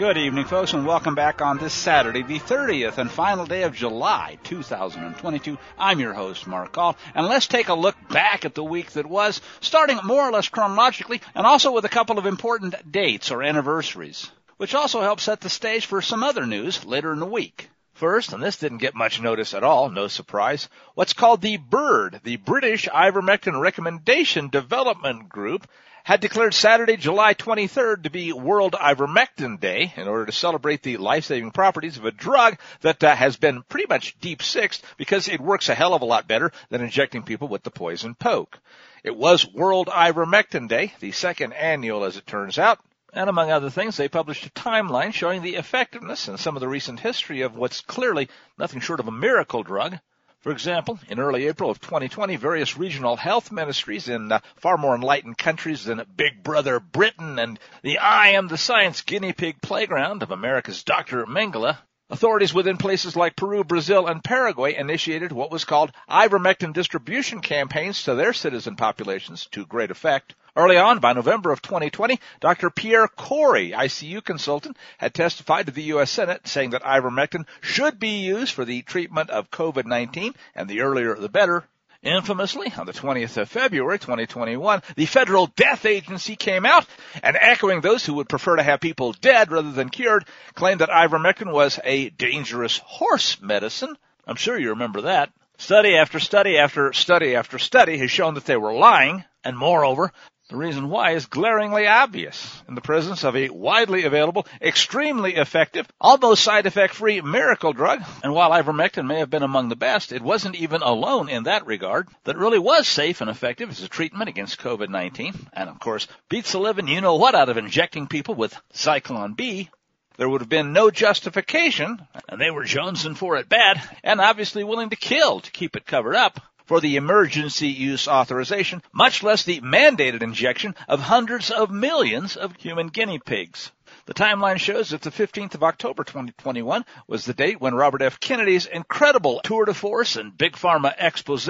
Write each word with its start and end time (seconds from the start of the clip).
Good 0.00 0.16
evening, 0.16 0.46
folks, 0.46 0.72
and 0.72 0.86
welcome 0.86 1.14
back 1.14 1.42
on 1.42 1.58
this 1.58 1.74
Saturday, 1.74 2.22
the 2.22 2.38
30th 2.38 2.96
and 2.96 3.10
final 3.10 3.44
day 3.44 3.64
of 3.64 3.74
July 3.74 4.38
2022. 4.44 5.58
I'm 5.78 6.00
your 6.00 6.14
host, 6.14 6.46
Mark 6.46 6.72
Call, 6.72 6.96
and 7.14 7.26
let's 7.26 7.46
take 7.46 7.68
a 7.68 7.74
look 7.74 7.96
back 8.08 8.46
at 8.46 8.54
the 8.54 8.64
week 8.64 8.92
that 8.92 9.04
was, 9.04 9.42
starting 9.60 10.00
more 10.02 10.26
or 10.26 10.32
less 10.32 10.48
chronologically, 10.48 11.20
and 11.34 11.46
also 11.46 11.70
with 11.70 11.84
a 11.84 11.90
couple 11.90 12.18
of 12.18 12.24
important 12.24 12.90
dates 12.90 13.30
or 13.30 13.42
anniversaries, 13.42 14.30
which 14.56 14.74
also 14.74 15.02
help 15.02 15.20
set 15.20 15.42
the 15.42 15.50
stage 15.50 15.84
for 15.84 16.00
some 16.00 16.22
other 16.22 16.46
news 16.46 16.82
later 16.86 17.12
in 17.12 17.18
the 17.18 17.26
week. 17.26 17.68
First, 17.92 18.32
and 18.32 18.42
this 18.42 18.56
didn't 18.56 18.78
get 18.78 18.94
much 18.94 19.20
notice 19.20 19.52
at 19.52 19.64
all, 19.64 19.90
no 19.90 20.08
surprise, 20.08 20.70
what's 20.94 21.12
called 21.12 21.42
the 21.42 21.58
BIRD, 21.58 22.20
the 22.24 22.36
British 22.36 22.88
Ivermectin 22.88 23.60
Recommendation 23.60 24.48
Development 24.48 25.28
Group, 25.28 25.68
had 26.04 26.20
declared 26.20 26.54
Saturday, 26.54 26.96
July 26.96 27.34
23rd 27.34 28.04
to 28.04 28.10
be 28.10 28.32
World 28.32 28.72
Ivermectin 28.72 29.60
Day 29.60 29.92
in 29.96 30.08
order 30.08 30.26
to 30.26 30.32
celebrate 30.32 30.82
the 30.82 30.96
life-saving 30.96 31.50
properties 31.50 31.96
of 31.96 32.04
a 32.04 32.10
drug 32.10 32.58
that 32.80 33.02
uh, 33.04 33.14
has 33.14 33.36
been 33.36 33.62
pretty 33.62 33.86
much 33.88 34.18
deep 34.20 34.42
sixed 34.42 34.84
because 34.96 35.28
it 35.28 35.40
works 35.40 35.68
a 35.68 35.74
hell 35.74 35.94
of 35.94 36.02
a 36.02 36.06
lot 36.06 36.28
better 36.28 36.52
than 36.68 36.80
injecting 36.80 37.22
people 37.22 37.48
with 37.48 37.62
the 37.62 37.70
poison 37.70 38.14
poke. 38.14 38.58
It 39.02 39.16
was 39.16 39.46
World 39.46 39.88
Ivermectin 39.88 40.68
Day, 40.68 40.92
the 41.00 41.12
second 41.12 41.52
annual 41.52 42.04
as 42.04 42.16
it 42.16 42.26
turns 42.26 42.58
out, 42.58 42.78
and 43.12 43.28
among 43.28 43.50
other 43.50 43.70
things, 43.70 43.96
they 43.96 44.08
published 44.08 44.46
a 44.46 44.50
timeline 44.50 45.12
showing 45.12 45.42
the 45.42 45.56
effectiveness 45.56 46.28
and 46.28 46.38
some 46.38 46.56
of 46.56 46.60
the 46.60 46.68
recent 46.68 47.00
history 47.00 47.40
of 47.42 47.56
what's 47.56 47.80
clearly 47.80 48.28
nothing 48.58 48.80
short 48.80 49.00
of 49.00 49.08
a 49.08 49.12
miracle 49.12 49.62
drug. 49.62 49.98
For 50.40 50.52
example, 50.52 50.98
in 51.08 51.20
early 51.20 51.48
April 51.48 51.70
of 51.70 51.82
2020, 51.82 52.36
various 52.36 52.78
regional 52.78 53.16
health 53.16 53.52
ministries 53.52 54.08
in 54.08 54.32
uh, 54.32 54.40
far 54.56 54.78
more 54.78 54.94
enlightened 54.94 55.36
countries 55.36 55.84
than 55.84 56.02
Big 56.16 56.42
Brother 56.42 56.80
Britain 56.80 57.38
and 57.38 57.58
the 57.82 57.98
I 57.98 58.28
am 58.28 58.48
the 58.48 58.56
science 58.56 59.02
guinea 59.02 59.34
pig 59.34 59.60
playground 59.60 60.22
of 60.22 60.30
America's 60.30 60.82
Dr. 60.82 61.26
Mengele 61.26 61.76
Authorities 62.12 62.52
within 62.52 62.76
places 62.76 63.14
like 63.14 63.36
Peru, 63.36 63.62
Brazil, 63.62 64.08
and 64.08 64.24
Paraguay 64.24 64.74
initiated 64.74 65.30
what 65.30 65.52
was 65.52 65.64
called 65.64 65.92
ivermectin 66.08 66.72
distribution 66.72 67.40
campaigns 67.40 68.02
to 68.02 68.16
their 68.16 68.32
citizen 68.32 68.74
populations 68.74 69.46
to 69.52 69.64
great 69.64 69.92
effect. 69.92 70.34
Early 70.56 70.76
on, 70.76 70.98
by 70.98 71.12
November 71.12 71.52
of 71.52 71.62
2020, 71.62 72.18
Dr. 72.40 72.70
Pierre 72.70 73.06
Kory, 73.06 73.70
ICU 73.70 74.24
consultant, 74.24 74.76
had 74.98 75.14
testified 75.14 75.66
to 75.66 75.72
the 75.72 75.84
U.S. 75.84 76.10
Senate 76.10 76.48
saying 76.48 76.70
that 76.70 76.82
ivermectin 76.82 77.46
should 77.60 78.00
be 78.00 78.20
used 78.20 78.52
for 78.52 78.64
the 78.64 78.82
treatment 78.82 79.30
of 79.30 79.50
COVID-19, 79.50 80.34
and 80.54 80.68
the 80.68 80.80
earlier 80.80 81.14
the 81.14 81.28
better. 81.28 81.68
Infamously, 82.02 82.72
on 82.78 82.86
the 82.86 82.94
20th 82.94 83.36
of 83.36 83.50
February 83.50 83.98
2021, 83.98 84.82
the 84.96 85.04
Federal 85.04 85.48
Death 85.48 85.84
Agency 85.84 86.34
came 86.34 86.64
out 86.64 86.86
and 87.22 87.36
echoing 87.38 87.82
those 87.82 88.06
who 88.06 88.14
would 88.14 88.28
prefer 88.28 88.56
to 88.56 88.62
have 88.62 88.80
people 88.80 89.12
dead 89.12 89.52
rather 89.52 89.70
than 89.70 89.90
cured, 89.90 90.24
claimed 90.54 90.80
that 90.80 90.88
ivermectin 90.88 91.52
was 91.52 91.78
a 91.84 92.08
dangerous 92.08 92.78
horse 92.78 93.40
medicine. 93.42 93.94
I'm 94.26 94.36
sure 94.36 94.58
you 94.58 94.70
remember 94.70 95.02
that. 95.02 95.30
Study 95.58 95.94
after 95.94 96.18
study 96.18 96.56
after 96.56 96.94
study 96.94 97.36
after 97.36 97.58
study 97.58 97.98
has 97.98 98.10
shown 98.10 98.32
that 98.34 98.46
they 98.46 98.56
were 98.56 98.72
lying, 98.72 99.22
and 99.44 99.56
moreover, 99.56 100.10
the 100.50 100.56
reason 100.56 100.90
why 100.90 101.12
is 101.12 101.26
glaringly 101.26 101.86
obvious. 101.86 102.60
In 102.68 102.74
the 102.74 102.80
presence 102.80 103.22
of 103.22 103.36
a 103.36 103.50
widely 103.50 104.02
available, 104.02 104.48
extremely 104.60 105.36
effective, 105.36 105.86
almost 106.00 106.42
side 106.42 106.66
effect 106.66 106.94
free 106.94 107.20
miracle 107.20 107.72
drug, 107.72 108.02
and 108.24 108.34
while 108.34 108.50
ivermectin 108.50 109.06
may 109.06 109.20
have 109.20 109.30
been 109.30 109.44
among 109.44 109.68
the 109.68 109.76
best, 109.76 110.10
it 110.10 110.22
wasn't 110.22 110.56
even 110.56 110.82
alone 110.82 111.28
in 111.28 111.44
that 111.44 111.66
regard, 111.66 112.08
that 112.24 112.36
really 112.36 112.58
was 112.58 112.88
safe 112.88 113.20
and 113.20 113.30
effective 113.30 113.70
as 113.70 113.80
a 113.82 113.88
treatment 113.88 114.28
against 114.28 114.58
COVID-19, 114.58 115.36
and 115.52 115.68
of 115.68 115.78
course, 115.78 116.08
beats 116.28 116.50
the 116.50 116.58
living 116.58 116.88
you 116.88 117.00
know 117.00 117.14
what 117.14 117.36
out 117.36 117.48
of 117.48 117.56
injecting 117.56 118.08
people 118.08 118.34
with 118.34 118.60
Zyklon 118.74 119.36
B, 119.36 119.70
there 120.16 120.28
would 120.28 120.40
have 120.40 120.50
been 120.50 120.72
no 120.72 120.90
justification, 120.90 122.04
and 122.28 122.40
they 122.40 122.50
were 122.50 122.64
jonesing 122.64 123.16
for 123.16 123.36
it 123.36 123.48
bad, 123.48 123.80
and 124.02 124.20
obviously 124.20 124.64
willing 124.64 124.90
to 124.90 124.96
kill 124.96 125.40
to 125.40 125.50
keep 125.52 125.76
it 125.76 125.86
covered 125.86 126.16
up 126.16 126.40
for 126.70 126.80
the 126.80 126.94
emergency 126.94 127.66
use 127.66 128.06
authorization, 128.06 128.80
much 128.92 129.24
less 129.24 129.42
the 129.42 129.60
mandated 129.60 130.22
injection 130.22 130.72
of 130.86 131.00
hundreds 131.00 131.50
of 131.50 131.68
millions 131.68 132.36
of 132.36 132.54
human 132.54 132.86
guinea 132.86 133.18
pigs. 133.18 133.72
The 134.06 134.14
timeline 134.14 134.58
shows 134.58 134.90
that 134.90 135.02
the 135.02 135.10
15th 135.10 135.56
of 135.56 135.64
October 135.64 136.04
2021 136.04 136.84
was 137.08 137.24
the 137.24 137.34
date 137.34 137.60
when 137.60 137.74
Robert 137.74 138.02
F. 138.02 138.20
Kennedy's 138.20 138.66
incredible 138.66 139.40
tour 139.42 139.64
de 139.64 139.74
force 139.74 140.14
and 140.14 140.38
big 140.38 140.52
pharma 140.52 140.94
expose 140.96 141.44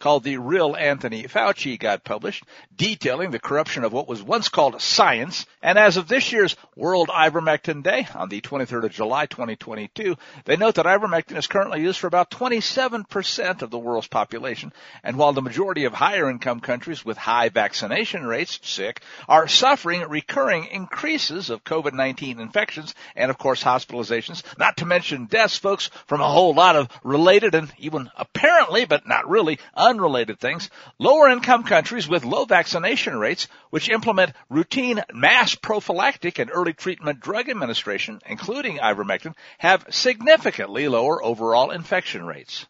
called 0.00 0.24
The 0.24 0.38
Real 0.38 0.74
Anthony 0.74 1.24
Fauci 1.24 1.78
got 1.78 2.02
published, 2.02 2.44
detailing 2.74 3.30
the 3.30 3.38
corruption 3.38 3.84
of 3.84 3.92
what 3.92 4.08
was 4.08 4.22
once 4.22 4.48
called 4.48 4.80
science. 4.80 5.46
And 5.62 5.78
as 5.78 5.96
of 5.96 6.08
this 6.08 6.32
year's 6.32 6.56
World 6.74 7.08
Ivermectin 7.08 7.82
Day 7.82 8.08
on 8.14 8.30
the 8.30 8.40
23rd 8.40 8.84
of 8.84 8.92
July 8.92 9.26
2022, 9.26 10.16
they 10.46 10.56
note 10.56 10.76
that 10.76 10.86
ivermectin 10.86 11.36
is 11.36 11.46
currently 11.46 11.82
used 11.82 11.98
for 11.98 12.06
about 12.06 12.30
27% 12.30 13.62
of 13.62 13.70
the 13.70 13.78
world's 13.78 14.08
population. 14.08 14.72
And 15.04 15.16
while 15.16 15.34
the 15.34 15.42
majority 15.42 15.84
of 15.84 15.92
higher 15.92 16.30
income 16.30 16.60
countries 16.60 17.04
with 17.04 17.18
high 17.18 17.50
vaccination 17.50 18.24
rates, 18.24 18.58
sick, 18.62 19.02
are 19.28 19.46
suffering 19.46 20.00
recurring 20.08 20.64
increases 20.66 21.50
of 21.50 21.64
COVID-19 21.64 22.40
infections 22.40 22.94
and 23.14 23.30
of 23.30 23.36
course 23.36 23.62
hospitalizations, 23.62 24.42
not 24.58 24.78
to 24.78 24.86
mention 24.86 25.26
deaths, 25.26 25.58
folks, 25.58 25.90
from 26.06 26.22
a 26.22 26.28
whole 26.28 26.54
lot 26.54 26.76
of 26.76 26.88
related 27.04 27.54
and 27.54 27.70
even 27.78 28.10
apparently, 28.16 28.86
but 28.86 29.06
not 29.06 29.28
really, 29.28 29.58
unrelated 29.90 30.38
things, 30.38 30.70
lower 30.98 31.28
income 31.28 31.64
countries 31.64 32.08
with 32.08 32.24
low 32.24 32.44
vaccination 32.44 33.18
rates, 33.18 33.48
which 33.70 33.90
implement 33.90 34.32
routine 34.48 35.02
mass 35.12 35.56
prophylactic 35.56 36.38
and 36.38 36.50
early 36.52 36.72
treatment 36.72 37.20
drug 37.20 37.48
administration, 37.48 38.20
including 38.26 38.78
ivermectin, 38.78 39.34
have 39.58 39.84
significantly 39.90 40.86
lower 40.86 41.22
overall 41.22 41.70
infection 41.70 42.24
rates. 42.24 42.66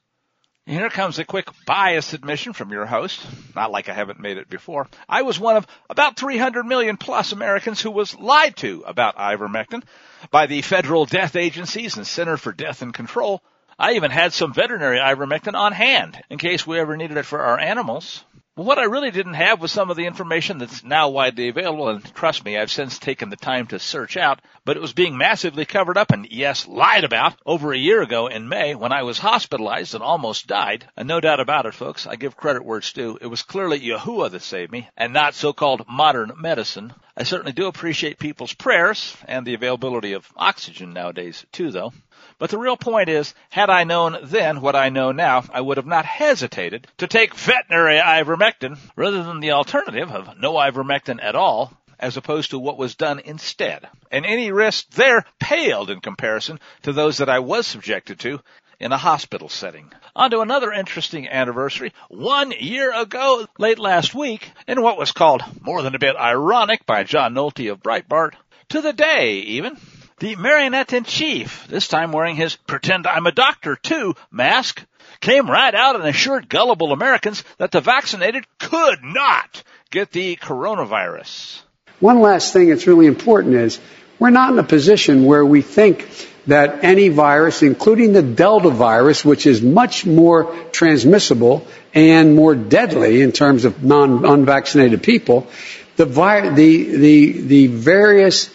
Here 0.67 0.89
comes 0.89 1.19
a 1.19 1.25
quick 1.25 1.49
bias 1.67 2.13
admission 2.13 2.53
from 2.53 2.71
your 2.71 2.87
host. 2.87 3.21
Not 3.57 3.73
like 3.73 3.89
I 3.89 3.93
haven't 3.93 4.21
made 4.21 4.39
it 4.39 4.49
before. 4.49 4.89
I 5.09 5.23
was 5.23 5.39
one 5.41 5.57
of 5.57 5.67
about 5.89 6.17
300 6.17 6.65
million 6.65 6.97
plus 6.97 7.33
Americans 7.33 7.81
who 7.81 7.91
was 7.91 8.17
lied 8.17 8.57
to 8.59 8.85
about 8.87 9.17
ivermectin 9.17 9.83
by 10.31 10.47
the 10.47 10.63
federal 10.63 11.07
death 11.07 11.35
agencies 11.35 11.97
and 11.97 12.07
Center 12.07 12.37
for 12.37 12.53
Death 12.53 12.83
and 12.83 12.95
Control 12.95 13.43
I 13.81 13.93
even 13.93 14.11
had 14.11 14.35
some 14.35 14.53
veterinary 14.53 14.99
ivermectin 14.99 15.55
on 15.55 15.73
hand 15.73 16.23
in 16.29 16.37
case 16.37 16.67
we 16.67 16.79
ever 16.79 16.99
needed 16.99 17.17
it 17.17 17.25
for 17.25 17.41
our 17.41 17.59
animals. 17.59 18.23
But 18.55 18.67
what 18.67 18.79
I 18.79 18.83
really 18.83 19.11
didn't 19.11 19.35
have 19.35 19.63
was 19.63 19.73
some 19.73 19.89
of 19.91 19.97
the 19.97 20.05
information 20.05 20.59
that's 20.59 20.85
now 20.85 21.09
widely 21.09 21.49
available, 21.49 21.89
and 21.89 22.05
trust 22.15 22.45
me, 22.45 22.59
I've 22.59 22.71
since 22.71 22.99
taken 22.99 23.31
the 23.31 23.37
time 23.37 23.69
to 23.69 23.79
search 23.79 24.19
out, 24.19 24.43
but 24.67 24.77
it 24.77 24.83
was 24.83 24.93
being 24.93 25.17
massively 25.17 25.65
covered 25.65 25.97
up 25.97 26.11
and, 26.11 26.27
yes, 26.31 26.69
lied 26.69 27.05
about 27.05 27.37
over 27.47 27.73
a 27.73 27.79
year 27.79 28.03
ago 28.03 28.27
in 28.27 28.51
May 28.51 28.75
when 28.75 28.93
I 28.93 29.05
was 29.05 29.19
hospitalized 29.19 29.95
and 29.95 30.05
almost 30.05 30.47
died. 30.47 30.87
And 30.95 31.09
no 31.09 31.19
doubt 31.19 31.41
about 31.41 31.65
it, 31.65 31.73
folks, 31.73 32.07
I 32.07 32.17
give 32.17 32.37
credit 32.37 32.63
where 32.63 32.77
it's 32.77 32.93
due. 32.93 33.17
It 33.19 33.29
was 33.29 33.43
clearly 33.43 33.81
Yahuwah 33.81 34.31
that 34.33 34.43
saved 34.43 34.73
me, 34.73 34.91
and 34.95 35.15
not 35.15 35.35
so-called 35.35 35.87
modern 35.89 36.33
medicine. 36.37 36.93
I 37.17 37.23
certainly 37.23 37.53
do 37.53 37.67
appreciate 37.67 38.19
people's 38.19 38.53
prayers 38.53 39.17
and 39.27 39.47
the 39.47 39.55
availability 39.55 40.13
of 40.13 40.31
oxygen 40.37 40.93
nowadays, 40.93 41.47
too, 41.51 41.71
though. 41.71 41.95
But 42.41 42.49
the 42.49 42.57
real 42.57 42.79
point 42.79 43.11
is, 43.11 43.35
had 43.51 43.69
I 43.69 43.85
known 43.85 44.17
then 44.23 44.63
what 44.63 44.75
I 44.75 44.89
know 44.89 45.13
now, 45.13 45.45
I 45.53 45.61
would 45.61 45.77
have 45.77 45.85
not 45.85 46.07
hesitated 46.07 46.89
to 46.97 47.07
take 47.07 47.35
veterinary 47.35 47.99
ivermectin 47.99 48.79
rather 48.97 49.23
than 49.23 49.41
the 49.41 49.51
alternative 49.51 50.11
of 50.11 50.39
no 50.39 50.55
ivermectin 50.55 51.23
at 51.23 51.37
all, 51.37 51.71
as 51.99 52.17
opposed 52.17 52.53
to 52.53 52.59
what 52.59 52.79
was 52.79 52.95
done 52.95 53.21
instead. 53.21 53.87
And 54.11 54.25
any 54.25 54.53
risk 54.53 54.89
there 54.93 55.27
paled 55.39 55.91
in 55.91 56.01
comparison 56.01 56.61
to 56.85 56.95
those 56.95 57.19
that 57.19 57.29
I 57.29 57.41
was 57.41 57.67
subjected 57.67 58.19
to 58.21 58.41
in 58.79 58.91
a 58.91 58.97
hospital 58.97 59.51
setting. 59.51 59.93
On 60.17 60.31
to 60.31 60.41
another 60.41 60.73
interesting 60.73 61.29
anniversary. 61.29 61.93
One 62.09 62.53
year 62.53 62.99
ago, 62.99 63.47
late 63.59 63.79
last 63.79 64.15
week, 64.15 64.51
in 64.67 64.81
what 64.81 64.97
was 64.97 65.13
called 65.13 65.43
more 65.61 65.83
than 65.83 65.95
a 65.95 65.99
bit 65.99 66.17
ironic 66.17 66.87
by 66.87 67.05
John 67.05 67.35
Nolte 67.35 67.71
of 67.71 67.83
Breitbart, 67.83 68.33
to 68.71 68.81
the 68.81 68.95
day 68.95 69.41
even, 69.41 69.77
the 70.21 70.37
marionette 70.37 70.93
in 70.93 71.05
chief, 71.05 71.67
this 71.69 71.89
time 71.89 72.13
wearing 72.13 72.37
his 72.37 72.55
pretend 72.55 73.07
I'm 73.07 73.27
a 73.27 73.33
doctor 73.33 73.75
too 73.75 74.15
mask, 74.31 74.85
came 75.21 75.51
right 75.51 75.75
out 75.75 75.97
and 75.97 76.05
assured 76.05 76.49
gullible 76.49 76.93
Americans 76.93 77.43
that 77.59 77.73
the 77.73 77.81
vaccinated 77.81 78.45
could 78.59 79.03
not 79.03 79.63
get 79.91 80.13
the 80.13 80.37
coronavirus. 80.37 81.63
One 81.99 82.21
last 82.21 82.53
thing 82.53 82.69
that's 82.69 82.87
really 82.87 83.07
important 83.07 83.55
is 83.55 83.81
we're 84.19 84.31
not 84.31 84.53
in 84.53 84.59
a 84.59 84.65
position 84.65 85.25
where 85.25 85.45
we 85.45 85.63
think 85.63 86.09
that 86.47 86.85
any 86.85 87.09
virus, 87.09 87.63
including 87.63 88.13
the 88.13 88.23
Delta 88.23 88.71
virus, 88.71 89.25
which 89.25 89.47
is 89.47 89.63
much 89.63 90.07
more 90.07 90.55
transmissible 90.73 91.67
and 91.95 92.35
more 92.35 92.55
deadly 92.55 93.23
in 93.23 93.33
terms 93.33 93.65
of 93.65 93.83
non 93.83 94.25
unvaccinated 94.25 95.03
people, 95.03 95.49
the, 95.97 96.07
vi- 96.07 96.51
the, 96.51 96.97
the, 96.97 97.41
the 97.43 97.67
various 97.67 98.51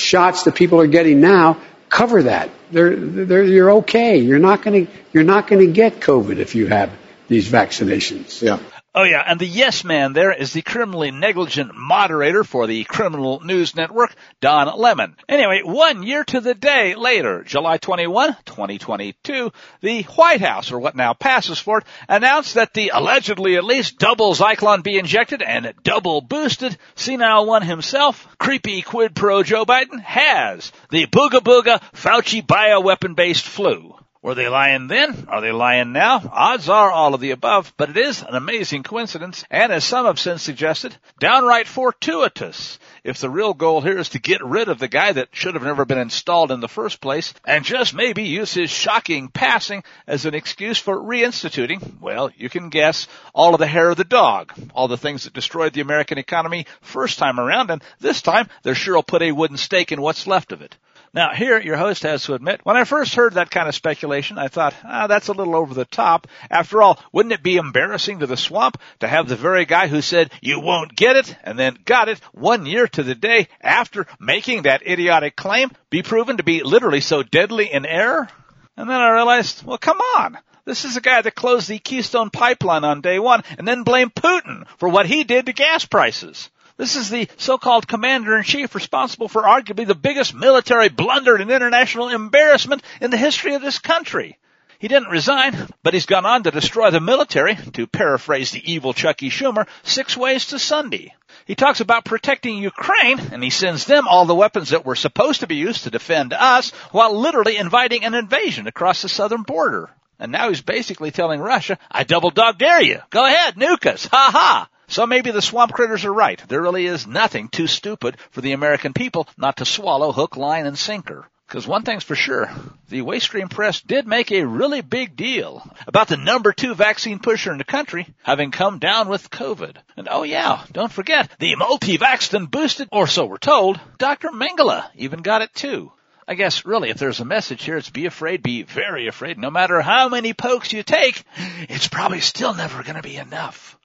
shots 0.00 0.44
that 0.44 0.54
people 0.54 0.80
are 0.80 0.86
getting 0.86 1.20
now 1.20 1.60
cover 1.88 2.24
that. 2.24 2.50
They're, 2.70 2.96
they're, 2.96 3.44
you're 3.44 3.70
okay. 3.72 4.18
You're 4.18 4.38
not 4.38 4.62
going 4.62 4.86
to 4.86 4.92
you're 5.12 5.24
not 5.24 5.46
going 5.46 5.66
to 5.66 5.72
get 5.72 6.00
COVID 6.00 6.38
if 6.38 6.54
you 6.54 6.66
have 6.66 6.90
these 7.28 7.48
vaccinations. 7.48 8.42
Yeah. 8.42 8.58
Oh 8.98 9.02
yeah, 9.02 9.22
and 9.26 9.38
the 9.38 9.44
yes 9.44 9.84
man 9.84 10.14
there 10.14 10.32
is 10.32 10.54
the 10.54 10.62
criminally 10.62 11.10
negligent 11.10 11.74
moderator 11.74 12.44
for 12.44 12.66
the 12.66 12.82
criminal 12.84 13.40
news 13.40 13.76
network, 13.76 14.14
Don 14.40 14.74
Lemon. 14.74 15.16
Anyway, 15.28 15.60
one 15.62 16.02
year 16.02 16.24
to 16.24 16.40
the 16.40 16.54
day 16.54 16.94
later, 16.94 17.44
July 17.44 17.76
21, 17.76 18.34
2022, 18.46 19.52
the 19.82 20.02
White 20.04 20.40
House, 20.40 20.72
or 20.72 20.78
what 20.78 20.96
now 20.96 21.12
passes 21.12 21.58
for 21.58 21.80
it, 21.80 21.84
announced 22.08 22.54
that 22.54 22.72
the 22.72 22.90
allegedly 22.94 23.56
at 23.56 23.66
least 23.66 23.98
double 23.98 24.34
Zyklon 24.34 24.82
B 24.82 24.96
injected 24.96 25.42
and 25.42 25.74
double 25.82 26.22
boosted 26.22 26.78
senile 26.94 27.44
one 27.44 27.60
himself, 27.60 28.26
creepy 28.38 28.80
quid 28.80 29.14
pro 29.14 29.42
Joe 29.42 29.66
Biden, 29.66 30.00
has 30.00 30.72
the 30.88 31.06
booga 31.06 31.40
booga 31.40 31.82
Fauci 31.92 32.40
bioweapon 32.40 33.14
based 33.14 33.44
flu. 33.44 33.94
Were 34.26 34.34
they 34.34 34.48
lying 34.48 34.88
then? 34.88 35.28
Are 35.28 35.40
they 35.40 35.52
lying 35.52 35.92
now? 35.92 36.20
Odds 36.32 36.68
are 36.68 36.90
all 36.90 37.14
of 37.14 37.20
the 37.20 37.30
above, 37.30 37.72
but 37.76 37.90
it 37.90 37.96
is 37.96 38.22
an 38.22 38.34
amazing 38.34 38.82
coincidence, 38.82 39.44
and 39.52 39.70
as 39.70 39.84
some 39.84 40.04
have 40.04 40.18
since 40.18 40.42
suggested, 40.42 40.96
downright 41.20 41.68
fortuitous. 41.68 42.80
If 43.04 43.20
the 43.20 43.30
real 43.30 43.54
goal 43.54 43.82
here 43.82 43.98
is 43.98 44.08
to 44.08 44.18
get 44.18 44.44
rid 44.44 44.66
of 44.66 44.80
the 44.80 44.88
guy 44.88 45.12
that 45.12 45.28
should 45.30 45.54
have 45.54 45.62
never 45.62 45.84
been 45.84 45.98
installed 45.98 46.50
in 46.50 46.58
the 46.58 46.66
first 46.66 47.00
place, 47.00 47.34
and 47.46 47.64
just 47.64 47.94
maybe 47.94 48.24
use 48.24 48.52
his 48.52 48.68
shocking 48.68 49.28
passing 49.28 49.84
as 50.08 50.26
an 50.26 50.34
excuse 50.34 50.80
for 50.80 50.96
reinstituting, 50.96 52.00
well, 52.00 52.28
you 52.36 52.48
can 52.48 52.68
guess, 52.68 53.06
all 53.32 53.54
of 53.54 53.60
the 53.60 53.68
hair 53.68 53.90
of 53.90 53.96
the 53.96 54.02
dog, 54.02 54.52
all 54.74 54.88
the 54.88 54.98
things 54.98 55.22
that 55.22 55.34
destroyed 55.34 55.72
the 55.72 55.82
American 55.82 56.18
economy 56.18 56.66
first 56.80 57.20
time 57.20 57.38
around, 57.38 57.70
and 57.70 57.80
this 58.00 58.22
time 58.22 58.48
they're 58.64 58.74
sure 58.74 58.96
will 58.96 59.04
put 59.04 59.22
a 59.22 59.30
wooden 59.30 59.56
stake 59.56 59.92
in 59.92 60.02
what's 60.02 60.26
left 60.26 60.50
of 60.50 60.62
it. 60.62 60.76
Now, 61.16 61.32
here, 61.32 61.58
your 61.58 61.78
host 61.78 62.02
has 62.02 62.24
to 62.24 62.34
admit, 62.34 62.60
when 62.64 62.76
I 62.76 62.84
first 62.84 63.14
heard 63.14 63.34
that 63.34 63.50
kind 63.50 63.68
of 63.68 63.74
speculation, 63.74 64.36
I 64.36 64.48
thought, 64.48 64.74
ah, 64.84 65.06
that's 65.06 65.28
a 65.28 65.32
little 65.32 65.56
over 65.56 65.72
the 65.72 65.86
top. 65.86 66.26
After 66.50 66.82
all, 66.82 67.00
wouldn't 67.10 67.32
it 67.32 67.42
be 67.42 67.56
embarrassing 67.56 68.18
to 68.18 68.26
the 68.26 68.36
swamp 68.36 68.78
to 69.00 69.08
have 69.08 69.26
the 69.26 69.34
very 69.34 69.64
guy 69.64 69.88
who 69.88 70.02
said, 70.02 70.30
you 70.42 70.60
won't 70.60 70.94
get 70.94 71.16
it, 71.16 71.34
and 71.42 71.58
then 71.58 71.78
got 71.86 72.10
it 72.10 72.20
one 72.34 72.66
year 72.66 72.86
to 72.88 73.02
the 73.02 73.14
day 73.14 73.48
after 73.62 74.06
making 74.20 74.64
that 74.64 74.86
idiotic 74.86 75.36
claim 75.36 75.70
be 75.88 76.02
proven 76.02 76.36
to 76.36 76.42
be 76.42 76.62
literally 76.62 77.00
so 77.00 77.22
deadly 77.22 77.72
in 77.72 77.86
error? 77.86 78.28
And 78.76 78.90
then 78.90 79.00
I 79.00 79.08
realized, 79.08 79.64
well, 79.64 79.78
come 79.78 80.02
on. 80.18 80.36
This 80.66 80.84
is 80.84 80.98
a 80.98 81.00
guy 81.00 81.22
that 81.22 81.34
closed 81.34 81.66
the 81.66 81.78
Keystone 81.78 82.28
pipeline 82.28 82.84
on 82.84 83.00
day 83.00 83.18
one 83.18 83.42
and 83.56 83.66
then 83.66 83.84
blamed 83.84 84.14
Putin 84.14 84.66
for 84.76 84.90
what 84.90 85.06
he 85.06 85.24
did 85.24 85.46
to 85.46 85.54
gas 85.54 85.86
prices. 85.86 86.50
This 86.76 86.96
is 86.96 87.08
the 87.08 87.28
so-called 87.38 87.88
commander 87.88 88.36
in 88.36 88.42
chief 88.42 88.74
responsible 88.74 89.28
for 89.28 89.42
arguably 89.42 89.86
the 89.86 89.94
biggest 89.94 90.34
military 90.34 90.90
blunder 90.90 91.36
and 91.36 91.50
international 91.50 92.10
embarrassment 92.10 92.82
in 93.00 93.10
the 93.10 93.16
history 93.16 93.54
of 93.54 93.62
this 93.62 93.78
country. 93.78 94.38
He 94.78 94.88
didn't 94.88 95.08
resign, 95.08 95.68
but 95.82 95.94
he's 95.94 96.04
gone 96.04 96.26
on 96.26 96.42
to 96.42 96.50
destroy 96.50 96.90
the 96.90 97.00
military, 97.00 97.56
to 97.72 97.86
paraphrase 97.86 98.50
the 98.50 98.70
evil 98.70 98.92
Chucky 98.92 99.30
Schumer, 99.30 99.66
six 99.84 100.18
ways 100.18 100.48
to 100.48 100.58
Sunday. 100.58 101.14
He 101.46 101.54
talks 101.54 101.80
about 101.80 102.04
protecting 102.04 102.58
Ukraine, 102.58 103.20
and 103.32 103.42
he 103.42 103.48
sends 103.48 103.86
them 103.86 104.06
all 104.06 104.26
the 104.26 104.34
weapons 104.34 104.70
that 104.70 104.84
were 104.84 104.96
supposed 104.96 105.40
to 105.40 105.46
be 105.46 105.56
used 105.56 105.84
to 105.84 105.90
defend 105.90 106.34
us, 106.34 106.72
while 106.92 107.18
literally 107.18 107.56
inviting 107.56 108.04
an 108.04 108.12
invasion 108.12 108.66
across 108.66 109.00
the 109.00 109.08
southern 109.08 109.44
border. 109.44 109.88
And 110.18 110.30
now 110.30 110.50
he's 110.50 110.60
basically 110.60 111.10
telling 111.10 111.40
Russia, 111.40 111.78
I 111.90 112.04
double 112.04 112.30
dog 112.30 112.58
dare 112.58 112.82
you. 112.82 113.00
Go 113.08 113.24
ahead, 113.24 113.54
nuke 113.54 113.86
us. 113.86 114.06
Ha 114.06 114.30
ha. 114.30 114.68
So 114.88 115.06
maybe 115.06 115.30
the 115.30 115.42
swamp 115.42 115.72
critters 115.72 116.04
are 116.04 116.12
right. 116.12 116.42
There 116.48 116.62
really 116.62 116.86
is 116.86 117.06
nothing 117.06 117.48
too 117.48 117.66
stupid 117.66 118.16
for 118.30 118.40
the 118.40 118.52
American 118.52 118.92
people 118.92 119.28
not 119.36 119.56
to 119.58 119.64
swallow 119.64 120.12
hook, 120.12 120.36
line, 120.36 120.66
and 120.66 120.78
sinker. 120.78 121.28
Because 121.46 121.66
one 121.66 121.82
thing's 121.82 122.02
for 122.02 122.16
sure, 122.16 122.50
the 122.88 123.02
Waystream 123.02 123.48
Press 123.48 123.80
did 123.80 124.04
make 124.06 124.32
a 124.32 124.46
really 124.46 124.80
big 124.80 125.14
deal 125.14 125.62
about 125.86 126.08
the 126.08 126.16
number 126.16 126.52
two 126.52 126.74
vaccine 126.74 127.20
pusher 127.20 127.52
in 127.52 127.58
the 127.58 127.64
country 127.64 128.12
having 128.24 128.50
come 128.50 128.80
down 128.80 129.08
with 129.08 129.30
COVID. 129.30 129.76
And 129.96 130.08
oh 130.10 130.24
yeah, 130.24 130.64
don't 130.72 130.90
forget, 130.90 131.30
the 131.38 131.54
multi-vaxxed 131.54 132.34
and 132.34 132.50
boosted, 132.50 132.88
or 132.90 133.06
so 133.06 133.26
we're 133.26 133.38
told, 133.38 133.78
Dr. 133.98 134.30
Mengele 134.30 134.84
even 134.96 135.22
got 135.22 135.42
it 135.42 135.54
too. 135.54 135.92
I 136.26 136.34
guess 136.34 136.66
really 136.66 136.90
if 136.90 136.98
there's 136.98 137.20
a 137.20 137.24
message 137.24 137.62
here, 137.62 137.76
it's 137.76 137.90
be 137.90 138.06
afraid, 138.06 138.42
be 138.42 138.62
very 138.62 139.06
afraid. 139.06 139.38
No 139.38 139.50
matter 139.50 139.80
how 139.80 140.08
many 140.08 140.34
pokes 140.34 140.72
you 140.72 140.82
take, 140.82 141.22
it's 141.68 141.86
probably 141.86 142.20
still 142.20 142.54
never 142.54 142.82
to 142.82 143.02
be 143.02 143.16
enough. 143.16 143.78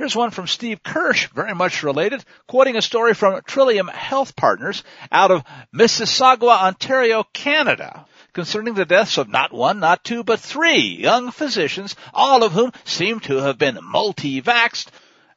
Here's 0.00 0.16
one 0.16 0.30
from 0.30 0.46
Steve 0.46 0.82
Kirsch, 0.82 1.26
very 1.26 1.54
much 1.54 1.82
related, 1.82 2.24
quoting 2.46 2.74
a 2.74 2.80
story 2.80 3.12
from 3.12 3.42
Trillium 3.42 3.86
Health 3.86 4.34
Partners 4.34 4.82
out 5.12 5.30
of 5.30 5.44
Mississauga, 5.74 6.48
Ontario, 6.48 7.22
Canada, 7.34 8.06
concerning 8.32 8.72
the 8.72 8.86
deaths 8.86 9.18
of 9.18 9.28
not 9.28 9.52
one, 9.52 9.78
not 9.78 10.02
two, 10.02 10.24
but 10.24 10.40
three 10.40 10.78
young 10.78 11.30
physicians, 11.32 11.96
all 12.14 12.44
of 12.44 12.52
whom 12.52 12.72
seem 12.84 13.20
to 13.20 13.42
have 13.42 13.58
been 13.58 13.78
multi-vaxxed. 13.82 14.86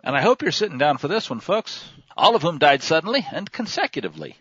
And 0.01 0.15
I 0.15 0.21
hope 0.21 0.42
you're 0.42 0.51
sitting 0.54 0.77
down 0.77 0.98
for 0.98 1.10
this 1.10 1.30
one, 1.30 1.42
folks. 1.42 1.83
All 2.15 2.38
of 2.38 2.42
whom 2.42 2.57
died 2.57 2.83
suddenly 2.83 3.27
and 3.33 3.51
consecutively. 3.51 4.38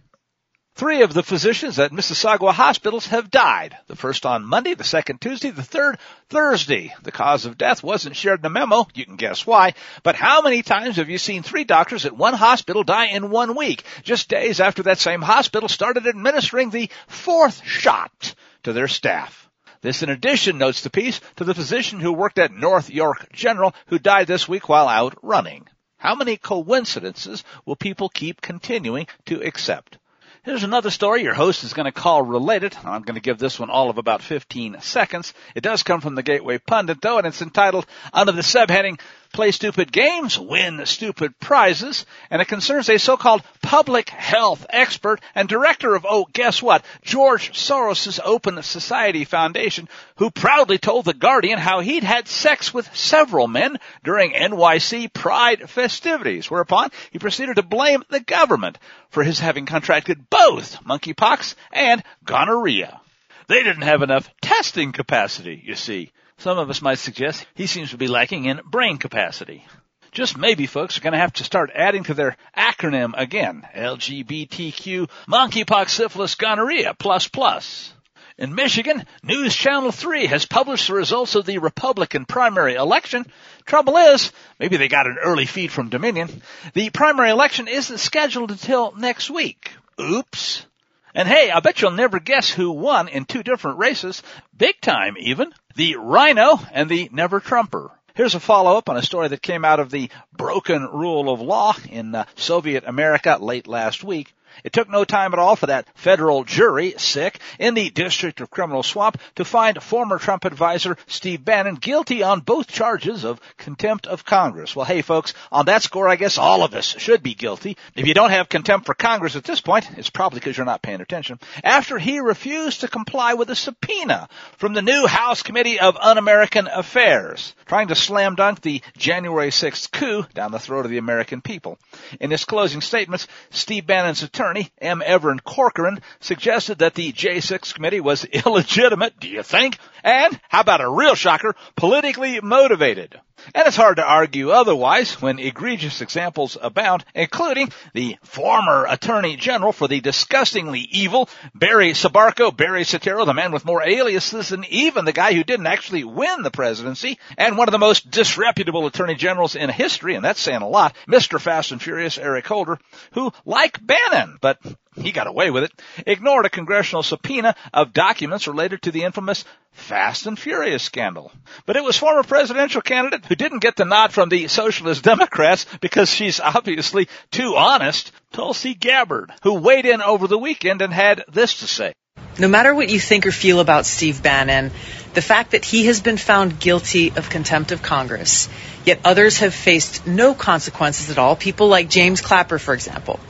Three 0.75 1.03
of 1.03 1.13
the 1.13 1.23
physicians 1.23 1.79
at 1.79 1.93
Mississauga 1.93 2.51
hospitals 2.51 3.07
have 3.09 3.31
died. 3.31 3.77
The 3.89 3.95
first 3.95 4.25
on 4.25 4.47
Monday, 4.47 4.73
the 4.73 4.85
second 4.85 5.21
Tuesday, 5.21 5.51
the 5.51 5.63
third 5.63 5.99
Thursday. 6.31 6.95
The 7.03 7.13
cause 7.13 7.45
of 7.45 7.59
death 7.59 7.83
wasn't 7.83 8.17
shared 8.17 8.39
in 8.39 8.43
the 8.43 8.49
memo. 8.49 8.87
You 8.95 9.05
can 9.05 9.17
guess 9.17 9.47
why. 9.47 9.75
But 10.03 10.17
how 10.17 10.41
many 10.41 10.63
times 10.63 10.97
have 10.97 11.11
you 11.11 11.19
seen 11.19 11.43
three 11.43 11.65
doctors 11.65 12.07
at 12.07 12.17
one 12.17 12.33
hospital 12.33 12.85
die 12.85 13.09
in 13.09 13.31
one 13.31 13.55
week, 13.55 13.85
just 14.03 14.31
days 14.31 14.61
after 14.61 14.85
that 14.85 14.99
same 14.99 15.21
hospital 15.21 15.69
started 15.69 16.07
administering 16.07 16.71
the 16.71 16.89
fourth 17.07 17.63
shot 17.67 18.35
to 18.63 18.73
their 18.73 18.89
staff? 18.89 19.51
This 19.83 20.03
in 20.03 20.09
addition, 20.09 20.57
notes 20.57 20.81
the 20.81 20.91
piece, 20.91 21.21
to 21.37 21.45
the 21.45 21.55
physician 21.55 22.01
who 22.01 22.15
worked 22.15 22.39
at 22.39 22.51
North 22.51 22.89
York 22.89 23.31
General 23.33 23.75
who 23.89 23.99
died 23.99 24.27
this 24.27 24.49
week 24.49 24.71
while 24.71 24.89
out 24.89 25.19
running. 25.23 25.69
How 25.99 26.15
many 26.15 26.39
coincidences 26.39 27.45
will 27.67 27.77
people 27.77 28.09
keep 28.09 28.41
continuing 28.41 29.07
to 29.27 29.43
accept? 29.43 29.99
Here's 30.45 30.65
another 30.65 30.91
story 30.91 31.23
your 31.23 31.35
host 31.35 31.63
is 31.63 31.73
going 31.73 31.85
to 31.85 31.93
call 31.93 32.21
related. 32.23 32.77
I'm 32.85 33.03
going 33.03 33.15
to 33.15 33.21
give 33.21 33.39
this 33.39 33.61
one 33.61 33.71
all 33.71 33.91
of 33.91 33.99
about 33.99 34.23
15 34.23 34.79
seconds. 34.81 35.35
It 35.55 35.61
does 35.61 35.85
come 35.85 36.01
from 36.01 36.17
the 36.17 36.23
Gateway 36.25 36.59
Pundit 36.59 37.01
though, 37.01 37.19
and 37.19 37.29
it's 37.29 37.43
entitled 37.43 37.87
under 38.13 38.33
the 38.33 38.43
subheading 38.43 38.99
play 39.33 39.51
stupid 39.51 39.91
games, 39.91 40.39
win 40.39 40.85
stupid 40.87 41.39
prizes, 41.41 42.07
and 42.31 42.43
it 42.43 42.49
concerns 42.49 42.89
a 42.89 42.99
so-called 42.99 43.43
public 43.63 44.11
health 44.11 44.67
expert 44.71 45.21
and 45.35 45.49
director 45.49 45.95
of, 45.95 46.07
oh, 46.09 46.27
guess 46.33 46.63
what, 46.63 46.85
George 47.03 47.53
Soros' 47.53 48.21
Open 48.25 48.63
Society 48.63 49.25
Foundation, 49.25 49.89
who 50.17 50.31
proudly 50.31 50.79
told 50.79 51.05
The 51.05 51.15
Guardian 51.15 51.59
how 51.59 51.81
he'd 51.81 52.05
had 52.05 52.29
sex 52.29 52.73
with 52.75 52.95
several 52.95 53.49
men 53.49 53.79
during 54.05 54.33
NYC 54.33 55.13
Pride 55.13 55.69
festivities, 55.71 56.51
whereupon 56.51 56.91
he 57.11 57.19
proceeded 57.19 57.57
to 57.57 57.63
blame 57.63 58.03
the 58.11 58.21
government 58.21 58.79
for 59.11 59.23
his 59.23 59.39
having 59.39 59.67
contracted 59.67 60.29
both 60.29 60.83
monkeypox 60.85 61.55
and 61.73 62.03
gonorrhea. 62.25 63.01
They 63.49 63.63
didn't 63.63 63.83
have 63.83 64.03
enough 64.03 64.31
testing 64.41 64.93
capacity, 64.93 65.61
you 65.65 65.75
see. 65.75 66.13
Some 66.39 66.59
of 66.59 66.71
us 66.71 66.83
might 66.83 66.99
suggest 66.99 67.47
he 67.55 67.67
seems 67.67 67.91
to 67.91 67.99
be 67.99 68.09
lacking 68.09 68.47
in 68.47 68.61
brain 68.65 68.99
capacity. 68.99 69.65
Just 70.13 70.37
maybe 70.37 70.67
folks 70.67 70.99
are 70.99 71.01
going 71.01 71.15
to 71.15 71.19
have 71.19 71.33
to 71.35 71.45
start 71.45 71.71
adding 71.75 72.05
to 72.05 72.15
their 72.15 72.37
acronym 72.57 73.13
again. 73.17 73.67
LGBTQ, 73.75 75.09
monkeypox, 75.27 75.89
syphilis, 75.89 76.35
gonorrhea, 76.35 76.95
plus 76.95 77.29
plus. 77.29 77.95
In 78.37 78.55
Michigan, 78.55 79.07
News 79.23 79.55
Channel 79.55 79.93
3 79.93 80.27
has 80.27 80.47
published 80.47 80.89
the 80.89 80.95
results 80.95 81.35
of 81.35 81.47
the 81.47 81.59
Republican 81.59 82.25
primary 82.25 82.75
election. 82.75 83.27
Trouble 83.67 83.97
is, 83.97 84.33
maybe 84.59 84.77
they 84.77 84.89
got 84.89 85.07
an 85.07 85.19
early 85.23 85.47
feed 85.47 85.71
from 85.71 85.91
Dominion. 85.91 86.43
The 86.75 86.91
primary 86.91 87.31
election 87.31 87.69
isn't 87.69 87.99
scheduled 87.99 88.51
until 88.51 88.93
next 88.93 89.31
week. 89.31 89.71
Oops. 90.01 90.67
And 91.15 91.29
hey, 91.29 91.51
I 91.51 91.61
bet 91.61 91.83
you'll 91.83 91.91
never 91.91 92.21
guess 92.21 92.51
who 92.51 92.71
won 92.73 93.09
in 93.09 93.27
two 93.27 93.43
different 93.43 93.79
races, 93.79 94.23
big 94.57 94.81
time 94.81 95.17
even, 95.19 95.53
the 95.75 95.97
RINO 95.97 96.61
and 96.73 96.89
the 96.89 97.09
Never 97.13 97.41
Trumper. 97.41 97.91
Here's 98.15 98.35
a 98.35 98.41
follow-up 98.41 98.91
on 98.91 98.97
a 98.97 99.03
story 99.03 99.29
that 99.29 99.41
came 99.41 99.65
out 99.65 99.81
of 99.81 99.91
the 99.91 100.11
broken 100.37 100.83
rule 100.85 101.33
of 101.33 101.41
law 101.41 101.75
in 101.89 102.15
uh, 102.15 102.25
Soviet 102.35 102.85
America 102.87 103.39
late 103.41 103.67
last 103.67 104.05
week. 104.05 104.35
It 104.65 104.73
took 104.73 104.89
no 104.89 105.05
time 105.05 105.33
at 105.33 105.39
all 105.39 105.57
for 105.57 105.67
that 105.67 105.87
federal 105.95 106.45
jury, 106.45 106.95
sick, 106.99 107.41
in 107.59 107.75
the 107.75 107.91
District 107.91 108.41
of 108.41 108.51
Criminal 108.51 108.83
Swamp 108.83 109.19
to 109.37 109.45
find 109.45 109.83
former 109.83 110.19
Trump 110.19 110.45
advisor 110.45 110.97
Steve 111.07 111.45
Bannon 111.45 111.77
guilty 111.77 112.23
on 112.23 112.41
both 112.41 112.67
charges 112.67 113.25
of 113.25 113.41
contempt 113.57 114.07
of 114.07 114.25
Congress. 114.25 114.77
Well, 114.77 114.87
hey 114.87 115.03
folks, 115.03 115.35
on 115.51 115.67
that 115.67 115.83
score, 115.83 116.09
I 116.09 116.17
guess 116.17 116.39
all 116.39 116.63
of 116.63 116.75
us 116.75 116.85
should 116.85 117.23
be 117.23 117.35
guilty. 117.35 117.77
If 117.95 118.07
you 118.07 118.15
don't 118.15 118.31
have 118.31 118.49
contempt 118.49 118.87
for 118.87 118.95
Congress 118.95 119.37
at 119.37 119.45
this 119.45 119.61
point, 119.61 119.89
it's 119.97 120.11
probably 120.11 120.41
because 120.41 120.57
you're 120.57 120.67
not 120.67 120.83
paying 120.83 121.01
attention. 121.01 121.39
After 121.65 121.99
he 121.99 122.21
refused 122.21 122.81
to 122.81 122.89
comply 122.89 123.35
with 123.35 123.51
a 123.51 123.57
subpoena 123.57 124.29
from 124.59 124.75
the 124.75 124.83
new 124.83 125.07
House 125.07 125.43
Committee 125.43 125.81
of 125.81 125.97
Un-American 126.01 126.69
Affairs, 126.69 127.55
trying 127.67 127.89
to 127.89 127.95
slam 127.95 128.35
dunk 128.35 128.61
the 128.61 128.83
January 128.97 129.51
6th 129.51 129.91
coup 129.93 130.27
down 130.35 130.53
the 130.53 130.59
throat 130.59 130.85
of 130.85 130.91
the 130.91 130.99
American 130.99 131.41
people. 131.41 131.79
In 132.21 132.31
his 132.31 132.45
closing 132.45 132.81
statements, 132.81 133.27
Steve 133.51 133.87
Bannon's 133.87 134.23
attorney 134.23 134.42
attorney, 134.43 134.71
M. 134.81 135.03
Evan 135.05 135.39
Corcoran, 135.39 136.01
suggested 136.19 136.79
that 136.79 136.95
the 136.95 137.13
J6 137.13 137.75
committee 137.75 138.01
was 138.01 138.25
illegitimate, 138.47 139.19
do 139.21 139.29
you 139.29 139.43
think? 139.43 139.79
And, 140.03 140.39
how 140.49 140.61
about 140.61 140.81
a 140.81 140.91
real 140.91 141.15
shocker, 141.15 141.55
politically 141.77 142.41
motivated. 142.41 143.21
And 143.55 143.67
it's 143.67 143.77
hard 143.77 143.97
to 143.97 144.05
argue 144.05 144.51
otherwise 144.51 145.21
when 145.21 145.39
egregious 145.39 146.01
examples 146.01 146.57
abound, 146.61 147.05
including 147.15 147.73
the 147.95 148.17
former 148.23 148.87
Attorney 148.89 149.37
General 149.37 149.73
for 149.73 149.89
the 149.89 150.01
disgustingly 150.01 150.81
evil 150.81 151.29
Barry 151.55 151.93
Sobarco, 151.93 152.57
Barry 152.57 152.85
Soetoro, 152.85 153.27
the 153.27 153.35
man 153.35 153.53
with 153.53 153.65
more 153.65 153.87
aliases 153.87 154.49
than 154.49 154.65
even 154.67 155.05
the 155.05 155.13
guy 155.13 155.33
who 155.33 155.45
didn't 155.45 155.67
actually 155.67 156.05
win 156.05 156.43
the 156.43 156.51
presidency, 156.51 157.19
and 157.37 157.57
one 157.57 157.69
of 157.69 157.73
the 157.73 157.79
most 157.79 158.11
disreputable 158.11 158.87
Attorney 158.87 159.15
Generals 159.15 159.55
in 159.55 159.71
history, 159.71 160.15
and 160.15 160.25
that's 160.25 160.41
saying 160.41 160.63
a 160.63 160.69
lot, 160.69 160.95
Mr. 161.09 161.41
Fast 161.41 161.73
and 161.73 161.83
Furious 161.83 162.19
Eric 162.19 162.47
Holder, 162.47 162.79
who, 163.13 163.33
like 163.45 163.85
Bannon, 163.85 164.39
but 164.41 164.59
he 164.97 165.13
got 165.13 165.27
away 165.27 165.51
with 165.51 165.65
it, 165.65 165.73
ignored 166.07 166.47
a 166.47 166.51
congressional 166.51 167.03
subpoena 167.03 167.55
of 167.73 167.93
documents 167.93 168.47
related 168.47 168.83
to 168.83 168.91
the 168.91 169.05
infamous 169.05 169.45
Fast 169.73 170.27
and 170.27 170.39
Furious 170.39 170.83
scandal. 170.83 171.33
But 171.65 171.77
it 171.77 171.85
was 171.85 171.97
former 171.97 172.23
presidential 172.23 172.83
candidate 172.83 173.25
who 173.25 173.35
didn't 173.35 173.63
get 173.63 173.77
the 173.77 173.87
nod 173.87 174.13
from 174.13 174.29
the 174.29 174.49
Socialist 174.49 175.03
Democrats 175.03 175.67
because 175.81 176.11
she's 176.11 176.41
obviously 176.41 177.09
too 177.31 177.55
honest, 177.57 178.13
Tulsi 178.33 178.75
Gabbard, 178.75 179.33
who 179.43 179.55
weighed 179.55 179.87
in 179.87 180.03
over 180.03 180.27
the 180.27 180.39
weekend 180.39 180.83
and 180.83 180.93
had 180.93 181.25
this 181.29 181.61
to 181.61 181.67
say. 181.67 181.95
No 182.39 182.49
matter 182.49 182.75
what 182.75 182.89
you 182.89 183.01
think 183.01 183.27
or 183.27 183.33
feel 183.33 183.61
about 183.61 183.87
Steve 183.87 184.23
Bannon, 184.23 184.71
the 185.15 185.23
fact 185.23 185.51
that 185.51 185.65
he 185.65 185.87
has 185.87 186.01
been 186.01 186.17
found 186.17 186.59
guilty 186.59 187.13
of 187.15 187.29
contempt 187.29 187.73
of 187.73 187.83
Congress, 187.83 188.49
yet 188.85 189.01
others 189.05 189.39
have 189.39 189.55
faced 189.55 190.07
no 190.07 190.35
consequences 190.35 191.11
at 191.11 191.19
all, 191.19 191.37
people 191.37 191.69
like 191.69 191.91
James 191.91 192.21
Clapper, 192.21 192.59
for 192.59 192.73
example, 192.73 193.21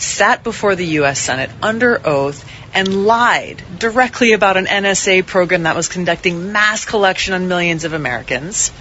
sat 0.00 0.44
before 0.44 0.74
the 0.74 0.86
U.S. 1.00 1.18
Senate 1.18 1.50
under 1.62 2.06
oath 2.06 2.44
and 2.74 3.06
lied 3.06 3.62
directly 3.78 4.32
about 4.32 4.56
an 4.56 4.66
NSA 4.66 5.26
program 5.26 5.62
that 5.62 5.76
was 5.76 5.88
conducting 5.88 6.52
mass 6.52 6.84
collection 6.84 7.34
on 7.34 7.48
millions 7.48 7.84
of 7.84 7.92
Americans. 7.92 8.72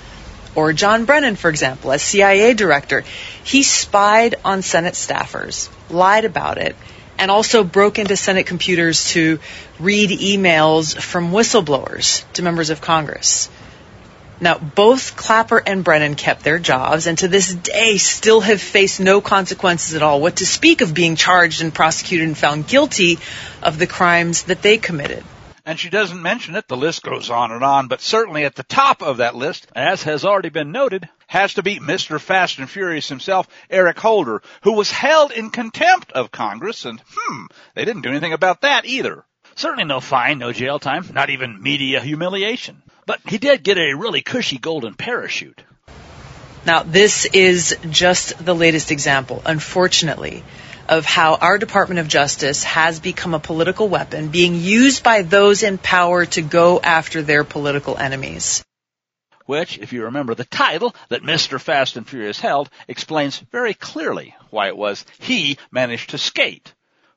Or 0.55 0.71
John 0.73 1.05
Brennan, 1.05 1.35
for 1.35 1.49
example, 1.49 1.91
as 1.91 2.01
CIA 2.01 2.53
director, 2.53 3.03
he 3.43 3.63
spied 3.63 4.35
on 4.45 4.61
Senate 4.61 4.93
staffers, 4.93 5.69
lied 5.89 6.23
about 6.25 6.57
it, 6.57 6.75
and 7.17 7.29
also 7.31 7.63
broke 7.63 7.99
into 7.99 8.15
Senate 8.15 8.45
computers 8.45 9.09
to 9.11 9.39
read 9.79 10.09
emails 10.09 10.95
from 10.99 11.31
whistleblowers 11.31 12.23
to 12.33 12.41
members 12.41 12.69
of 12.69 12.81
Congress. 12.81 13.49
Now, 14.39 14.57
both 14.57 15.15
Clapper 15.15 15.61
and 15.65 15.83
Brennan 15.83 16.15
kept 16.15 16.43
their 16.43 16.59
jobs 16.59 17.07
and 17.07 17.17
to 17.19 17.27
this 17.29 17.53
day 17.53 17.97
still 17.97 18.41
have 18.41 18.61
faced 18.61 18.99
no 18.99 19.21
consequences 19.21 19.95
at 19.95 20.03
all. 20.03 20.19
What 20.19 20.37
to 20.37 20.45
speak 20.45 20.81
of 20.81 20.93
being 20.93 21.15
charged 21.15 21.61
and 21.61 21.73
prosecuted 21.73 22.27
and 22.27 22.37
found 22.37 22.67
guilty 22.67 23.19
of 23.63 23.79
the 23.79 23.87
crimes 23.87 24.43
that 24.43 24.61
they 24.61 24.77
committed. 24.77 25.23
And 25.67 25.79
she 25.79 25.89
doesn't 25.89 26.21
mention 26.21 26.55
it. 26.55 26.67
The 26.67 26.77
list 26.77 27.01
goes 27.01 27.29
on 27.29 27.51
and 27.51 27.63
on, 27.63 27.87
but 27.87 28.01
certainly 28.01 28.43
at 28.43 28.55
the 28.55 28.63
top 28.63 29.01
of 29.01 29.17
that 29.17 29.35
list, 29.35 29.67
as 29.75 30.03
has 30.03 30.25
already 30.25 30.49
been 30.49 30.71
noted, 30.71 31.09
has 31.27 31.55
to 31.55 31.63
be 31.63 31.79
Mr. 31.79 32.19
Fast 32.19 32.59
and 32.59 32.69
Furious 32.69 33.09
himself, 33.09 33.47
Eric 33.69 33.99
Holder, 33.99 34.43
who 34.61 34.73
was 34.73 34.91
held 34.91 35.31
in 35.31 35.49
contempt 35.49 36.11
of 36.11 36.31
Congress 36.31 36.85
and, 36.85 37.01
hmm, 37.07 37.45
they 37.73 37.85
didn't 37.85 38.03
do 38.03 38.09
anything 38.09 38.33
about 38.33 38.61
that 38.61 38.85
either. 38.85 39.25
Certainly 39.55 39.85
no 39.85 40.01
fine, 40.01 40.37
no 40.37 40.51
jail 40.51 40.77
time, 40.77 41.09
not 41.13 41.29
even 41.29 41.63
media 41.63 42.01
humiliation. 42.01 42.83
But 43.05 43.21
he 43.27 43.37
did 43.37 43.63
get 43.63 43.77
a 43.77 43.93
really 43.93 44.21
cushy 44.21 44.57
golden 44.57 44.95
parachute. 44.95 45.61
Now, 46.65 46.81
this 46.81 47.25
is 47.25 47.77
just 47.89 48.43
the 48.43 48.55
latest 48.55 48.91
example, 48.91 49.43
unfortunately, 49.45 50.43
of 50.89 51.05
how 51.05 51.35
our 51.35 51.59
Department 51.59 51.99
of 51.99 52.07
Justice 52.07 52.63
has 52.63 52.99
become 52.99 53.35
a 53.35 53.39
political 53.39 53.87
weapon 53.87 54.29
being 54.29 54.55
used 54.55 55.03
by 55.03 55.21
those 55.21 55.61
in 55.61 55.77
power 55.77 56.25
to 56.25 56.41
go 56.41 56.79
after 56.79 57.21
their 57.21 57.43
political 57.43 57.97
enemies. 57.97 58.63
Which, 59.45 59.77
if 59.77 59.93
you 59.93 60.05
remember 60.05 60.33
the 60.33 60.45
title 60.45 60.95
that 61.09 61.21
Mr. 61.21 61.61
Fast 61.61 61.97
and 61.97 62.07
Furious 62.07 62.39
held, 62.39 62.71
explains 62.87 63.37
very 63.51 63.75
clearly 63.75 64.35
why 64.49 64.69
it 64.69 64.77
was 64.77 65.05
he 65.19 65.59
managed 65.71 66.09
to 66.11 66.17
skate 66.17 66.73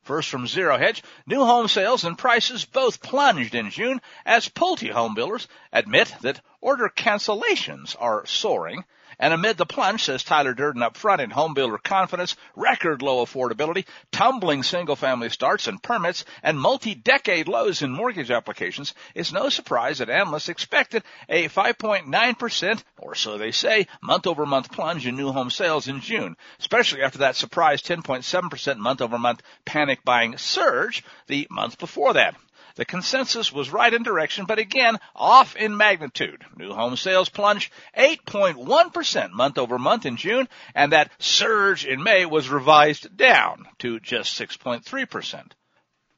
First 0.09 0.31
from 0.31 0.47
Zero 0.47 0.79
Hedge, 0.79 1.03
new 1.27 1.45
home 1.45 1.69
sales 1.69 2.03
and 2.03 2.17
prices 2.17 2.65
both 2.65 3.03
plunged 3.03 3.55
in 3.55 3.69
June 3.71 4.01
as 4.25 4.49
Pulte 4.49 4.91
home 4.91 5.15
builders 5.15 5.47
admit 5.71 6.15
that 6.23 6.41
order 6.63 6.89
cancellations 6.89 7.95
are 8.01 8.25
soaring 8.25 8.87
and 9.19 9.35
amid 9.35 9.57
the 9.57 9.67
plunge, 9.67 10.05
says 10.05 10.23
Tyler 10.23 10.55
Durden 10.55 10.83
up 10.83 10.97
front 10.97 11.21
in 11.21 11.31
homebuilder 11.31 11.83
confidence, 11.83 12.37
record 12.55 13.03
low 13.03 13.25
affordability, 13.25 13.87
tumbling 14.13 14.63
single 14.63 14.97
family 14.97 15.29
starts 15.29 15.67
and 15.67 15.83
permits, 15.83 16.25
and 16.43 16.61
multi-decade 16.61 17.49
lows 17.49 17.83
in 17.83 17.91
mortgage 17.91 18.31
applications, 18.31 18.95
it's 19.15 19.33
no 19.33 19.49
surprise 19.49 19.99
that 19.99 20.11
analysts 20.11 20.49
expected 20.49 21.03
a 21.29 21.49
5.9%, 21.49 22.83
or 22.99 23.15
so 23.15 23.39
they 23.39 23.53
say, 23.53 23.87
month 24.03 24.27
over 24.27 24.47
month 24.47 24.71
plunge 24.71 25.07
in 25.07 25.17
new 25.17 25.33
home 25.33 25.51
sales 25.51 25.89
in 25.89 26.01
June, 26.01 26.37
especially 26.61 27.03
after 27.03 27.19
that 27.19 27.37
surprise 27.37 27.83
10.7% 27.83 28.77
month 28.79 29.01
over 29.01 29.19
month 29.19 29.43
panic 29.65 30.05
buying 30.05 30.37
surge 30.37 31.05
the 31.27 31.47
month 31.51 31.79
before 31.79 32.15
that. 32.15 32.35
The 32.79 32.85
consensus 32.85 33.53
was 33.53 33.71
right 33.71 33.93
in 33.93 34.05
direction, 34.05 34.45
but 34.45 34.61
again, 34.61 35.01
off 35.17 35.57
in 35.57 35.77
magnitude. 35.77 36.45
New 36.57 36.73
home 36.73 36.95
sales 36.97 37.29
plunged 37.29 37.73
8.1% 37.97 39.33
month 39.33 39.59
over 39.59 39.81
month 39.81 40.07
in 40.07 40.17
June, 40.17 40.49
and 40.77 40.93
that 40.93 41.11
surge 41.19 41.85
in 41.85 42.01
May 42.01 42.25
was 42.25 42.49
revised 42.49 43.17
down 43.17 43.67
to 43.81 43.99
just 43.99 44.41
6.3%. 44.41 45.51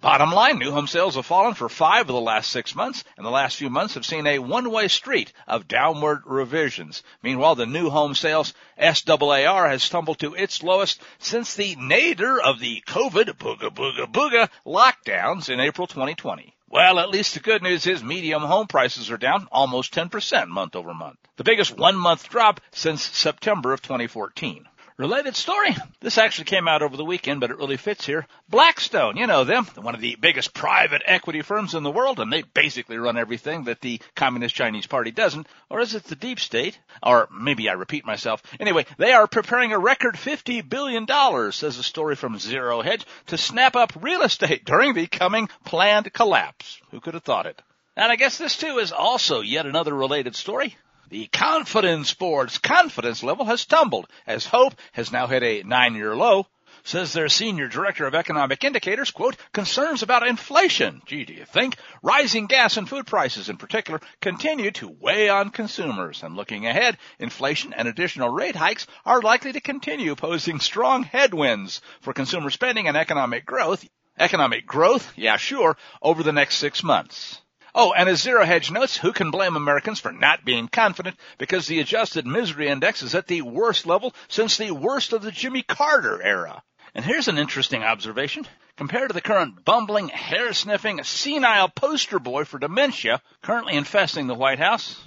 Bottom 0.01 0.33
line, 0.33 0.59
new 0.59 0.71
home 0.71 0.87
sales 0.87 1.17
have 1.17 1.27
fallen 1.27 1.53
for 1.53 1.69
five 1.69 2.09
of 2.09 2.15
the 2.15 2.21
last 2.23 2.51
six 2.51 2.75
months, 2.75 3.05
and 3.19 3.27
the 3.27 3.31
last 3.31 3.57
few 3.57 3.69
months 3.69 3.95
have 3.95 4.07
seen 4.07 4.27
a 4.27 4.39
one-way 4.39 4.89
street 4.89 5.31
of 5.47 5.69
downward 5.69 6.23
revisions. 6.25 7.03
Meanwhile, 7.23 7.57
the 7.57 7.67
new 7.67 7.91
home 7.91 8.15
sales 8.15 8.55
SAAR 8.79 9.69
has 9.69 9.89
tumbled 9.91 10.19
to 10.21 10.35
its 10.35 10.63
lowest 10.63 11.03
since 11.19 11.55
the 11.55 11.77
nadir 11.77 12.41
of 12.41 12.61
the 12.61 12.83
COVID 12.87 13.37
booga 13.37 13.69
booga 13.69 14.11
booga 14.11 14.49
lockdowns 14.65 15.51
in 15.51 15.61
April 15.61 15.87
2020. 15.87 16.57
Well, 16.71 16.99
at 16.99 17.11
least 17.11 17.35
the 17.35 17.41
good 17.41 17.63
news 17.63 17.87
is 17.87 18.03
medium 18.03 18.41
home 18.41 18.69
prices 18.69 19.11
are 19.11 19.19
down 19.19 19.49
almost 19.53 19.93
10% 19.93 20.49
month 20.49 20.77
over 20.77 20.95
month. 20.95 21.19
The 21.37 21.45
biggest 21.45 21.77
one 21.77 21.97
month 21.97 22.27
drop 22.31 22.63
since 22.71 23.03
September 23.03 23.75
of 23.75 23.83
2014. 23.83 24.67
Related 25.01 25.35
story. 25.35 25.75
This 26.01 26.19
actually 26.19 26.45
came 26.45 26.69
out 26.69 26.83
over 26.83 26.95
the 26.95 27.07
weekend, 27.07 27.41
but 27.41 27.51
it 27.51 27.57
really 27.57 27.79
fits 27.79 28.05
here. 28.05 28.27
Blackstone, 28.51 29.17
you 29.17 29.27
know 29.27 29.45
them, 29.45 29.65
one 29.77 29.95
of 29.95 30.03
the 30.03 30.19
biggest 30.21 30.53
private 30.53 31.01
equity 31.07 31.41
firms 31.41 31.75
in 31.75 31.83
the 31.83 31.91
world, 31.91 32.21
and 32.21 32.31
they 32.31 32.43
basically 32.43 32.99
run 32.99 33.17
everything 33.17 33.65
that 33.65 33.81
the 33.81 33.99
Communist 34.15 34.55
Chinese 34.55 34.87
Party 34.87 35.11
doesn't. 35.11 35.47
Or 35.71 35.81
is 35.81 35.95
it 35.95 36.05
the 36.05 36.17
deep 36.17 36.39
state? 36.39 36.79
Or 37.03 37.31
maybe 37.33 37.71
I 37.71 37.73
repeat 37.73 38.05
myself. 38.05 38.43
Anyway, 38.61 38.85
they 38.99 39.13
are 39.13 39.27
preparing 39.27 39.73
a 39.73 39.79
record 39.79 40.17
$50 40.17 40.69
billion, 40.69 41.07
says 41.51 41.79
a 41.79 41.83
story 41.83 42.15
from 42.15 42.39
Zero 42.39 42.83
Hedge, 42.83 43.07
to 43.29 43.39
snap 43.39 43.77
up 43.77 43.95
real 44.03 44.21
estate 44.21 44.65
during 44.67 44.93
the 44.93 45.07
coming 45.07 45.49
planned 45.65 46.13
collapse. 46.13 46.79
Who 46.91 47.01
could 47.01 47.15
have 47.15 47.25
thought 47.25 47.47
it? 47.47 47.63
And 47.97 48.13
I 48.13 48.17
guess 48.17 48.37
this 48.37 48.59
too 48.59 48.77
is 48.77 48.93
also 48.93 49.41
yet 49.41 49.65
another 49.65 49.95
related 49.95 50.37
story. 50.37 50.77
The 51.11 51.27
Conference 51.27 52.15
Board's 52.15 52.59
confidence 52.59 53.25
level 53.25 53.45
has 53.47 53.67
tumbled 53.67 54.07
as 54.29 54.47
hope 54.47 54.75
has 54.93 55.11
now 55.11 55.27
hit 55.27 55.43
a 55.43 55.65
nine 55.65 55.97
year 55.97 56.15
low. 56.15 56.47
Says 56.85 57.13
their 57.13 57.29
senior 57.29 57.67
director 57.67 58.07
of 58.07 58.15
economic 58.15 58.63
indicators, 58.63 59.11
quote, 59.11 59.37
concerns 59.53 60.05
about 60.05 60.25
inflation. 60.25 61.03
Gee, 61.07 61.25
do 61.25 61.33
you 61.35 61.45
think? 61.45 61.77
Rising 62.01 62.47
gas 62.47 62.77
and 62.77 62.89
food 62.89 63.09
prices 63.09 63.49
in 63.49 63.57
particular 63.57 64.01
continue 64.21 64.71
to 64.71 64.97
weigh 65.01 65.29
on 65.29 65.51
consumers. 65.51 66.23
And 66.23 66.37
looking 66.37 66.65
ahead, 66.65 66.97
inflation 67.19 67.73
and 67.73 67.89
additional 67.89 68.29
rate 68.29 68.55
hikes 68.55 68.87
are 69.05 69.21
likely 69.21 69.53
to 69.53 69.61
continue 69.61 70.15
posing 70.15 70.61
strong 70.61 71.03
headwinds 71.03 71.81
for 72.03 72.13
consumer 72.13 72.51
spending 72.51 72.87
and 72.87 72.97
economic 72.97 73.45
growth. 73.45 73.85
Economic 74.17 74.65
growth? 74.65 75.13
Yeah, 75.17 75.39
sure, 75.39 75.77
over 76.01 76.23
the 76.23 76.33
next 76.33 76.59
six 76.59 76.85
months. 76.85 77.43
Oh, 77.75 77.93
and 77.93 78.09
as 78.09 78.21
Zero 78.21 78.45
Hedge 78.45 78.71
notes, 78.71 78.97
who 78.97 79.13
can 79.13 79.31
blame 79.31 79.57
Americans 79.57 80.01
for 80.01 80.13
not 80.13 80.45
being 80.45 80.69
confident 80.69 81.17
because 81.39 81.67
the 81.67 81.81
adjusted 81.81 82.27
misery 82.27 82.69
index 82.69 83.03
is 83.03 83.15
at 83.15 83.27
the 83.27 83.43
worst 83.43 83.87
level 83.87 84.15
since 84.29 84.57
the 84.57 84.73
worst 84.73 85.13
of 85.13 85.23
the 85.23 85.31
Jimmy 85.31 85.63
Carter 85.63 86.23
era. 86.23 86.63
And 86.95 87.05
here's 87.05 87.29
an 87.29 87.39
interesting 87.39 87.83
observation. 87.83 88.47
Compared 88.77 89.11
to 89.11 89.15
the 89.15 89.21
current 89.21 89.65
bumbling, 89.65 90.09
hair-sniffing, 90.09 91.05
senile 91.05 91.69
poster 91.69 92.19
boy 92.19 92.45
for 92.45 92.59
dementia 92.59 93.21
currently 93.43 93.75
infesting 93.75 94.27
the 94.27 94.35
White 94.35 94.59
House, 94.59 95.01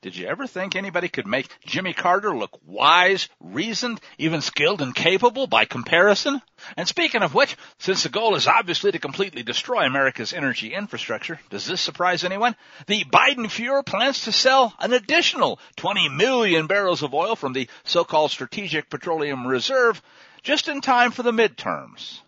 did 0.00 0.14
you 0.14 0.28
ever 0.28 0.46
think 0.46 0.76
anybody 0.76 1.08
could 1.08 1.26
make 1.26 1.48
Jimmy 1.66 1.92
Carter 1.92 2.36
look 2.36 2.56
wise, 2.64 3.28
reasoned, 3.40 4.00
even 4.16 4.40
skilled 4.40 4.80
and 4.80 4.94
capable 4.94 5.48
by 5.48 5.64
comparison? 5.64 6.40
And 6.76 6.86
speaking 6.86 7.22
of 7.22 7.34
which, 7.34 7.56
since 7.78 8.04
the 8.04 8.08
goal 8.08 8.36
is 8.36 8.46
obviously 8.46 8.92
to 8.92 9.00
completely 9.00 9.42
destroy 9.42 9.84
America's 9.84 10.32
energy 10.32 10.72
infrastructure, 10.72 11.40
does 11.50 11.66
this 11.66 11.80
surprise 11.80 12.22
anyone? 12.22 12.54
The 12.86 13.04
Biden 13.04 13.46
Fuhrer 13.46 13.84
plans 13.84 14.22
to 14.22 14.32
sell 14.32 14.72
an 14.78 14.92
additional 14.92 15.58
20 15.76 16.10
million 16.10 16.68
barrels 16.68 17.02
of 17.02 17.12
oil 17.12 17.34
from 17.34 17.52
the 17.52 17.68
so-called 17.82 18.30
Strategic 18.30 18.88
Petroleum 18.90 19.48
Reserve 19.48 20.00
just 20.44 20.68
in 20.68 20.80
time 20.80 21.10
for 21.10 21.24
the 21.24 21.32
midterms. 21.32 22.20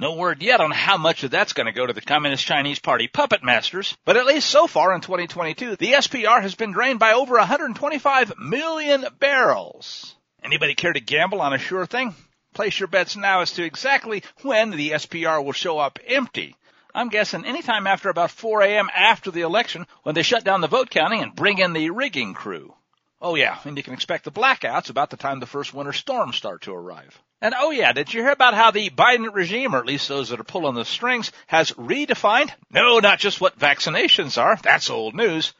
No 0.00 0.14
word 0.14 0.42
yet 0.42 0.62
on 0.62 0.70
how 0.70 0.96
much 0.96 1.24
of 1.24 1.30
that's 1.30 1.52
going 1.52 1.66
to 1.66 1.72
go 1.72 1.84
to 1.84 1.92
the 1.92 2.00
Communist 2.00 2.46
Chinese 2.46 2.78
Party 2.78 3.06
puppet 3.06 3.44
masters, 3.44 3.98
but 4.06 4.16
at 4.16 4.24
least 4.24 4.48
so 4.48 4.66
far 4.66 4.94
in 4.94 5.02
2022, 5.02 5.76
the 5.76 5.92
SPR 5.92 6.40
has 6.40 6.54
been 6.54 6.72
drained 6.72 6.98
by 6.98 7.12
over 7.12 7.34
125 7.34 8.32
million 8.38 9.04
barrels. 9.18 10.16
Anybody 10.42 10.74
care 10.74 10.94
to 10.94 11.00
gamble 11.00 11.42
on 11.42 11.52
a 11.52 11.58
sure 11.58 11.84
thing? 11.84 12.14
Place 12.54 12.80
your 12.80 12.86
bets 12.86 13.14
now 13.14 13.42
as 13.42 13.52
to 13.52 13.62
exactly 13.62 14.22
when 14.40 14.70
the 14.70 14.92
SPR 14.92 15.44
will 15.44 15.52
show 15.52 15.78
up 15.78 15.98
empty. 16.06 16.56
I'm 16.94 17.10
guessing 17.10 17.44
anytime 17.44 17.86
after 17.86 18.08
about 18.08 18.30
4 18.30 18.62
a.m. 18.62 18.88
after 18.96 19.30
the 19.30 19.42
election 19.42 19.86
when 20.04 20.14
they 20.14 20.22
shut 20.22 20.44
down 20.44 20.62
the 20.62 20.66
vote 20.66 20.88
counting 20.88 21.22
and 21.22 21.36
bring 21.36 21.58
in 21.58 21.74
the 21.74 21.90
rigging 21.90 22.32
crew. 22.32 22.72
Oh 23.20 23.34
yeah, 23.34 23.58
and 23.64 23.76
you 23.76 23.82
can 23.82 23.92
expect 23.92 24.24
the 24.24 24.32
blackouts 24.32 24.88
about 24.88 25.10
the 25.10 25.18
time 25.18 25.40
the 25.40 25.46
first 25.46 25.74
winter 25.74 25.92
storms 25.92 26.36
start 26.36 26.62
to 26.62 26.72
arrive. 26.72 27.20
And 27.42 27.54
oh 27.56 27.70
yeah, 27.70 27.92
did 27.92 28.12
you 28.12 28.22
hear 28.22 28.32
about 28.32 28.54
how 28.54 28.70
the 28.70 28.90
Biden 28.90 29.32
regime, 29.32 29.74
or 29.74 29.78
at 29.78 29.86
least 29.86 30.08
those 30.08 30.28
that 30.28 30.40
are 30.40 30.44
pulling 30.44 30.74
the 30.74 30.84
strings, 30.84 31.32
has 31.46 31.70
redefined, 31.72 32.50
no, 32.70 32.98
not 32.98 33.18
just 33.18 33.40
what 33.40 33.58
vaccinations 33.58 34.40
are, 34.40 34.56
that's 34.62 34.90
old 34.90 35.14
news, 35.14 35.54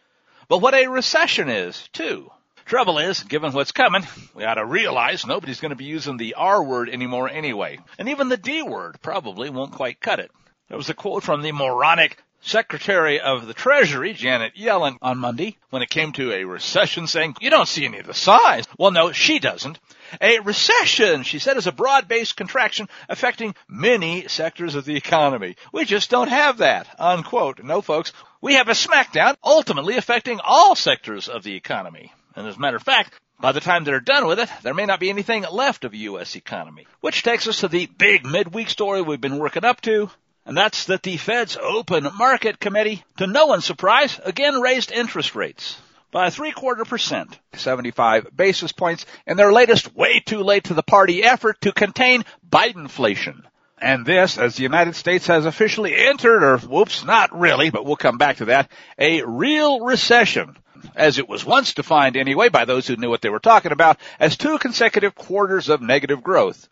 but 0.48 0.58
what 0.58 0.74
a 0.74 0.88
recession 0.88 1.48
is, 1.48 1.88
too. 1.92 2.30
Trouble 2.66 2.98
is, 2.98 3.22
given 3.22 3.52
what's 3.52 3.72
coming, 3.72 4.06
we 4.34 4.44
ought 4.44 4.54
to 4.54 4.64
realize 4.64 5.26
nobody's 5.26 5.60
going 5.60 5.70
to 5.70 5.76
be 5.76 5.86
using 5.86 6.18
the 6.18 6.34
R 6.34 6.62
word 6.62 6.88
anymore 6.88 7.28
anyway. 7.28 7.78
And 7.98 8.08
even 8.10 8.28
the 8.28 8.36
D 8.36 8.62
word 8.62 9.00
probably 9.00 9.50
won't 9.50 9.72
quite 9.72 10.00
cut 10.00 10.20
it. 10.20 10.30
There 10.68 10.76
was 10.76 10.90
a 10.90 10.94
quote 10.94 11.24
from 11.24 11.42
the 11.42 11.50
moronic 11.50 12.22
Secretary 12.42 13.20
of 13.20 13.46
the 13.46 13.54
Treasury, 13.54 14.12
Janet 14.14 14.54
Yellen, 14.54 14.96
on 15.02 15.18
Monday 15.18 15.56
when 15.70 15.82
it 15.82 15.90
came 15.90 16.12
to 16.12 16.32
a 16.32 16.44
recession 16.44 17.06
saying, 17.06 17.36
you 17.40 17.50
don't 17.50 17.68
see 17.68 17.84
any 17.84 17.98
of 17.98 18.06
the 18.06 18.14
signs. 18.14 18.66
Well, 18.78 18.90
no, 18.90 19.12
she 19.12 19.38
doesn't. 19.38 19.78
A 20.20 20.40
recession, 20.40 21.22
she 21.22 21.38
said, 21.38 21.56
is 21.56 21.66
a 21.66 21.72
broad-based 21.72 22.36
contraction 22.36 22.88
affecting 23.08 23.54
many 23.68 24.26
sectors 24.28 24.74
of 24.74 24.84
the 24.84 24.96
economy. 24.96 25.56
We 25.72 25.84
just 25.84 26.10
don't 26.10 26.28
have 26.28 26.58
that, 26.58 26.88
unquote. 26.98 27.62
No, 27.62 27.80
folks, 27.80 28.12
we 28.40 28.54
have 28.54 28.68
a 28.68 28.72
smackdown 28.72 29.36
ultimately 29.44 29.96
affecting 29.96 30.40
all 30.42 30.74
sectors 30.74 31.28
of 31.28 31.42
the 31.42 31.54
economy. 31.54 32.12
And 32.34 32.46
as 32.46 32.56
a 32.56 32.60
matter 32.60 32.76
of 32.76 32.82
fact, 32.82 33.12
by 33.40 33.52
the 33.52 33.60
time 33.60 33.84
they're 33.84 34.00
done 34.00 34.26
with 34.26 34.38
it, 34.38 34.50
there 34.62 34.74
may 34.74 34.86
not 34.86 35.00
be 35.00 35.10
anything 35.10 35.44
left 35.50 35.84
of 35.84 35.92
the 35.92 35.98
U.S. 35.98 36.36
economy. 36.36 36.86
Which 37.00 37.22
takes 37.22 37.46
us 37.46 37.60
to 37.60 37.68
the 37.68 37.86
big 37.86 38.24
midweek 38.24 38.68
story 38.68 39.02
we've 39.02 39.20
been 39.20 39.38
working 39.38 39.64
up 39.64 39.80
to, 39.82 40.10
and 40.46 40.56
that's 40.56 40.86
that 40.86 41.02
the 41.02 41.16
Fed's 41.16 41.56
Open 41.56 42.08
Market 42.16 42.58
Committee, 42.60 43.04
to 43.18 43.26
no 43.26 43.46
one's 43.46 43.64
surprise, 43.64 44.18
again 44.24 44.60
raised 44.60 44.92
interest 44.92 45.34
rates 45.34 45.76
by 46.10 46.30
three 46.30 46.52
quarter 46.52 46.84
percent, 46.84 47.38
75 47.54 48.28
basis 48.34 48.72
points, 48.72 49.06
in 49.26 49.36
their 49.36 49.52
latest 49.52 49.94
way 49.94 50.20
too 50.20 50.42
late 50.42 50.64
to 50.64 50.74
the 50.74 50.82
party 50.82 51.22
effort 51.22 51.60
to 51.60 51.72
contain 51.72 52.24
Bidenflation. 52.48 53.42
And 53.78 54.04
this, 54.04 54.36
as 54.36 54.56
the 54.56 54.62
United 54.62 54.94
States 54.94 55.26
has 55.28 55.46
officially 55.46 55.94
entered, 55.96 56.42
or 56.42 56.58
whoops, 56.58 57.04
not 57.04 57.38
really, 57.38 57.70
but 57.70 57.86
we'll 57.86 57.96
come 57.96 58.18
back 58.18 58.38
to 58.38 58.46
that, 58.46 58.70
a 58.98 59.22
real 59.22 59.80
recession, 59.80 60.56
as 60.94 61.18
it 61.18 61.28
was 61.28 61.46
once 61.46 61.72
defined 61.72 62.16
anyway 62.16 62.50
by 62.50 62.66
those 62.66 62.86
who 62.86 62.96
knew 62.96 63.08
what 63.08 63.22
they 63.22 63.30
were 63.30 63.38
talking 63.38 63.72
about, 63.72 63.98
as 64.18 64.36
two 64.36 64.58
consecutive 64.58 65.14
quarters 65.14 65.70
of 65.70 65.80
negative 65.80 66.22
growth. 66.22 66.68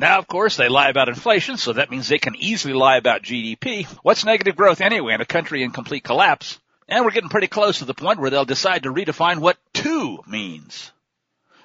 Now, 0.00 0.18
of 0.18 0.26
course, 0.26 0.56
they 0.56 0.70
lie 0.70 0.88
about 0.88 1.10
inflation, 1.10 1.58
so 1.58 1.74
that 1.74 1.90
means 1.90 2.08
they 2.08 2.18
can 2.18 2.34
easily 2.34 2.72
lie 2.72 2.96
about 2.96 3.22
GDP. 3.22 3.84
What's 4.02 4.24
negative 4.24 4.56
growth 4.56 4.80
anyway 4.80 5.12
in 5.12 5.20
a 5.20 5.26
country 5.26 5.62
in 5.62 5.72
complete 5.72 6.04
collapse? 6.04 6.58
And 6.88 7.04
we're 7.04 7.10
getting 7.10 7.28
pretty 7.28 7.48
close 7.48 7.80
to 7.80 7.84
the 7.84 7.92
point 7.92 8.18
where 8.18 8.30
they'll 8.30 8.46
decide 8.46 8.84
to 8.84 8.92
redefine 8.94 9.40
what 9.40 9.58
two 9.74 10.20
means. 10.26 10.90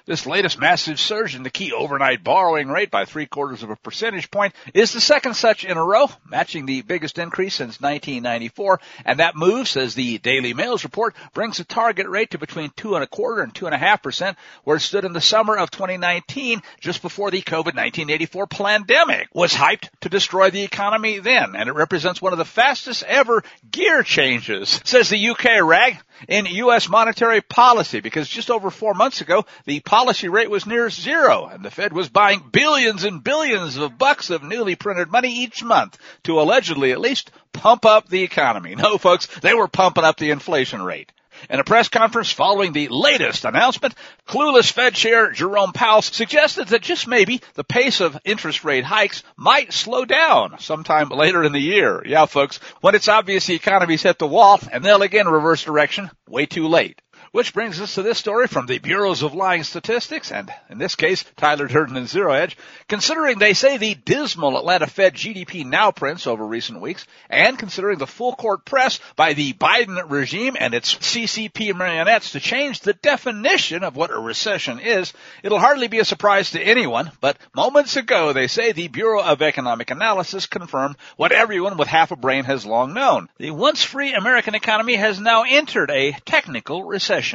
This 0.06 0.24
latest 0.24 0.60
massive 0.60 1.00
surge 1.00 1.34
in 1.34 1.42
the 1.42 1.50
key 1.50 1.72
overnight 1.72 2.22
borrowing 2.22 2.68
rate 2.68 2.92
by 2.92 3.06
three 3.06 3.26
quarters 3.26 3.64
of 3.64 3.70
a 3.70 3.76
percentage 3.76 4.30
point 4.30 4.54
is 4.72 4.92
the 4.92 5.00
second 5.00 5.34
such 5.34 5.64
in 5.64 5.76
a 5.76 5.82
row, 5.82 6.06
matching 6.24 6.64
the 6.64 6.82
biggest 6.82 7.18
increase 7.18 7.56
since 7.56 7.80
1994. 7.80 8.80
And 9.04 9.18
that 9.18 9.34
move, 9.34 9.66
says 9.66 9.96
the 9.96 10.18
Daily 10.18 10.54
Mail's 10.54 10.84
report, 10.84 11.16
brings 11.34 11.58
the 11.58 11.64
target 11.64 12.06
rate 12.06 12.30
to 12.30 12.38
between 12.38 12.70
two 12.76 12.94
and 12.94 13.02
a 13.02 13.08
quarter 13.08 13.42
and 13.42 13.52
two 13.52 13.66
and 13.66 13.74
a 13.74 13.78
half 13.78 14.00
percent, 14.00 14.38
where 14.62 14.76
it 14.76 14.80
stood 14.80 15.04
in 15.04 15.12
the 15.12 15.20
summer 15.20 15.56
of 15.56 15.72
2019, 15.72 16.62
just 16.78 17.02
before 17.02 17.32
the 17.32 17.42
COVID-1984 17.42 18.48
pandemic 18.48 19.26
was 19.34 19.52
hyped 19.52 19.88
to 20.02 20.08
destroy 20.08 20.50
the 20.50 20.62
economy 20.62 21.18
then. 21.18 21.56
And 21.56 21.68
it 21.68 21.74
represents 21.74 22.22
one 22.22 22.32
of 22.32 22.38
the 22.38 22.44
fastest 22.44 23.02
ever 23.02 23.42
gear 23.68 24.04
changes, 24.04 24.80
says 24.84 25.08
the 25.08 25.30
UK 25.30 25.64
rag 25.64 25.98
in 26.28 26.46
U.S. 26.46 26.88
monetary 26.88 27.40
policy 27.40 28.00
because 28.00 28.28
just 28.28 28.50
over 28.50 28.70
four 28.70 28.94
months 28.94 29.20
ago, 29.20 29.44
the 29.64 29.80
policy 29.80 30.28
rate 30.28 30.50
was 30.50 30.66
near 30.66 30.90
zero 30.90 31.46
and 31.46 31.64
the 31.64 31.70
Fed 31.70 31.92
was 31.92 32.08
buying 32.08 32.42
billions 32.50 33.04
and 33.04 33.22
billions 33.22 33.76
of 33.76 33.98
bucks 33.98 34.30
of 34.30 34.42
newly 34.42 34.76
printed 34.76 35.10
money 35.10 35.42
each 35.42 35.62
month 35.62 35.98
to 36.24 36.40
allegedly 36.40 36.92
at 36.92 37.00
least 37.00 37.30
pump 37.52 37.84
up 37.84 38.08
the 38.08 38.22
economy. 38.22 38.74
No 38.74 38.98
folks, 38.98 39.26
they 39.40 39.54
were 39.54 39.68
pumping 39.68 40.04
up 40.04 40.16
the 40.16 40.30
inflation 40.30 40.82
rate. 40.82 41.12
In 41.48 41.60
a 41.60 41.64
press 41.64 41.88
conference 41.88 42.30
following 42.30 42.72
the 42.72 42.88
latest 42.88 43.44
announcement, 43.44 43.94
clueless 44.26 44.70
Fed 44.70 44.94
Chair 44.94 45.30
Jerome 45.30 45.72
Powell 45.72 46.02
suggested 46.02 46.68
that 46.68 46.82
just 46.82 47.06
maybe 47.06 47.40
the 47.54 47.64
pace 47.64 48.00
of 48.00 48.18
interest 48.24 48.64
rate 48.64 48.84
hikes 48.84 49.22
might 49.36 49.72
slow 49.72 50.04
down 50.04 50.58
sometime 50.58 51.08
later 51.08 51.44
in 51.44 51.52
the 51.52 51.60
year. 51.60 52.02
Yeah, 52.06 52.26
folks, 52.26 52.58
when 52.80 52.94
it's 52.94 53.08
obvious 53.08 53.46
the 53.46 53.54
economy's 53.54 54.02
hit 54.02 54.18
the 54.18 54.26
wall 54.26 54.60
and 54.72 54.84
they'll 54.84 55.02
again 55.02 55.28
reverse 55.28 55.62
direction 55.62 56.10
way 56.28 56.46
too 56.46 56.68
late. 56.68 57.00
Which 57.36 57.52
brings 57.52 57.78
us 57.82 57.96
to 57.96 58.02
this 58.02 58.16
story 58.16 58.46
from 58.46 58.64
the 58.64 58.78
Bureaus 58.78 59.20
of 59.20 59.34
Lying 59.34 59.62
Statistics, 59.62 60.32
and 60.32 60.50
in 60.70 60.78
this 60.78 60.94
case, 60.94 61.22
Tyler 61.36 61.66
Durden 61.66 61.98
and 61.98 62.08
Zero 62.08 62.32
Hedge. 62.32 62.56
Considering 62.88 63.38
they 63.38 63.52
say 63.52 63.76
the 63.76 63.94
dismal 63.94 64.56
Atlanta 64.56 64.86
Fed 64.86 65.12
GDP 65.12 65.66
now 65.66 65.90
prints 65.90 66.26
over 66.26 66.46
recent 66.46 66.80
weeks, 66.80 67.06
and 67.28 67.58
considering 67.58 67.98
the 67.98 68.06
full 68.06 68.34
court 68.34 68.64
press 68.64 69.00
by 69.16 69.34
the 69.34 69.52
Biden 69.52 70.02
regime 70.08 70.56
and 70.58 70.72
its 70.72 70.94
CCP 70.94 71.76
marionettes 71.76 72.32
to 72.32 72.40
change 72.40 72.80
the 72.80 72.94
definition 72.94 73.84
of 73.84 73.96
what 73.96 74.10
a 74.10 74.18
recession 74.18 74.80
is, 74.80 75.12
it'll 75.42 75.58
hardly 75.58 75.88
be 75.88 75.98
a 75.98 76.06
surprise 76.06 76.52
to 76.52 76.62
anyone, 76.62 77.12
but 77.20 77.36
moments 77.54 77.96
ago 77.96 78.32
they 78.32 78.46
say 78.46 78.72
the 78.72 78.88
Bureau 78.88 79.22
of 79.22 79.42
Economic 79.42 79.90
Analysis 79.90 80.46
confirmed 80.46 80.96
what 81.18 81.32
everyone 81.32 81.76
with 81.76 81.88
half 81.88 82.12
a 82.12 82.16
brain 82.16 82.44
has 82.44 82.64
long 82.64 82.94
known. 82.94 83.28
The 83.36 83.50
once 83.50 83.82
free 83.82 84.14
American 84.14 84.54
economy 84.54 84.94
has 84.94 85.20
now 85.20 85.44
entered 85.46 85.90
a 85.90 86.12
technical 86.24 86.82
recession. 86.82 87.25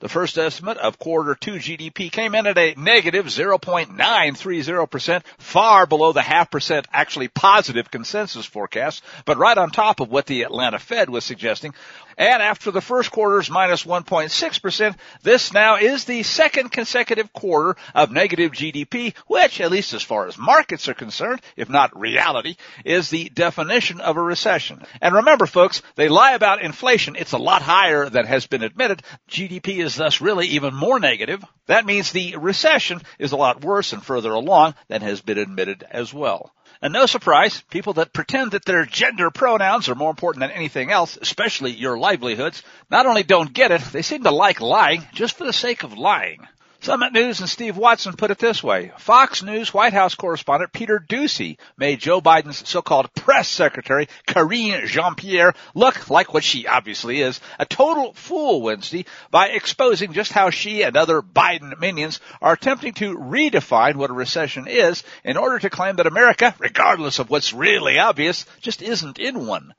The 0.00 0.08
first 0.08 0.38
estimate 0.38 0.78
of 0.78 1.00
quarter 1.00 1.34
two 1.34 1.54
GDP 1.54 2.12
came 2.12 2.36
in 2.36 2.46
at 2.46 2.56
a 2.56 2.74
negative 2.76 3.26
0.930%, 3.26 5.22
far 5.38 5.86
below 5.86 6.12
the 6.12 6.22
half 6.22 6.52
percent 6.52 6.86
actually 6.92 7.26
positive 7.26 7.90
consensus 7.90 8.46
forecast, 8.46 9.02
but 9.24 9.38
right 9.38 9.58
on 9.58 9.70
top 9.70 9.98
of 9.98 10.08
what 10.08 10.26
the 10.26 10.42
Atlanta 10.42 10.78
Fed 10.78 11.10
was 11.10 11.24
suggesting. 11.24 11.74
And 12.18 12.42
after 12.42 12.72
the 12.72 12.80
first 12.80 13.12
quarter's 13.12 13.48
minus 13.48 13.84
1.6%, 13.84 14.96
this 15.22 15.52
now 15.52 15.76
is 15.76 16.04
the 16.04 16.24
second 16.24 16.72
consecutive 16.72 17.32
quarter 17.32 17.76
of 17.94 18.10
negative 18.10 18.50
GDP, 18.50 19.16
which, 19.28 19.60
at 19.60 19.70
least 19.70 19.94
as 19.94 20.02
far 20.02 20.26
as 20.26 20.36
markets 20.36 20.88
are 20.88 20.94
concerned, 20.94 21.40
if 21.56 21.68
not 21.68 21.96
reality, 21.98 22.56
is 22.84 23.08
the 23.08 23.28
definition 23.28 24.00
of 24.00 24.16
a 24.16 24.22
recession. 24.22 24.82
And 25.00 25.14
remember 25.14 25.46
folks, 25.46 25.80
they 25.94 26.08
lie 26.08 26.32
about 26.32 26.60
inflation. 26.60 27.14
It's 27.14 27.32
a 27.32 27.38
lot 27.38 27.62
higher 27.62 28.08
than 28.08 28.26
has 28.26 28.48
been 28.48 28.64
admitted. 28.64 29.04
GDP 29.30 29.78
is 29.78 29.94
thus 29.94 30.20
really 30.20 30.48
even 30.48 30.74
more 30.74 30.98
negative. 30.98 31.44
That 31.66 31.86
means 31.86 32.10
the 32.10 32.34
recession 32.36 33.00
is 33.20 33.30
a 33.30 33.36
lot 33.36 33.64
worse 33.64 33.92
and 33.92 34.02
further 34.02 34.32
along 34.32 34.74
than 34.88 35.02
has 35.02 35.20
been 35.20 35.38
admitted 35.38 35.86
as 35.88 36.12
well. 36.12 36.52
And 36.80 36.92
no 36.92 37.06
surprise, 37.06 37.60
people 37.70 37.94
that 37.94 38.12
pretend 38.12 38.52
that 38.52 38.64
their 38.64 38.84
gender 38.84 39.30
pronouns 39.30 39.88
are 39.88 39.96
more 39.96 40.10
important 40.10 40.42
than 40.42 40.52
anything 40.52 40.92
else, 40.92 41.18
especially 41.20 41.72
your 41.72 41.98
livelihoods, 41.98 42.62
not 42.90 43.06
only 43.06 43.24
don't 43.24 43.52
get 43.52 43.72
it, 43.72 43.80
they 43.92 44.02
seem 44.02 44.22
to 44.22 44.30
like 44.30 44.60
lying 44.60 45.04
just 45.12 45.36
for 45.36 45.44
the 45.44 45.52
sake 45.52 45.82
of 45.82 45.98
lying. 45.98 46.46
Summit 46.80 47.12
News 47.12 47.40
and 47.40 47.50
Steve 47.50 47.76
Watson 47.76 48.14
put 48.14 48.30
it 48.30 48.38
this 48.38 48.62
way. 48.62 48.92
Fox 48.98 49.42
News 49.42 49.74
White 49.74 49.92
House 49.92 50.14
correspondent 50.14 50.72
Peter 50.72 51.04
Doocy 51.06 51.58
made 51.76 51.98
Joe 51.98 52.20
Biden's 52.20 52.68
so-called 52.68 53.12
press 53.14 53.48
secretary, 53.48 54.08
Karine 54.28 54.86
Jean-Pierre, 54.86 55.54
look 55.74 56.08
like 56.08 56.32
what 56.32 56.44
she 56.44 56.68
obviously 56.68 57.20
is, 57.20 57.40
a 57.58 57.66
total 57.66 58.12
fool 58.14 58.62
Wednesday 58.62 59.06
by 59.32 59.48
exposing 59.48 60.12
just 60.12 60.30
how 60.30 60.50
she 60.50 60.82
and 60.82 60.96
other 60.96 61.20
Biden 61.20 61.78
minions 61.80 62.20
are 62.40 62.52
attempting 62.52 62.94
to 62.94 63.18
redefine 63.18 63.96
what 63.96 64.10
a 64.10 64.14
recession 64.14 64.68
is 64.68 65.02
in 65.24 65.36
order 65.36 65.58
to 65.58 65.70
claim 65.70 65.96
that 65.96 66.06
America, 66.06 66.54
regardless 66.60 67.18
of 67.18 67.28
what's 67.28 67.52
really 67.52 67.98
obvious, 67.98 68.46
just 68.60 68.82
isn't 68.82 69.18
in 69.18 69.46
one. 69.46 69.74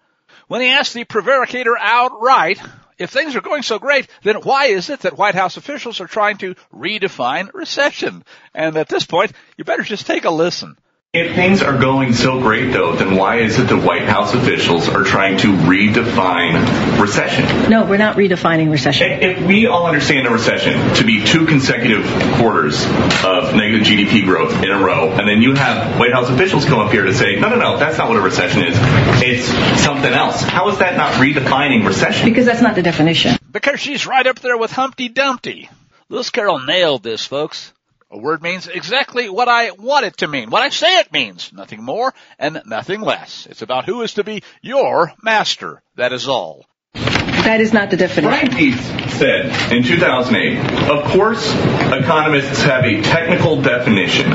When 0.47 0.61
he 0.61 0.67
asked 0.67 0.93
the 0.93 1.05
prevaricator 1.05 1.77
outright, 1.79 2.59
if 2.99 3.09
things 3.09 3.35
are 3.35 3.41
going 3.41 3.63
so 3.63 3.79
great, 3.79 4.07
then 4.23 4.35
why 4.37 4.65
is 4.65 4.89
it 4.89 4.99
that 5.01 5.17
White 5.17 5.35
House 5.35 5.57
officials 5.57 6.01
are 6.01 6.07
trying 6.07 6.37
to 6.39 6.55
redefine 6.73 7.51
recession? 7.53 8.23
And 8.53 8.77
at 8.77 8.89
this 8.89 9.05
point, 9.05 9.31
you 9.57 9.63
better 9.63 9.83
just 9.83 10.05
take 10.05 10.25
a 10.25 10.29
listen. 10.29 10.77
If 11.11 11.33
things 11.33 11.63
are 11.63 11.75
going 11.75 12.13
so 12.13 12.39
great, 12.39 12.71
though, 12.71 12.95
then 12.95 13.15
why 13.15 13.37
is 13.37 13.57
it 13.57 13.63
the 13.63 13.79
White 13.79 14.07
House 14.07 14.35
officials 14.35 14.87
are 14.89 15.03
trying 15.03 15.39
to 15.39 15.47
redefine 15.47 17.01
recession? 17.01 17.67
No, 17.67 17.83
we're 17.83 17.97
not 17.97 18.15
redefining 18.15 18.69
recession. 18.69 19.13
If 19.13 19.41
we 19.43 19.65
all 19.65 19.87
understand 19.87 20.27
a 20.27 20.29
recession 20.29 20.93
to 20.97 21.03
be 21.03 21.25
two 21.25 21.47
consecutive 21.47 22.05
quarters 22.35 22.85
of 23.25 23.55
negative 23.55 23.87
GDP 23.87 24.23
growth 24.23 24.63
in 24.63 24.69
a 24.69 24.77
row, 24.77 25.09
and 25.09 25.27
then 25.27 25.41
you 25.41 25.55
have 25.55 25.97
White 25.97 26.13
House 26.13 26.29
officials 26.29 26.65
come 26.65 26.77
up 26.77 26.91
here 26.91 27.05
to 27.05 27.15
say, 27.15 27.39
no, 27.39 27.49
no, 27.49 27.55
no, 27.55 27.79
that's 27.79 27.97
not 27.97 28.07
what 28.07 28.17
a 28.17 28.21
recession 28.21 28.67
is. 28.67 28.77
It's 28.77 29.81
something 29.81 30.13
else. 30.13 30.43
How 30.43 30.69
is 30.69 30.77
that 30.77 30.95
not 30.95 31.13
redefining 31.13 31.87
recession? 31.87 32.29
Because 32.29 32.45
that's 32.45 32.61
not 32.61 32.75
the 32.75 32.83
definition. 32.83 33.35
Because 33.51 33.79
she's 33.79 34.05
right 34.05 34.27
up 34.27 34.41
there 34.41 34.59
with 34.59 34.71
Humpty 34.71 35.09
Dumpty. 35.09 35.71
Lewis 36.07 36.29
Carroll 36.29 36.59
nailed 36.59 37.01
this, 37.01 37.25
folks. 37.25 37.73
A 38.11 38.17
word 38.17 38.41
means 38.41 38.67
exactly 38.67 39.29
what 39.29 39.47
I 39.47 39.69
want 39.69 40.03
it 40.03 40.17
to 40.17 40.27
mean, 40.27 40.49
what 40.49 40.63
I 40.63 40.69
say 40.69 40.97
it 40.99 41.13
means, 41.13 41.53
nothing 41.53 41.83
more 41.83 42.11
and 42.39 42.59
nothing 42.65 43.01
less. 43.01 43.47
It's 43.47 43.61
about 43.61 43.85
who 43.85 44.01
is 44.01 44.15
to 44.15 44.23
be 44.23 44.41
your 44.63 45.13
master. 45.21 45.83
That 45.95 46.11
is 46.11 46.27
all. 46.27 46.65
That 46.95 47.61
is 47.61 47.71
not 47.71 47.91
the 47.91 47.97
definition. 47.97 48.31
Brian 48.31 48.49
Deese 48.49 48.83
said 49.13 49.71
in 49.71 49.83
2008, 49.83 50.89
of 50.89 51.11
course, 51.11 51.51
economists 51.53 52.63
have 52.63 52.83
a 52.83 52.99
technical 53.03 53.61
definition, 53.61 54.31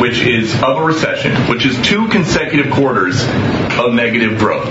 which 0.00 0.20
is 0.20 0.54
of 0.62 0.78
a 0.78 0.82
recession, 0.82 1.34
which 1.50 1.66
is 1.66 1.76
two 1.86 2.08
consecutive 2.08 2.72
quarters 2.72 3.22
of 3.78 3.92
negative 3.92 4.38
growth. 4.38 4.68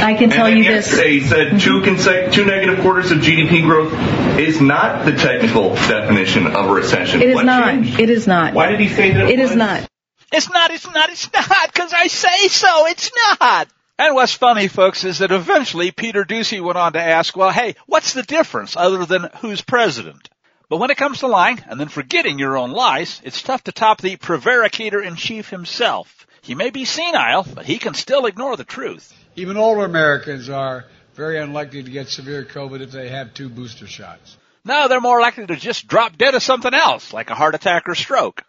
I 0.00 0.14
can 0.14 0.30
tell 0.30 0.46
and 0.46 0.58
you 0.58 0.64
this. 0.64 0.90
he 1.00 1.20
said 1.20 1.60
two 1.60 1.80
consec- 1.80 2.32
two 2.32 2.44
negative 2.44 2.80
quarters 2.80 3.10
of 3.10 3.18
GDP 3.18 3.62
growth 3.62 3.92
is 4.38 4.60
not 4.60 5.04
the 5.04 5.12
technical 5.12 5.74
definition 5.74 6.46
of 6.46 6.66
a 6.66 6.72
recession. 6.72 7.20
It 7.22 7.30
is 7.30 7.34
What 7.34 7.46
not. 7.46 7.64
changed? 7.72 8.00
It 8.00 8.10
is 8.10 8.26
not. 8.26 8.54
Why 8.54 8.68
did 8.68 8.80
he 8.80 8.88
say 8.88 9.12
that? 9.12 9.28
It 9.28 9.38
is 9.40 9.50
was? 9.50 9.56
not. 9.56 9.88
It's 10.32 10.50
not, 10.50 10.70
it's 10.70 10.86
not, 10.86 11.08
it's 11.10 11.32
not, 11.32 11.72
because 11.72 11.92
I 11.94 12.06
say 12.08 12.48
so. 12.48 12.86
It's 12.86 13.10
not. 13.40 13.68
And 13.98 14.14
what's 14.14 14.34
funny, 14.34 14.68
folks, 14.68 15.02
is 15.04 15.18
that 15.18 15.32
eventually 15.32 15.90
Peter 15.90 16.24
Doocy 16.24 16.62
went 16.62 16.78
on 16.78 16.92
to 16.92 17.00
ask, 17.02 17.36
well, 17.36 17.50
hey, 17.50 17.74
what's 17.86 18.12
the 18.12 18.22
difference 18.22 18.76
other 18.76 19.04
than 19.06 19.28
who's 19.40 19.62
president? 19.62 20.28
But 20.68 20.76
when 20.76 20.90
it 20.90 20.98
comes 20.98 21.20
to 21.20 21.26
lying 21.26 21.60
and 21.66 21.80
then 21.80 21.88
forgetting 21.88 22.38
your 22.38 22.58
own 22.58 22.70
lies, 22.72 23.20
it's 23.24 23.42
tough 23.42 23.64
to 23.64 23.72
top 23.72 24.00
the 24.02 24.16
prevaricator 24.16 25.02
in 25.02 25.16
chief 25.16 25.48
himself. 25.48 26.26
He 26.42 26.54
may 26.54 26.70
be 26.70 26.84
senile, 26.84 27.44
but 27.54 27.64
he 27.64 27.78
can 27.78 27.94
still 27.94 28.26
ignore 28.26 28.56
the 28.56 28.64
truth. 28.64 29.12
Even 29.38 29.56
older 29.56 29.84
Americans 29.84 30.48
are 30.48 30.84
very 31.14 31.38
unlikely 31.38 31.84
to 31.84 31.90
get 31.92 32.08
severe 32.08 32.44
COVID 32.44 32.80
if 32.80 32.90
they 32.90 33.08
have 33.08 33.34
two 33.34 33.48
booster 33.48 33.86
shots. 33.86 34.36
No, 34.64 34.88
they're 34.88 35.00
more 35.00 35.20
likely 35.20 35.46
to 35.46 35.54
just 35.54 35.86
drop 35.86 36.18
dead 36.18 36.34
of 36.34 36.42
something 36.42 36.74
else, 36.74 37.12
like 37.12 37.30
a 37.30 37.36
heart 37.36 37.54
attack 37.54 37.84
or 37.86 37.94
stroke. 37.94 38.42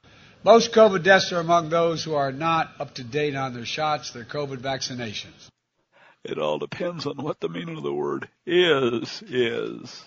Most 0.44 0.72
COVID 0.72 1.04
deaths 1.04 1.32
are 1.32 1.40
among 1.40 1.70
those 1.70 2.04
who 2.04 2.16
are 2.16 2.32
not 2.32 2.72
up 2.80 2.96
to 2.96 3.04
date 3.04 3.36
on 3.36 3.54
their 3.54 3.68
shots, 3.68 4.14
their 4.14 4.24
COVID 4.24 4.58
vaccinations. 4.58 5.50
It 6.24 6.40
all 6.40 6.58
depends 6.58 7.06
on 7.06 7.18
what 7.18 7.40
the 7.40 7.50
meaning 7.50 7.78
of 7.78 7.84
the 7.84 7.94
word 7.94 8.28
is, 8.48 9.22
is. 9.28 10.04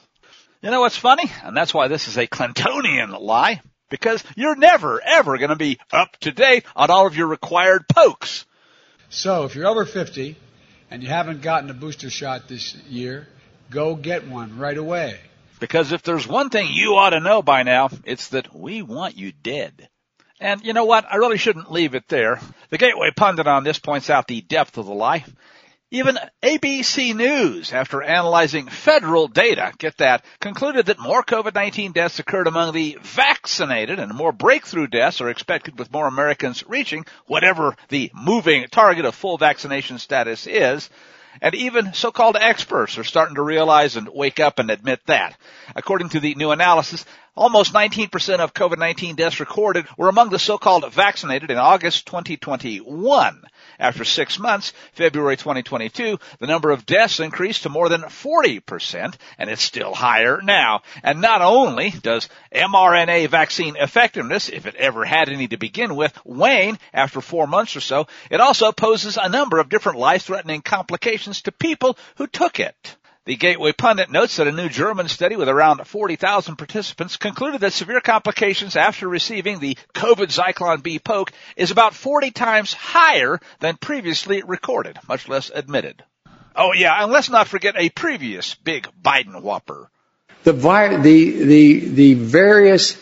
You 0.63 0.73
know 0.73 0.81
what's 0.81 0.97
funny? 0.97 1.31
And 1.45 1.57
that's 1.57 1.73
why 1.73 1.87
this 1.87 2.09
is 2.09 2.19
a 2.19 2.27
Clintonian 2.27 3.21
lie. 3.21 3.63
Because 3.89 4.25
you're 4.35 4.57
never, 4.57 5.01
ever 5.01 5.39
going 5.39 5.51
to 5.51 5.57
be 5.57 5.79
up 5.93 6.17
to 6.23 6.33
date 6.33 6.65
on 6.75 6.91
all 6.91 7.07
of 7.07 7.15
your 7.15 7.29
required 7.29 7.87
pokes. 7.87 8.47
So 9.11 9.45
if 9.45 9.55
you're 9.55 9.69
over 9.69 9.87
50 9.87 10.37
and 10.93 11.03
you 11.03 11.09
haven't 11.09 11.41
gotten 11.41 11.71
a 11.71 11.75
booster 11.75 12.11
shot 12.11 12.49
this 12.49 12.75
year, 12.87 13.27
go 13.71 13.97
get 13.97 14.29
one 14.29 14.59
right 14.59 14.77
away. 14.77 15.19
Because 15.59 15.91
if 15.91 16.03
there's 16.03 16.29
one 16.29 16.51
thing 16.51 16.69
you 16.71 16.97
ought 16.97 17.11
to 17.11 17.21
know 17.21 17.41
by 17.41 17.63
now, 17.63 17.89
it's 18.05 18.29
that 18.29 18.55
we 18.55 18.83
want 18.83 19.17
you 19.17 19.33
dead. 19.33 19.89
And 20.39 20.63
you 20.63 20.75
know 20.75 20.85
what? 20.85 21.07
I 21.11 21.17
really 21.17 21.39
shouldn't 21.39 21.73
leave 21.73 21.95
it 21.95 22.09
there. 22.09 22.41
The 22.69 22.77
Gateway 22.77 23.11
Pundit 23.17 23.47
on 23.47 23.65
this 23.65 23.79
points 23.79 24.11
out 24.11 24.27
the 24.27 24.43
depth 24.43 24.77
of 24.77 24.85
the 24.85 24.93
lie. 24.93 25.25
Even 25.95 26.19
ABC 26.43 27.15
News, 27.15 27.71
after 27.75 28.03
analyzing 28.03 28.67
federal 28.67 29.29
data, 29.29 29.75
get 29.77 29.99
that, 29.99 30.25
concluded 30.41 30.87
that 30.87 30.99
more 30.99 31.23
COVID-19 31.23 31.93
deaths 31.93 32.19
occurred 32.19 32.47
among 32.47 32.73
the 32.73 32.97
vaccinated 33.03 33.99
and 33.99 34.15
more 34.15 34.33
breakthrough 34.33 34.87
deaths 34.87 35.21
are 35.21 35.29
expected 35.29 35.79
with 35.79 35.93
more 35.93 36.07
Americans 36.07 36.65
reaching 36.67 37.05
whatever 37.27 37.77
the 37.91 38.11
moving 38.15 38.69
target 38.71 39.05
of 39.05 39.15
full 39.15 39.37
vaccination 39.37 39.99
status 39.99 40.47
is. 40.47 40.89
And 41.41 41.55
even 41.55 41.93
so-called 41.95 42.37
experts 42.37 42.99
are 42.99 43.05
starting 43.05 43.37
to 43.37 43.43
realize 43.43 43.97
and 43.97 44.09
wake 44.13 44.41
up 44.41 44.59
and 44.59 44.71
admit 44.71 45.01
that. 45.07 45.37
According 45.75 46.11
to 46.11 46.21
the 46.21 46.35
new 46.35 46.51
analysis, 46.51 47.05
almost 47.35 47.73
19% 47.73 48.41
of 48.41 48.53
COVID-19 48.53 49.17
deaths 49.17 49.41
recorded 49.41 49.87
were 49.97 50.09
among 50.09 50.29
the 50.29 50.39
so-called 50.39 50.93
vaccinated 50.93 51.51
in 51.51 51.57
August 51.57 52.07
2021. 52.07 53.43
After 53.79 54.05
six 54.05 54.39
months, 54.39 54.73
February 54.93 55.37
2022, 55.37 56.19
the 56.39 56.47
number 56.47 56.71
of 56.71 56.85
deaths 56.85 57.21
increased 57.21 57.63
to 57.63 57.69
more 57.69 57.89
than 57.89 58.03
40%, 58.03 59.15
and 59.39 59.51
it's 59.51 59.63
still 59.63 59.95
higher 59.95 60.41
now. 60.43 60.83
And 61.03 61.21
not 61.21 61.41
only 61.43 61.91
does 61.91 62.29
mRNA 62.55 63.29
vaccine 63.29 63.77
effectiveness, 63.77 64.49
if 64.51 64.67
it 64.67 64.75
ever 64.75 65.05
had 65.05 65.29
any 65.29 65.49
to 65.49 65.57
begin 65.57 65.97
with, 65.97 66.17
wane 66.25 66.79
after 66.93 67.21
four 67.21 67.47
months 67.47 67.75
or 67.75 67.81
so, 67.81 68.07
it 68.31 68.41
also 68.41 68.73
poses 68.73 69.17
a 69.17 69.29
number 69.29 69.59
of 69.59 69.69
different 69.69 69.99
life-threatening 69.99 70.63
complications 70.63 71.22
to 71.43 71.53
people 71.53 71.97
who 72.17 72.27
took 72.27 72.61
it. 72.61 72.97
The 73.25 73.37
Gateway 73.37 73.71
Pundit 73.71 74.11
notes 74.11 74.37
that 74.37 74.49
a 74.49 74.53
new 74.53 74.69
German 74.69 75.07
study 75.07 75.37
with 75.37 75.49
around 75.49 75.87
40,000 75.87 76.57
participants 76.57 77.17
concluded 77.17 77.61
that 77.61 77.73
severe 77.73 78.01
complications 78.01 78.75
after 78.75 79.09
receiving 79.09 79.61
the 79.61 79.79
COVID 79.95 80.35
Zyklon 80.37 80.83
B 80.83 80.99
poke 80.99 81.33
is 81.57 81.71
about 81.71 81.95
40 81.95 82.33
times 82.33 82.73
higher 82.73 83.39
than 83.61 83.77
previously 83.77 84.43
recorded, 84.43 84.99
much 85.09 85.29
less 85.29 85.53
admitted. 85.55 86.03
Oh 86.57 86.73
yeah, 86.73 87.01
and 87.01 87.13
let's 87.13 87.31
not 87.31 87.47
forget 87.47 87.77
a 87.79 87.91
previous 87.91 88.57
big 88.57 88.89
Biden 89.01 89.41
whopper. 89.41 89.89
The, 90.43 90.53
vi- 90.53 90.97
the, 90.97 91.45
the, 91.45 91.79
the 91.91 92.15
various 92.15 93.01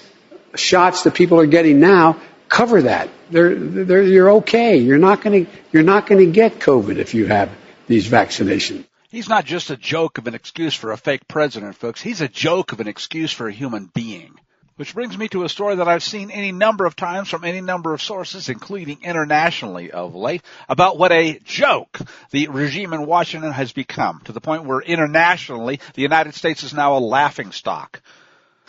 shots 0.54 1.04
that 1.04 1.14
people 1.14 1.40
are 1.40 1.46
getting 1.46 1.80
now 1.80 2.20
cover 2.50 2.83
that. 2.83 3.09
They're, 3.30 3.54
they're, 3.54 4.02
you're 4.02 4.30
okay. 4.33 4.76
You're 4.76 4.98
not 4.98 5.22
going 5.22 5.46
to, 5.46 5.52
you're 5.72 5.83
not 5.83 6.06
going 6.06 6.26
to 6.26 6.30
get 6.30 6.59
COVID 6.59 6.98
if 6.98 7.14
you 7.14 7.26
have 7.26 7.50
these 7.90 8.09
vaccinations. 8.09 8.85
He's 9.11 9.29
not 9.29 9.44
just 9.44 9.70
a 9.70 9.76
joke 9.76 10.18
of 10.18 10.29
an 10.29 10.35
excuse 10.37 10.76
for 10.76 10.92
a 10.92 10.96
fake 10.96 11.26
president, 11.26 11.74
folks. 11.74 12.00
He's 12.00 12.20
a 12.20 12.29
joke 12.29 12.70
of 12.70 12.79
an 12.79 12.87
excuse 12.87 13.33
for 13.33 13.48
a 13.48 13.53
human 13.53 13.90
being. 13.92 14.37
Which 14.76 14.94
brings 14.94 15.18
me 15.18 15.26
to 15.31 15.42
a 15.42 15.48
story 15.48 15.74
that 15.74 15.88
I've 15.88 16.05
seen 16.05 16.31
any 16.31 16.53
number 16.53 16.87
of 16.87 16.94
times 16.94 17.29
from 17.29 17.44
any 17.44 17.61
number 17.61 17.92
of 17.92 18.00
sources, 18.00 18.48
including 18.48 19.03
internationally 19.03 19.90
of 19.90 20.14
late, 20.14 20.42
about 20.68 20.98
what 20.98 21.11
a 21.11 21.40
joke 21.40 22.00
the 22.31 22.46
regime 22.46 22.92
in 22.92 23.07
Washington 23.07 23.50
has 23.50 23.72
become, 23.72 24.22
to 24.24 24.33
the 24.33 24.40
point 24.40 24.64
where 24.64 24.81
internationally 24.81 25.81
the 25.94 26.03
United 26.03 26.35
States 26.35 26.62
is 26.62 26.72
now 26.72 26.96
a 26.96 27.00
laughing 27.00 27.50
stock. 27.50 28.00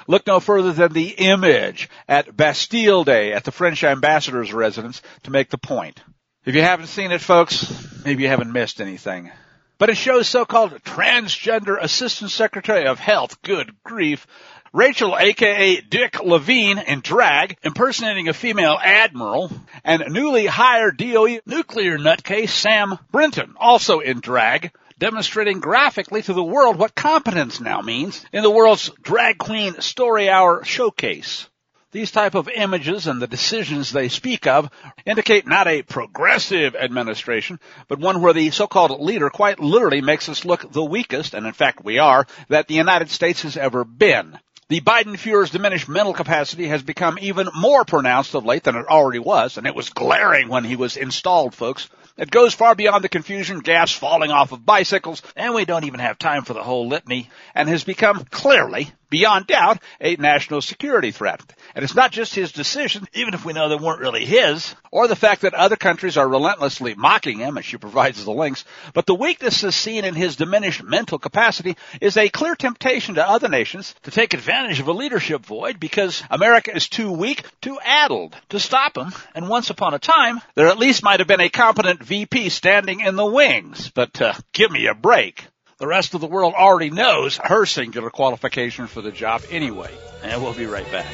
Look 0.07 0.25
no 0.25 0.39
further 0.39 0.73
than 0.73 0.93
the 0.93 1.09
image 1.09 1.89
at 2.07 2.35
Bastille 2.35 3.03
Day 3.03 3.33
at 3.33 3.43
the 3.43 3.51
French 3.51 3.83
ambassador's 3.83 4.51
residence 4.51 5.03
to 5.23 5.31
make 5.31 5.51
the 5.51 5.59
point. 5.59 6.01
If 6.43 6.55
you 6.55 6.63
haven't 6.63 6.87
seen 6.87 7.11
it, 7.11 7.21
folks, 7.21 7.71
maybe 8.03 8.23
you 8.23 8.29
haven't 8.29 8.51
missed 8.51 8.81
anything. 8.81 9.29
But 9.77 9.91
it 9.91 9.97
shows 9.97 10.27
so-called 10.27 10.71
transgender 10.83 11.79
assistant 11.79 12.31
secretary 12.31 12.87
of 12.87 12.97
health, 12.97 13.43
good 13.43 13.75
grief, 13.83 14.25
Rachel 14.73 15.15
aka 15.15 15.81
Dick 15.81 16.19
Levine 16.19 16.79
in 16.79 17.01
drag, 17.01 17.57
impersonating 17.61 18.27
a 18.27 18.33
female 18.33 18.79
admiral, 18.81 19.51
and 19.83 20.03
newly 20.07 20.47
hired 20.47 20.97
DOE 20.97 21.41
nuclear 21.45 21.99
nutcase 21.99 22.49
Sam 22.49 22.97
Brinton, 23.11 23.53
also 23.57 23.99
in 23.99 24.19
drag, 24.19 24.71
demonstrating 24.97 25.59
graphically 25.59 26.23
to 26.23 26.33
the 26.33 26.43
world 26.43 26.75
what 26.75 26.95
competence 26.95 27.61
now 27.61 27.81
means 27.81 28.25
in 28.33 28.41
the 28.41 28.49
world's 28.49 28.89
drag 29.03 29.37
queen 29.37 29.79
story 29.79 30.27
hour 30.27 30.63
showcase. 30.63 31.50
These 31.91 32.11
type 32.11 32.35
of 32.35 32.47
images 32.47 33.07
and 33.07 33.21
the 33.21 33.27
decisions 33.27 33.91
they 33.91 34.07
speak 34.07 34.47
of 34.47 34.69
indicate 35.05 35.45
not 35.45 35.67
a 35.67 35.81
progressive 35.81 36.73
administration, 36.73 37.59
but 37.89 37.99
one 37.99 38.21
where 38.21 38.31
the 38.31 38.49
so-called 38.51 39.01
leader 39.01 39.29
quite 39.29 39.59
literally 39.59 39.99
makes 39.99 40.29
us 40.29 40.45
look 40.45 40.71
the 40.71 40.85
weakest, 40.85 41.33
and 41.33 41.45
in 41.45 41.51
fact 41.51 41.83
we 41.83 41.99
are, 41.99 42.25
that 42.47 42.69
the 42.69 42.75
United 42.75 43.09
States 43.09 43.41
has 43.41 43.57
ever 43.57 43.83
been. 43.83 44.39
The 44.69 44.79
Biden 44.79 45.17
Fuhrer's 45.17 45.49
diminished 45.49 45.89
mental 45.89 46.13
capacity 46.13 46.67
has 46.67 46.81
become 46.81 47.19
even 47.19 47.49
more 47.53 47.83
pronounced 47.83 48.35
of 48.35 48.45
late 48.45 48.63
than 48.63 48.77
it 48.77 48.87
already 48.87 49.19
was, 49.19 49.57
and 49.57 49.67
it 49.67 49.75
was 49.75 49.89
glaring 49.89 50.47
when 50.47 50.63
he 50.63 50.77
was 50.77 50.95
installed, 50.95 51.53
folks. 51.53 51.89
It 52.17 52.31
goes 52.31 52.53
far 52.53 52.73
beyond 52.73 53.03
the 53.03 53.09
confusion, 53.09 53.59
gas 53.59 53.91
falling 53.91 54.31
off 54.31 54.53
of 54.53 54.65
bicycles, 54.65 55.21
and 55.35 55.53
we 55.53 55.65
don't 55.65 55.83
even 55.83 55.99
have 55.99 56.17
time 56.17 56.45
for 56.45 56.53
the 56.53 56.63
whole 56.63 56.87
litany, 56.87 57.29
and 57.53 57.67
has 57.67 57.83
become 57.83 58.23
clearly, 58.23 58.91
beyond 59.09 59.47
doubt, 59.47 59.79
a 59.99 60.15
national 60.15 60.61
security 60.61 61.11
threat. 61.11 61.41
And 61.75 61.83
it's 61.83 61.95
not 61.95 62.11
just 62.11 62.35
his 62.35 62.51
decision, 62.51 63.07
even 63.13 63.33
if 63.33 63.45
we 63.45 63.53
know 63.53 63.69
they 63.69 63.75
weren't 63.75 64.01
really 64.01 64.25
his, 64.25 64.75
or 64.91 65.07
the 65.07 65.15
fact 65.15 65.41
that 65.41 65.53
other 65.53 65.75
countries 65.75 66.17
are 66.17 66.27
relentlessly 66.27 66.95
mocking 66.95 67.39
him, 67.39 67.57
and 67.57 67.65
she 67.65 67.77
provides 67.77 68.23
the 68.23 68.31
links, 68.31 68.65
but 68.93 69.05
the 69.05 69.15
weaknesses 69.15 69.75
seen 69.75 70.05
in 70.05 70.15
his 70.15 70.35
diminished 70.35 70.83
mental 70.83 71.19
capacity 71.19 71.77
is 71.99 72.17
a 72.17 72.29
clear 72.29 72.55
temptation 72.55 73.15
to 73.15 73.27
other 73.27 73.47
nations 73.47 73.95
to 74.03 74.11
take 74.11 74.33
advantage 74.33 74.79
of 74.79 74.87
a 74.87 74.93
leadership 74.93 75.45
void 75.45 75.79
because 75.79 76.23
America 76.29 76.75
is 76.75 76.89
too 76.89 77.11
weak, 77.11 77.43
too 77.61 77.79
addled 77.83 78.35
to 78.49 78.59
stop 78.59 78.97
him, 78.97 79.11
and 79.35 79.49
once 79.49 79.69
upon 79.69 79.93
a 79.93 79.99
time, 79.99 80.41
there 80.55 80.67
at 80.67 80.79
least 80.79 81.03
might 81.03 81.19
have 81.19 81.27
been 81.27 81.41
a 81.41 81.49
competent 81.49 82.03
VP 82.03 82.49
standing 82.49 82.99
in 83.01 83.15
the 83.15 83.25
wings, 83.25 83.89
but 83.93 84.21
uh, 84.21 84.33
give 84.53 84.71
me 84.71 84.87
a 84.87 84.93
break. 84.93 85.45
The 85.81 85.87
rest 85.87 86.13
of 86.13 86.21
the 86.21 86.27
world 86.27 86.53
already 86.53 86.91
knows 86.91 87.37
her 87.37 87.65
singular 87.65 88.11
qualification 88.11 88.85
for 88.85 89.01
the 89.01 89.11
job 89.11 89.41
anyway. 89.49 89.91
And 90.21 90.43
we'll 90.43 90.53
be 90.53 90.67
right 90.67 90.89
back. 90.91 91.07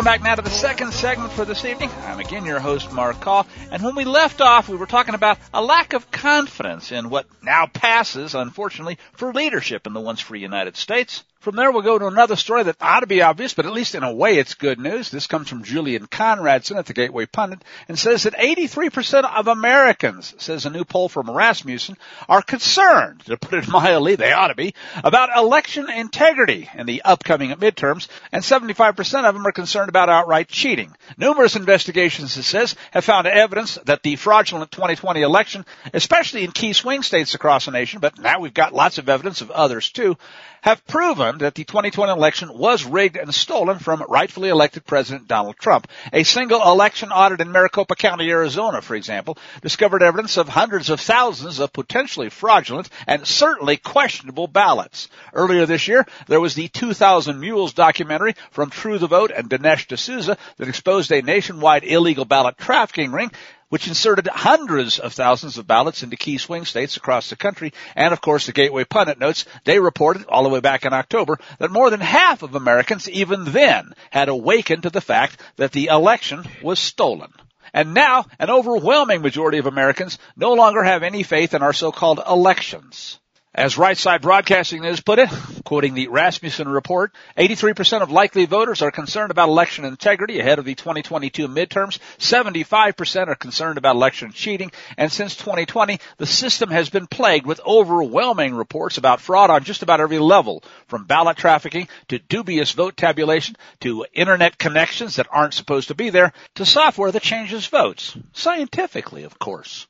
Welcome 0.00 0.22
back 0.22 0.22
now 0.22 0.34
to 0.34 0.40
the 0.40 0.48
second 0.48 0.94
segment 0.94 1.30
for 1.30 1.44
this 1.44 1.62
evening. 1.66 1.90
I'm 2.06 2.20
again 2.20 2.46
your 2.46 2.58
host, 2.58 2.90
Mark 2.90 3.20
Call. 3.20 3.46
And 3.70 3.82
when 3.82 3.94
we 3.94 4.06
left 4.06 4.40
off, 4.40 4.66
we 4.66 4.76
were 4.78 4.86
talking 4.86 5.14
about 5.14 5.36
a 5.52 5.62
lack 5.62 5.92
of 5.92 6.10
confidence 6.10 6.90
in 6.90 7.10
what 7.10 7.26
now 7.42 7.66
passes, 7.66 8.34
unfortunately, 8.34 8.96
for 9.12 9.34
leadership 9.34 9.86
in 9.86 9.92
the 9.92 10.00
once 10.00 10.20
free 10.20 10.40
United 10.40 10.78
States. 10.78 11.22
From 11.40 11.56
there, 11.56 11.72
we'll 11.72 11.80
go 11.80 11.98
to 11.98 12.06
another 12.06 12.36
story 12.36 12.64
that 12.64 12.76
ought 12.82 13.00
to 13.00 13.06
be 13.06 13.22
obvious, 13.22 13.54
but 13.54 13.64
at 13.64 13.72
least 13.72 13.94
in 13.94 14.02
a 14.02 14.12
way 14.12 14.36
it's 14.36 14.52
good 14.52 14.78
news. 14.78 15.10
This 15.10 15.26
comes 15.26 15.48
from 15.48 15.64
Julian 15.64 16.06
Conradson 16.06 16.76
at 16.76 16.84
the 16.84 16.92
Gateway 16.92 17.24
Pundit 17.24 17.64
and 17.88 17.98
says 17.98 18.24
that 18.24 18.34
83% 18.34 19.24
of 19.24 19.48
Americans, 19.48 20.34
says 20.36 20.66
a 20.66 20.70
new 20.70 20.84
poll 20.84 21.08
from 21.08 21.30
Rasmussen, 21.30 21.96
are 22.28 22.42
concerned, 22.42 23.20
to 23.20 23.38
put 23.38 23.58
it 23.58 23.68
mildly, 23.72 24.16
they 24.16 24.32
ought 24.32 24.48
to 24.48 24.54
be, 24.54 24.74
about 25.02 25.34
election 25.34 25.88
integrity 25.88 26.68
in 26.74 26.84
the 26.84 27.00
upcoming 27.06 27.52
midterms, 27.52 28.08
and 28.32 28.42
75% 28.42 29.24
of 29.24 29.34
them 29.34 29.46
are 29.46 29.52
concerned 29.52 29.88
about 29.88 30.10
outright 30.10 30.48
cheating. 30.48 30.94
Numerous 31.16 31.56
investigations, 31.56 32.36
it 32.36 32.42
says, 32.42 32.76
have 32.90 33.06
found 33.06 33.26
evidence 33.26 33.78
that 33.86 34.02
the 34.02 34.16
fraudulent 34.16 34.70
2020 34.72 35.22
election, 35.22 35.64
especially 35.94 36.44
in 36.44 36.52
key 36.52 36.74
swing 36.74 37.02
states 37.02 37.34
across 37.34 37.64
the 37.64 37.70
nation, 37.70 38.00
but 38.00 38.18
now 38.18 38.40
we've 38.40 38.52
got 38.52 38.74
lots 38.74 38.98
of 38.98 39.08
evidence 39.08 39.40
of 39.40 39.50
others 39.50 39.88
too, 39.88 40.18
have 40.62 40.86
proven 40.86 41.38
that 41.38 41.54
the 41.54 41.64
2020 41.64 42.12
election 42.12 42.56
was 42.56 42.84
rigged 42.84 43.16
and 43.16 43.34
stolen 43.34 43.78
from 43.78 44.04
rightfully 44.08 44.48
elected 44.48 44.86
President 44.86 45.28
Donald 45.28 45.56
Trump. 45.56 45.86
A 46.12 46.22
single 46.22 46.62
election 46.62 47.10
audit 47.10 47.40
in 47.40 47.52
Maricopa 47.52 47.94
County, 47.94 48.30
Arizona, 48.30 48.82
for 48.82 48.94
example, 48.94 49.38
discovered 49.62 50.02
evidence 50.02 50.36
of 50.36 50.48
hundreds 50.48 50.90
of 50.90 51.00
thousands 51.00 51.58
of 51.58 51.72
potentially 51.72 52.28
fraudulent 52.28 52.88
and 53.06 53.26
certainly 53.26 53.76
questionable 53.76 54.46
ballots. 54.46 55.08
Earlier 55.32 55.66
this 55.66 55.88
year, 55.88 56.06
there 56.26 56.40
was 56.40 56.54
the 56.54 56.68
2000 56.68 57.40
Mules 57.40 57.72
documentary 57.72 58.34
from 58.50 58.70
True 58.70 58.98
the 58.98 59.06
Vote 59.06 59.30
and 59.34 59.48
Dinesh 59.48 59.86
D'Souza 59.86 60.36
that 60.56 60.68
exposed 60.68 61.12
a 61.12 61.22
nationwide 61.22 61.84
illegal 61.84 62.24
ballot 62.24 62.58
trafficking 62.58 63.12
ring 63.12 63.30
which 63.70 63.88
inserted 63.88 64.26
hundreds 64.26 64.98
of 64.98 65.14
thousands 65.14 65.56
of 65.56 65.66
ballots 65.66 66.02
into 66.02 66.16
key 66.16 66.36
swing 66.36 66.66
states 66.66 66.98
across 66.98 67.30
the 67.30 67.36
country. 67.36 67.72
And 67.96 68.12
of 68.12 68.20
course, 68.20 68.46
the 68.46 68.52
Gateway 68.52 68.84
Pundit 68.84 69.18
notes 69.18 69.46
they 69.64 69.78
reported 69.78 70.26
all 70.26 70.42
the 70.42 70.48
way 70.50 70.60
back 70.60 70.84
in 70.84 70.92
October 70.92 71.38
that 71.58 71.70
more 71.70 71.88
than 71.88 72.00
half 72.00 72.42
of 72.42 72.54
Americans 72.54 73.08
even 73.08 73.44
then 73.46 73.94
had 74.10 74.28
awakened 74.28 74.82
to 74.82 74.90
the 74.90 75.00
fact 75.00 75.40
that 75.56 75.72
the 75.72 75.86
election 75.86 76.44
was 76.62 76.78
stolen. 76.78 77.32
And 77.72 77.94
now, 77.94 78.26
an 78.40 78.50
overwhelming 78.50 79.22
majority 79.22 79.58
of 79.58 79.66
Americans 79.66 80.18
no 80.36 80.54
longer 80.54 80.82
have 80.82 81.04
any 81.04 81.22
faith 81.22 81.54
in 81.54 81.62
our 81.62 81.72
so-called 81.72 82.20
elections. 82.28 83.19
As 83.52 83.76
Right 83.76 83.98
Side 83.98 84.22
Broadcasting 84.22 84.82
News 84.82 85.00
put 85.00 85.18
it, 85.18 85.28
quoting 85.64 85.94
the 85.94 86.06
Rasmussen 86.06 86.68
report, 86.68 87.12
83% 87.36 88.00
of 88.00 88.12
likely 88.12 88.46
voters 88.46 88.80
are 88.80 88.92
concerned 88.92 89.32
about 89.32 89.48
election 89.48 89.84
integrity 89.84 90.38
ahead 90.38 90.60
of 90.60 90.64
the 90.64 90.76
2022 90.76 91.48
midterms. 91.48 91.98
75% 92.18 93.26
are 93.26 93.34
concerned 93.34 93.76
about 93.76 93.96
election 93.96 94.30
cheating. 94.30 94.70
And 94.96 95.10
since 95.10 95.34
2020, 95.34 95.98
the 96.16 96.26
system 96.26 96.70
has 96.70 96.90
been 96.90 97.08
plagued 97.08 97.44
with 97.44 97.60
overwhelming 97.66 98.54
reports 98.54 98.98
about 98.98 99.20
fraud 99.20 99.50
on 99.50 99.64
just 99.64 99.82
about 99.82 100.00
every 100.00 100.20
level, 100.20 100.62
from 100.86 101.06
ballot 101.06 101.36
trafficking 101.36 101.88
to 102.06 102.20
dubious 102.20 102.70
vote 102.70 102.96
tabulation 102.96 103.56
to 103.80 104.06
internet 104.12 104.58
connections 104.58 105.16
that 105.16 105.26
aren't 105.28 105.54
supposed 105.54 105.88
to 105.88 105.96
be 105.96 106.10
there 106.10 106.32
to 106.54 106.64
software 106.64 107.10
that 107.10 107.22
changes 107.22 107.66
votes. 107.66 108.16
Scientifically, 108.32 109.24
of 109.24 109.40
course. 109.40 109.88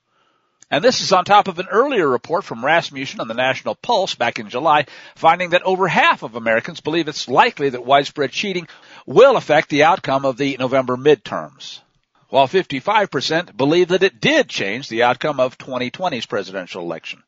And 0.72 0.84
this 0.84 1.00
is 1.00 1.10
on 1.12 1.24
top 1.24 1.48
of 1.48 1.58
an 1.58 1.66
earlier 1.68 2.08
report 2.08 2.44
from 2.44 2.64
Rasmussen 2.64 3.18
on 3.20 3.26
the 3.26 3.34
National 3.34 3.74
Pulse 3.74 4.14
back 4.14 4.38
in 4.38 4.48
July, 4.48 4.86
finding 5.16 5.50
that 5.50 5.64
over 5.64 5.88
half 5.88 6.22
of 6.22 6.36
Americans 6.36 6.80
believe 6.80 7.08
it's 7.08 7.28
likely 7.28 7.70
that 7.70 7.84
widespread 7.84 8.30
cheating 8.30 8.68
will 9.04 9.36
affect 9.36 9.68
the 9.68 9.82
outcome 9.82 10.24
of 10.24 10.36
the 10.36 10.56
November 10.60 10.96
midterms. 10.96 11.80
While 12.28 12.46
55% 12.46 13.56
believe 13.56 13.88
that 13.88 14.04
it 14.04 14.20
did 14.20 14.48
change 14.48 14.88
the 14.88 15.02
outcome 15.02 15.40
of 15.40 15.58
2020's 15.58 16.26
presidential 16.26 16.82
election. 16.82 17.24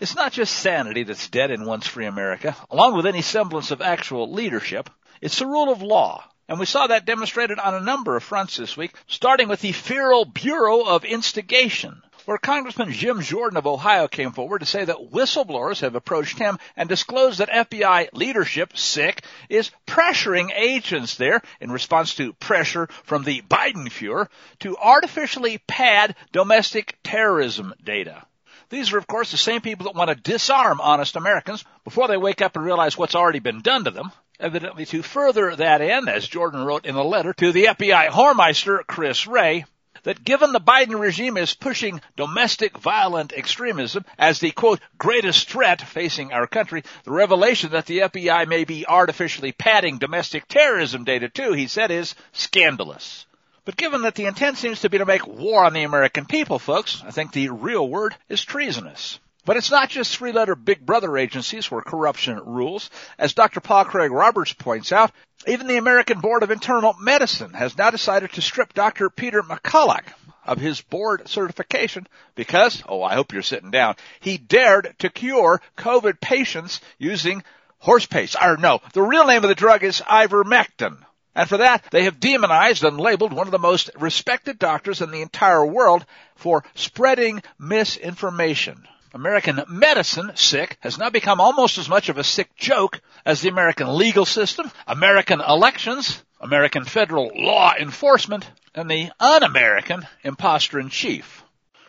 It's 0.00 0.16
not 0.16 0.32
just 0.32 0.56
sanity 0.56 1.04
that's 1.04 1.28
dead 1.28 1.52
in 1.52 1.66
once 1.66 1.86
free 1.86 2.06
America, 2.06 2.56
along 2.70 2.96
with 2.96 3.06
any 3.06 3.22
semblance 3.22 3.70
of 3.70 3.80
actual 3.80 4.32
leadership. 4.32 4.90
It's 5.20 5.38
the 5.38 5.46
rule 5.46 5.70
of 5.70 5.82
law. 5.82 6.24
And 6.48 6.58
we 6.58 6.66
saw 6.66 6.88
that 6.88 7.04
demonstrated 7.04 7.60
on 7.60 7.74
a 7.74 7.80
number 7.80 8.16
of 8.16 8.24
fronts 8.24 8.56
this 8.56 8.76
week, 8.76 8.92
starting 9.06 9.46
with 9.46 9.60
the 9.60 9.70
Federal 9.70 10.24
Bureau 10.24 10.80
of 10.80 11.04
Instigation, 11.04 12.02
where 12.30 12.38
Congressman 12.38 12.92
Jim 12.92 13.22
Jordan 13.22 13.56
of 13.56 13.66
Ohio 13.66 14.06
came 14.06 14.30
forward 14.30 14.60
to 14.60 14.64
say 14.64 14.84
that 14.84 15.10
whistleblowers 15.10 15.80
have 15.80 15.96
approached 15.96 16.38
him 16.38 16.60
and 16.76 16.88
disclosed 16.88 17.40
that 17.40 17.48
FBI 17.48 18.10
leadership, 18.12 18.78
sick, 18.78 19.24
is 19.48 19.72
pressuring 19.84 20.52
agents 20.54 21.16
there 21.16 21.42
in 21.60 21.72
response 21.72 22.14
to 22.14 22.32
pressure 22.34 22.86
from 23.02 23.24
the 23.24 23.42
Biden 23.42 23.88
Fuhrer 23.88 24.28
to 24.60 24.76
artificially 24.76 25.58
pad 25.66 26.14
domestic 26.30 26.96
terrorism 27.02 27.74
data. 27.82 28.24
These 28.68 28.92
are, 28.92 28.98
of 28.98 29.08
course, 29.08 29.32
the 29.32 29.36
same 29.36 29.60
people 29.60 29.86
that 29.86 29.96
want 29.96 30.10
to 30.10 30.30
disarm 30.30 30.80
honest 30.80 31.16
Americans 31.16 31.64
before 31.82 32.06
they 32.06 32.16
wake 32.16 32.42
up 32.42 32.54
and 32.54 32.64
realize 32.64 32.96
what's 32.96 33.16
already 33.16 33.40
been 33.40 33.60
done 33.60 33.82
to 33.86 33.90
them. 33.90 34.12
Evidently, 34.38 34.86
to 34.86 35.02
further 35.02 35.56
that 35.56 35.80
end, 35.80 36.08
as 36.08 36.28
Jordan 36.28 36.64
wrote 36.64 36.86
in 36.86 36.94
a 36.94 37.02
letter 37.02 37.32
to 37.32 37.50
the 37.50 37.64
FBI 37.64 38.10
Whoremeister, 38.10 38.86
Chris 38.86 39.26
Wray, 39.26 39.64
that 40.02 40.24
given 40.24 40.52
the 40.52 40.60
Biden 40.60 40.98
regime 40.98 41.36
is 41.36 41.54
pushing 41.54 42.00
domestic 42.16 42.78
violent 42.78 43.32
extremism 43.32 44.04
as 44.18 44.38
the 44.38 44.50
quote 44.50 44.80
greatest 44.98 45.48
threat 45.48 45.80
facing 45.80 46.32
our 46.32 46.46
country, 46.46 46.84
the 47.04 47.10
revelation 47.10 47.70
that 47.70 47.86
the 47.86 47.98
FBI 47.98 48.46
may 48.46 48.64
be 48.64 48.86
artificially 48.86 49.52
padding 49.52 49.98
domestic 49.98 50.46
terrorism 50.48 51.04
data 51.04 51.28
too, 51.28 51.52
he 51.52 51.66
said, 51.66 51.90
is 51.90 52.14
scandalous. 52.32 53.26
But 53.64 53.76
given 53.76 54.02
that 54.02 54.14
the 54.14 54.26
intent 54.26 54.58
seems 54.58 54.80
to 54.80 54.90
be 54.90 54.98
to 54.98 55.06
make 55.06 55.26
war 55.26 55.64
on 55.64 55.74
the 55.74 55.84
American 55.84 56.24
people, 56.24 56.58
folks, 56.58 57.02
I 57.06 57.10
think 57.10 57.32
the 57.32 57.50
real 57.50 57.86
word 57.86 58.16
is 58.28 58.42
treasonous. 58.42 59.18
But 59.50 59.56
it's 59.56 59.72
not 59.72 59.88
just 59.88 60.16
three-letter 60.16 60.54
big 60.54 60.86
brother 60.86 61.18
agencies 61.18 61.68
where 61.68 61.82
corruption 61.82 62.38
rules. 62.38 62.88
As 63.18 63.32
Dr. 63.32 63.58
Paul 63.58 63.84
Craig 63.84 64.12
Roberts 64.12 64.52
points 64.52 64.92
out, 64.92 65.10
even 65.44 65.66
the 65.66 65.76
American 65.76 66.20
Board 66.20 66.44
of 66.44 66.52
Internal 66.52 66.94
Medicine 67.00 67.54
has 67.54 67.76
now 67.76 67.90
decided 67.90 68.32
to 68.34 68.42
strip 68.42 68.74
Dr. 68.74 69.10
Peter 69.10 69.42
McCullough 69.42 70.04
of 70.44 70.58
his 70.58 70.80
board 70.80 71.28
certification 71.28 72.06
because, 72.36 72.84
oh, 72.88 73.02
I 73.02 73.14
hope 73.14 73.32
you're 73.32 73.42
sitting 73.42 73.72
down, 73.72 73.96
he 74.20 74.38
dared 74.38 74.94
to 75.00 75.10
cure 75.10 75.60
COVID 75.76 76.20
patients 76.20 76.80
using 76.98 77.42
horse 77.78 78.06
paste. 78.06 78.36
Or 78.40 78.56
no, 78.56 78.80
the 78.92 79.02
real 79.02 79.26
name 79.26 79.42
of 79.42 79.48
the 79.48 79.56
drug 79.56 79.82
is 79.82 80.00
ivermectin. 80.00 80.96
And 81.34 81.48
for 81.48 81.56
that, 81.56 81.86
they 81.90 82.04
have 82.04 82.20
demonized 82.20 82.84
and 82.84 83.00
labeled 83.00 83.32
one 83.32 83.48
of 83.48 83.50
the 83.50 83.58
most 83.58 83.90
respected 83.98 84.60
doctors 84.60 85.02
in 85.02 85.10
the 85.10 85.22
entire 85.22 85.66
world 85.66 86.06
for 86.36 86.62
spreading 86.76 87.42
misinformation. 87.58 88.86
American 89.12 89.60
medicine, 89.68 90.32
sick, 90.36 90.78
has 90.80 90.96
now 90.96 91.10
become 91.10 91.40
almost 91.40 91.78
as 91.78 91.88
much 91.88 92.08
of 92.08 92.18
a 92.18 92.24
sick 92.24 92.54
joke 92.56 93.00
as 93.26 93.40
the 93.40 93.48
American 93.48 93.96
legal 93.96 94.24
system, 94.24 94.70
American 94.86 95.40
elections, 95.40 96.22
American 96.40 96.84
federal 96.84 97.30
law 97.34 97.74
enforcement, 97.78 98.48
and 98.74 98.90
the 98.90 99.10
un-American 99.18 100.06
imposter 100.22 100.78
in 100.78 100.88
chief. 100.88 101.42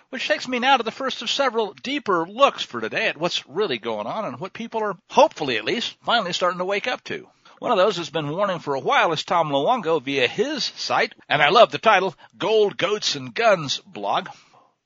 Which 0.10 0.28
takes 0.28 0.48
me 0.48 0.60
now 0.60 0.78
to 0.78 0.84
the 0.84 0.92
first 0.92 1.22
of 1.22 1.30
several 1.30 1.74
deeper 1.74 2.26
looks 2.28 2.64
for 2.64 2.82
today 2.82 3.08
at 3.08 3.18
what's 3.18 3.48
really 3.48 3.78
going 3.78 4.08
on 4.08 4.26
and 4.26 4.40
what 4.40 4.52
people 4.52 4.82
are, 4.84 4.98
hopefully 5.10 5.58
at 5.58 5.64
least, 5.64 5.96
finally 6.04 6.34
starting 6.34 6.60
to 6.60 6.66
wake 6.66 6.88
up 6.88 7.04
to. 7.06 7.30
One 7.60 7.72
of 7.72 7.78
those 7.78 7.98
has 7.98 8.10
been 8.10 8.30
warning 8.30 8.58
for 8.58 8.74
a 8.74 8.80
while 8.80 9.12
is 9.12 9.24
Tom 9.24 9.50
Luongo 9.52 10.02
via 10.02 10.28
his 10.28 10.64
site, 10.64 11.14
and 11.30 11.42
I 11.42 11.50
love 11.50 11.72
the 11.72 11.78
title, 11.78 12.16
Gold, 12.36 12.76
Goats, 12.76 13.16
and 13.16 13.34
Guns 13.34 13.80
blog. 13.86 14.30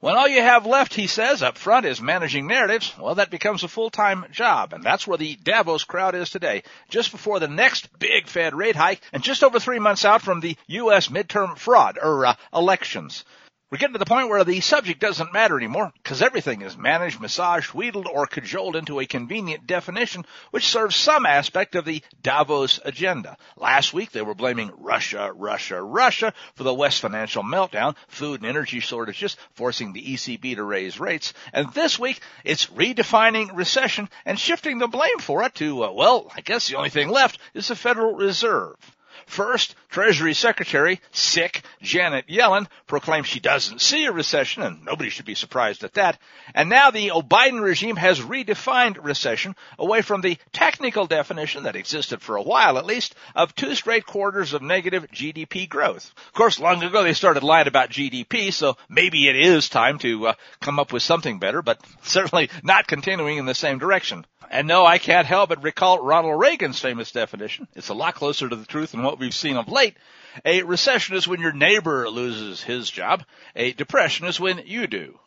When 0.06 0.16
all 0.16 0.28
you 0.28 0.44
have 0.44 0.68
left, 0.68 0.94
he 0.94 1.08
says, 1.08 1.42
up 1.42 1.58
front 1.58 1.88
is 1.88 2.00
managing 2.00 2.46
narratives, 2.46 2.94
well, 3.00 3.16
that 3.16 3.32
becomes 3.32 3.64
a 3.64 3.68
full-time 3.68 4.28
job. 4.32 4.72
And 4.72 4.84
that's 4.84 5.08
where 5.08 5.18
the 5.18 5.36
Davos 5.36 5.84
crowd 5.84 6.14
is 6.14 6.30
today. 6.30 6.62
Just 6.90 7.12
before 7.12 7.40
the 7.40 7.48
next 7.48 7.90
big 7.98 8.28
Fed 8.28 8.54
rate 8.54 8.76
hike 8.76 9.02
and 9.12 9.24
just 9.24 9.44
over 9.44 9.60
three 9.60 9.80
months 9.80 10.06
out 10.06 10.22
from 10.22 10.42
the 10.42 10.58
U.S. 10.68 11.08
midterm 11.08 11.58
fraud, 11.58 11.98
or 12.00 12.24
uh, 12.24 12.36
elections. 12.54 13.26
We're 13.72 13.80
getting 13.80 13.94
to 13.94 14.00
the 14.00 14.06
point 14.06 14.30
where 14.30 14.44
the 14.44 14.62
subject 14.62 15.00
doesn't 15.00 15.34
matter 15.34 15.58
anymore 15.58 15.92
because 16.04 16.22
everything 16.22 16.62
is 16.62 16.78
managed, 16.78 17.20
massaged, 17.20 17.74
wheedled, 17.74 18.06
or 18.06 18.28
cajoled 18.28 18.76
into 18.76 19.00
a 19.00 19.08
convenient 19.08 19.66
definition 19.66 20.24
which 20.52 20.68
serves 20.68 20.96
some 20.96 21.26
aspect 21.26 21.74
of 21.74 21.84
the 21.84 22.04
Davos 22.22 22.80
agenda. 22.86 23.38
Last 23.58 23.92
week 23.92 24.12
they 24.12 24.22
were 24.22 24.36
blaming 24.36 24.72
Russia, 24.78 25.32
Russia, 25.34 25.82
Russia 25.82 26.32
for 26.54 26.64
the 26.64 26.76
West 26.76 27.02
financial 27.02 27.42
meltdown, 27.42 27.96
food 28.08 28.42
and 28.42 28.48
energy 28.48 28.82
shortages, 28.82 29.36
forcing 29.56 29.94
the 29.94 30.14
ECB 30.14 30.58
to 30.58 30.64
raise 30.64 31.00
rates. 31.00 31.34
And 31.52 31.74
this 31.74 31.98
week 31.98 32.22
it's 32.44 32.68
redefining 32.68 33.58
recession 33.58 34.10
and 34.26 34.40
shifting 34.40 34.78
the 34.78 34.88
blame 34.88 35.18
for 35.18 35.42
it 35.42 35.56
to, 35.56 35.86
uh, 35.86 35.92
well, 35.92 36.32
I 36.36 36.42
guess 36.42 36.68
the 36.68 36.76
only 36.76 36.92
thing 36.92 37.10
left 37.10 37.40
is 37.56 37.70
the 37.70 37.76
Federal 37.76 38.14
Reserve. 38.14 38.76
First, 39.28 39.76
Treasury 39.90 40.34
Secretary, 40.34 41.00
sick, 41.12 41.64
Janet 41.82 42.28
Yellen 42.28 42.68
proclaimed 42.88 43.26
she 43.26 43.40
doesn't 43.40 43.82
see 43.82 44.06
a 44.06 44.12
recession, 44.12 44.64
and 44.64 44.86
nobody 44.86 45.10
should 45.10 45.26
be 45.26 45.36
surprised 45.36 45.84
at 45.84 45.94
that. 45.96 46.20
And 46.54 46.70
now 46.70 46.92
the 46.92 47.10
Biden 47.10 47.62
regime 47.62 47.96
has 47.96 48.20
redefined 48.20 49.04
recession 49.04 49.56
away 49.80 50.02
from 50.02 50.22
the 50.22 50.38
technical 50.54 51.06
definition 51.06 51.64
that 51.64 51.76
existed 51.76 52.22
for 52.22 52.36
a 52.36 52.42
while 52.42 52.78
at 52.78 52.86
least 52.86 53.16
of 53.36 53.56
two 53.56 53.76
straight 53.76 54.06
quarters 54.06 54.54
of 54.54 54.62
negative 54.62 55.08
GDP 55.12 55.68
growth. 55.68 56.14
Of 56.28 56.34
course, 56.34 56.60
long 56.60 56.84
ago 56.84 57.04
they 57.04 57.14
started 57.14 57.44
lying 57.44 57.68
about 57.68 57.90
GDP, 57.90 58.54
so 58.54 58.78
maybe 58.90 59.28
it 59.28 59.36
is 59.36 59.70
time 59.70 59.98
to 60.00 60.28
uh, 60.28 60.34
come 60.62 60.80
up 60.80 60.94
with 60.94 61.04
something 61.04 61.40
better, 61.40 61.62
but 61.62 61.80
certainly 62.04 62.50
not 62.64 62.88
continuing 62.88 63.38
in 63.38 63.46
the 63.46 63.56
same 63.56 63.80
direction. 63.80 64.26
And 64.52 64.68
no, 64.68 64.86
I 64.86 65.00
can't 65.00 65.26
help 65.26 65.50
but 65.50 65.64
recall 65.64 66.04
Ronald 66.04 66.40
Reagan's 66.40 66.80
famous 66.80 67.12
definition. 67.12 67.68
It's 67.76 67.90
a 67.90 67.94
lot 67.94 68.16
closer 68.16 68.48
to 68.48 68.56
the 68.56 68.66
truth 68.66 68.92
than 68.92 69.04
what 69.04 69.15
we've 69.20 69.34
seen 69.34 69.58
of 69.58 69.70
late. 69.70 69.98
A 70.44 70.64
recession 70.64 71.16
is 71.16 71.28
when 71.28 71.42
your 71.42 71.54
neighbor 71.54 72.10
loses 72.10 72.62
his 72.62 72.90
job. 72.90 73.24
A 73.56 73.72
depression 73.72 74.28
is 74.28 74.40
when 74.40 74.64
you 74.66 74.88
do. 74.88 75.20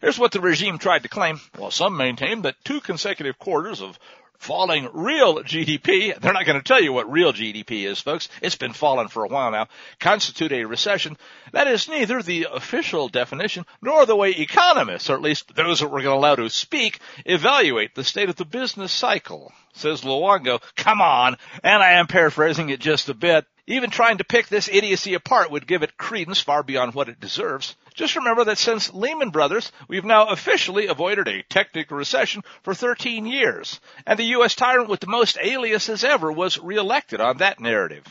Here's 0.00 0.18
what 0.18 0.32
the 0.32 0.40
regime 0.40 0.78
tried 0.78 1.02
to 1.02 1.08
claim. 1.08 1.40
While 1.56 1.70
some 1.70 1.96
maintain 1.96 2.42
that 2.42 2.62
two 2.64 2.80
consecutive 2.80 3.38
quarters 3.38 3.80
of 3.82 3.98
falling 4.40 4.88
real 4.94 5.36
GDP, 5.36 6.18
they're 6.18 6.32
not 6.32 6.46
going 6.46 6.58
to 6.58 6.64
tell 6.64 6.82
you 6.82 6.94
what 6.94 7.12
real 7.12 7.32
GDP 7.32 7.86
is, 7.86 8.00
folks. 8.00 8.28
It's 8.40 8.56
been 8.56 8.72
falling 8.72 9.08
for 9.08 9.22
a 9.22 9.28
while 9.28 9.50
now, 9.50 9.68
constitute 10.00 10.50
a 10.50 10.64
recession. 10.64 11.18
That 11.52 11.68
is 11.68 11.88
neither 11.88 12.22
the 12.22 12.48
official 12.50 13.08
definition 13.08 13.66
nor 13.82 14.06
the 14.06 14.16
way 14.16 14.30
economists, 14.30 15.10
or 15.10 15.14
at 15.14 15.22
least 15.22 15.54
those 15.54 15.80
that 15.80 15.88
we're 15.88 16.02
going 16.02 16.14
to 16.14 16.18
allow 16.18 16.36
to 16.36 16.48
speak, 16.48 17.00
evaluate 17.26 17.94
the 17.94 18.02
state 18.02 18.30
of 18.30 18.36
the 18.36 18.46
business 18.46 18.92
cycle. 18.92 19.52
Says 19.74 20.00
Luongo, 20.00 20.60
come 20.74 21.02
on, 21.02 21.36
and 21.62 21.82
I 21.82 21.92
am 21.92 22.06
paraphrasing 22.06 22.70
it 22.70 22.80
just 22.80 23.10
a 23.10 23.14
bit. 23.14 23.44
Even 23.70 23.90
trying 23.90 24.18
to 24.18 24.24
pick 24.24 24.48
this 24.48 24.68
idiocy 24.68 25.14
apart 25.14 25.52
would 25.52 25.64
give 25.64 25.84
it 25.84 25.96
credence 25.96 26.40
far 26.40 26.64
beyond 26.64 26.92
what 26.92 27.08
it 27.08 27.20
deserves. 27.20 27.76
Just 27.94 28.16
remember 28.16 28.42
that 28.42 28.58
since 28.58 28.92
Lehman 28.92 29.30
Brothers, 29.30 29.70
we've 29.86 30.04
now 30.04 30.26
officially 30.26 30.88
avoided 30.88 31.28
a 31.28 31.44
technical 31.44 31.96
recession 31.96 32.42
for 32.64 32.74
13 32.74 33.26
years, 33.26 33.78
and 34.04 34.18
the 34.18 34.24
U.S. 34.24 34.56
tyrant 34.56 34.88
with 34.88 34.98
the 34.98 35.06
most 35.06 35.38
aliases 35.40 36.02
ever 36.02 36.32
was 36.32 36.58
reelected 36.58 37.20
on 37.20 37.36
that 37.36 37.60
narrative. 37.60 38.04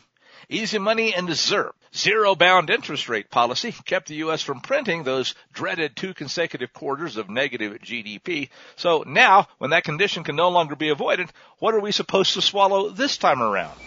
Easy 0.48 0.78
money 0.78 1.14
and 1.14 1.28
ZIRP, 1.28 1.74
zero 1.94 2.36
bound 2.36 2.70
interest 2.70 3.10
rate 3.10 3.30
policy 3.30 3.74
kept 3.84 4.08
the 4.08 4.16
U.S. 4.16 4.42
from 4.42 4.62
printing 4.62 5.04
those 5.04 5.36
dreaded 5.52 5.94
two 5.94 6.14
consecutive 6.14 6.72
quarters 6.72 7.18
of 7.18 7.30
negative 7.30 7.74
GDP. 7.82 8.48
So 8.78 9.04
now, 9.06 9.50
when 9.58 9.72
that 9.72 9.84
condition 9.84 10.24
can 10.24 10.38
no 10.38 10.48
longer 10.48 10.78
be 10.78 10.88
avoided, 10.88 11.30
what 11.58 11.76
are 11.76 11.82
we 11.82 11.92
supposed 11.92 12.36
to 12.36 12.42
swallow 12.42 12.92
this 12.92 13.18
time 13.18 13.42
around? 13.42 13.78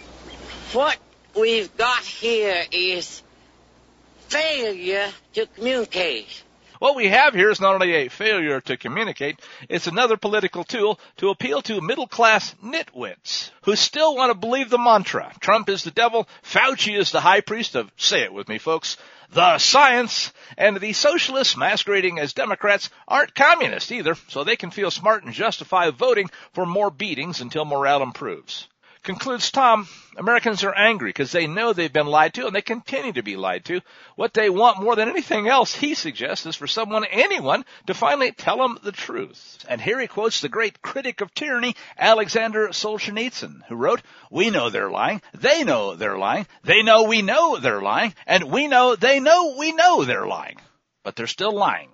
What 0.73 0.97
we've 1.35 1.75
got 1.77 2.03
here 2.03 2.63
is 2.71 3.21
failure 4.27 5.09
to 5.33 5.45
communicate. 5.47 6.43
What 6.79 6.95
we 6.95 7.07
have 7.07 7.33
here 7.33 7.49
is 7.49 7.61
not 7.61 7.75
only 7.75 7.93
a 7.93 8.09
failure 8.09 8.59
to 8.61 8.75
communicate, 8.75 9.39
it's 9.69 9.87
another 9.87 10.17
political 10.17 10.65
tool 10.65 10.99
to 11.17 11.29
appeal 11.29 11.61
to 11.61 11.79
middle 11.79 12.07
class 12.07 12.53
nitwits 12.61 13.51
who 13.61 13.75
still 13.77 14.15
want 14.15 14.31
to 14.31 14.37
believe 14.37 14.69
the 14.69 14.77
mantra. 14.77 15.31
Trump 15.39 15.69
is 15.69 15.83
the 15.83 15.91
devil, 15.91 16.27
Fauci 16.43 16.97
is 16.97 17.11
the 17.11 17.21
high 17.21 17.39
priest 17.39 17.75
of, 17.75 17.89
say 17.95 18.23
it 18.23 18.33
with 18.33 18.49
me 18.49 18.57
folks, 18.57 18.97
the 19.31 19.57
science, 19.59 20.33
and 20.57 20.77
the 20.77 20.93
socialists 20.93 21.55
masquerading 21.55 22.19
as 22.19 22.33
Democrats 22.33 22.89
aren't 23.07 23.33
communists 23.33 23.91
either, 23.91 24.15
so 24.27 24.43
they 24.43 24.57
can 24.57 24.69
feel 24.69 24.91
smart 24.91 25.23
and 25.23 25.33
justify 25.33 25.89
voting 25.89 26.29
for 26.51 26.65
more 26.65 26.91
beatings 26.91 27.39
until 27.39 27.65
morale 27.65 28.03
improves. 28.03 28.67
Concludes 29.03 29.51
Tom, 29.51 29.85
Americans 30.15 30.63
are 30.63 30.73
angry 30.73 31.09
because 31.09 31.33
they 31.33 31.45
know 31.45 31.73
they've 31.73 31.91
been 31.91 32.07
lied 32.07 32.33
to 32.35 32.47
and 32.47 32.55
they 32.55 32.61
continue 32.61 33.11
to 33.11 33.21
be 33.21 33.35
lied 33.35 33.65
to. 33.65 33.81
What 34.15 34.33
they 34.33 34.49
want 34.49 34.81
more 34.81 34.95
than 34.95 35.09
anything 35.09 35.49
else, 35.49 35.75
he 35.75 35.93
suggests, 35.93 36.45
is 36.45 36.55
for 36.55 36.67
someone, 36.67 37.03
anyone, 37.03 37.65
to 37.87 37.93
finally 37.93 38.31
tell 38.31 38.59
them 38.59 38.79
the 38.81 38.93
truth. 38.93 39.65
And 39.67 39.81
here 39.81 39.99
he 39.99 40.07
quotes 40.07 40.39
the 40.39 40.47
great 40.47 40.81
critic 40.81 41.19
of 41.19 41.33
tyranny, 41.33 41.75
Alexander 41.97 42.69
Solzhenitsyn, 42.69 43.63
who 43.67 43.75
wrote, 43.75 44.01
We 44.31 44.49
know 44.49 44.69
they're 44.69 44.89
lying, 44.89 45.21
they 45.33 45.65
know 45.65 45.95
they're 45.95 46.17
lying, 46.17 46.47
they 46.63 46.81
know 46.81 47.03
we 47.03 47.21
know 47.21 47.57
they're 47.57 47.81
lying, 47.81 48.13
and 48.25 48.45
we 48.45 48.67
know 48.67 48.95
they 48.95 49.19
know 49.19 49.57
we 49.57 49.73
know 49.73 50.05
they're 50.05 50.27
lying. 50.27 50.61
But 51.03 51.17
they're 51.17 51.27
still 51.27 51.53
lying. 51.53 51.89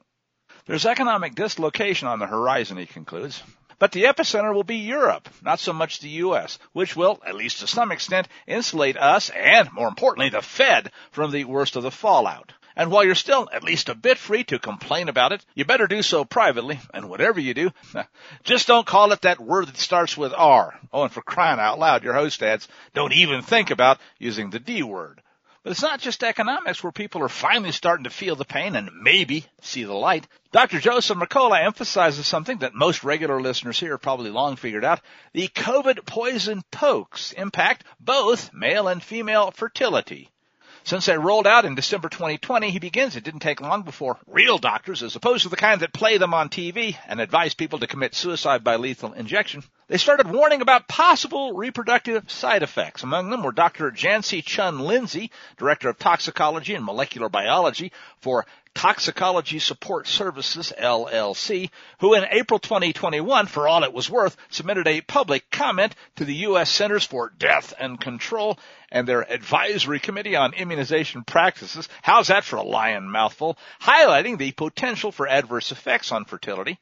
There's 0.67 0.85
economic 0.85 1.33
dislocation 1.33 2.07
on 2.07 2.19
the 2.19 2.27
horizon, 2.27 2.77
he 2.77 2.85
concludes. 2.85 3.41
But 3.79 3.93
the 3.93 4.03
epicenter 4.03 4.53
will 4.53 4.65
be 4.65 4.75
Europe, 4.75 5.29
not 5.41 5.59
so 5.59 5.71
much 5.71 5.99
the 5.99 6.09
U.S., 6.09 6.59
which 6.73 6.97
will, 6.97 7.21
at 7.25 7.35
least 7.35 7.61
to 7.61 7.67
some 7.67 7.93
extent, 7.93 8.27
insulate 8.45 8.97
us 8.97 9.29
and, 9.29 9.71
more 9.71 9.87
importantly, 9.87 10.27
the 10.27 10.41
Fed 10.41 10.91
from 11.11 11.31
the 11.31 11.45
worst 11.45 11.77
of 11.77 11.83
the 11.83 11.89
fallout. 11.89 12.51
And 12.75 12.91
while 12.91 13.03
you're 13.03 13.15
still 13.15 13.49
at 13.53 13.63
least 13.63 13.89
a 13.89 13.95
bit 13.95 14.17
free 14.17 14.43
to 14.45 14.59
complain 14.59 15.09
about 15.09 15.31
it, 15.31 15.45
you 15.55 15.65
better 15.65 15.87
do 15.87 16.01
so 16.01 16.25
privately, 16.25 16.79
and 16.93 17.09
whatever 17.09 17.39
you 17.39 17.53
do, 17.53 17.71
just 18.43 18.67
don't 18.67 18.85
call 18.85 19.13
it 19.13 19.21
that 19.21 19.39
word 19.39 19.67
that 19.67 19.77
starts 19.77 20.17
with 20.17 20.33
R. 20.35 20.77
Oh, 20.91 21.03
and 21.03 21.11
for 21.11 21.21
crying 21.21 21.59
out 21.59 21.79
loud, 21.79 22.03
your 22.03 22.13
host 22.13 22.43
adds, 22.43 22.67
don't 22.93 23.13
even 23.13 23.41
think 23.41 23.71
about 23.71 23.99
using 24.17 24.49
the 24.49 24.59
D 24.59 24.83
word. 24.83 25.21
But 25.63 25.71
it's 25.71 25.81
not 25.81 25.99
just 25.99 26.23
economics 26.23 26.81
where 26.81 26.91
people 26.91 27.21
are 27.21 27.29
finally 27.29 27.73
starting 27.73 28.05
to 28.05 28.09
feel 28.09 28.35
the 28.35 28.45
pain 28.45 28.77
and 28.77 28.89
maybe 29.01 29.45
see 29.61 29.83
the 29.83 29.93
light. 29.93 30.25
Dr. 30.51 30.79
Joseph 30.79 31.17
Mercola 31.17 31.61
emphasizes 31.63 32.25
something 32.25 32.59
that 32.59 32.73
most 32.73 33.03
regular 33.03 33.41
listeners 33.41 33.79
here 33.79 33.91
have 33.91 34.01
probably 34.01 34.29
long 34.29 34.55
figured 34.55 34.85
out. 34.85 35.01
The 35.33 35.49
COVID 35.49 36.05
poison 36.05 36.61
pokes 36.71 37.33
impact 37.33 37.83
both 37.99 38.53
male 38.53 38.87
and 38.87 39.03
female 39.03 39.51
fertility. 39.51 40.29
Since 40.83 41.05
they 41.05 41.17
rolled 41.17 41.47
out 41.47 41.65
in 41.65 41.75
December 41.75 42.09
2020, 42.09 42.71
he 42.71 42.79
begins, 42.79 43.15
it 43.15 43.23
didn't 43.23 43.41
take 43.41 43.61
long 43.61 43.83
before 43.83 44.17
real 44.27 44.57
doctors, 44.57 45.03
as 45.03 45.15
opposed 45.15 45.43
to 45.43 45.49
the 45.49 45.55
kind 45.55 45.81
that 45.81 45.93
play 45.93 46.17
them 46.17 46.33
on 46.33 46.49
TV 46.49 46.95
and 47.07 47.19
advise 47.19 47.53
people 47.53 47.79
to 47.79 47.87
commit 47.87 48.15
suicide 48.15 48.63
by 48.63 48.75
lethal 48.77 49.13
injection, 49.13 49.63
they 49.87 49.97
started 49.97 50.31
warning 50.31 50.61
about 50.61 50.87
possible 50.87 51.53
reproductive 51.53 52.29
side 52.29 52.63
effects. 52.63 53.03
Among 53.03 53.29
them 53.29 53.43
were 53.43 53.51
Dr. 53.51 53.91
Janci 53.91 54.43
Chunn 54.43 54.79
Lindsay, 54.79 55.31
Director 55.57 55.89
of 55.89 55.97
Toxicology 55.97 56.75
and 56.75 56.85
Molecular 56.85 57.27
Biology 57.27 57.91
for 58.19 58.45
Toxicology 58.75 59.59
Support 59.59 60.07
Services, 60.07 60.71
LLC, 60.79 61.69
who 61.99 62.13
in 62.13 62.25
April 62.31 62.59
2021, 62.59 63.47
for 63.47 63.67
all 63.67 63.83
it 63.83 63.91
was 63.91 64.09
worth, 64.09 64.37
submitted 64.49 64.87
a 64.87 65.01
public 65.01 65.49
comment 65.49 65.95
to 66.17 66.23
the 66.23 66.35
U.S. 66.35 66.69
Centers 66.69 67.03
for 67.03 67.33
Death 67.37 67.73
and 67.79 67.99
Control 67.99 68.57
and 68.91 69.07
their 69.07 69.21
Advisory 69.31 69.99
Committee 69.99 70.35
on 70.35 70.53
Immunization 70.53 71.23
Practices. 71.23 71.89
How's 72.01 72.27
that 72.27 72.43
for 72.43 72.57
a 72.57 72.63
lion 72.63 73.09
mouthful? 73.09 73.57
Highlighting 73.81 74.37
the 74.37 74.51
potential 74.51 75.11
for 75.11 75.27
adverse 75.27 75.71
effects 75.71 76.11
on 76.11 76.25
fertility. 76.25 76.79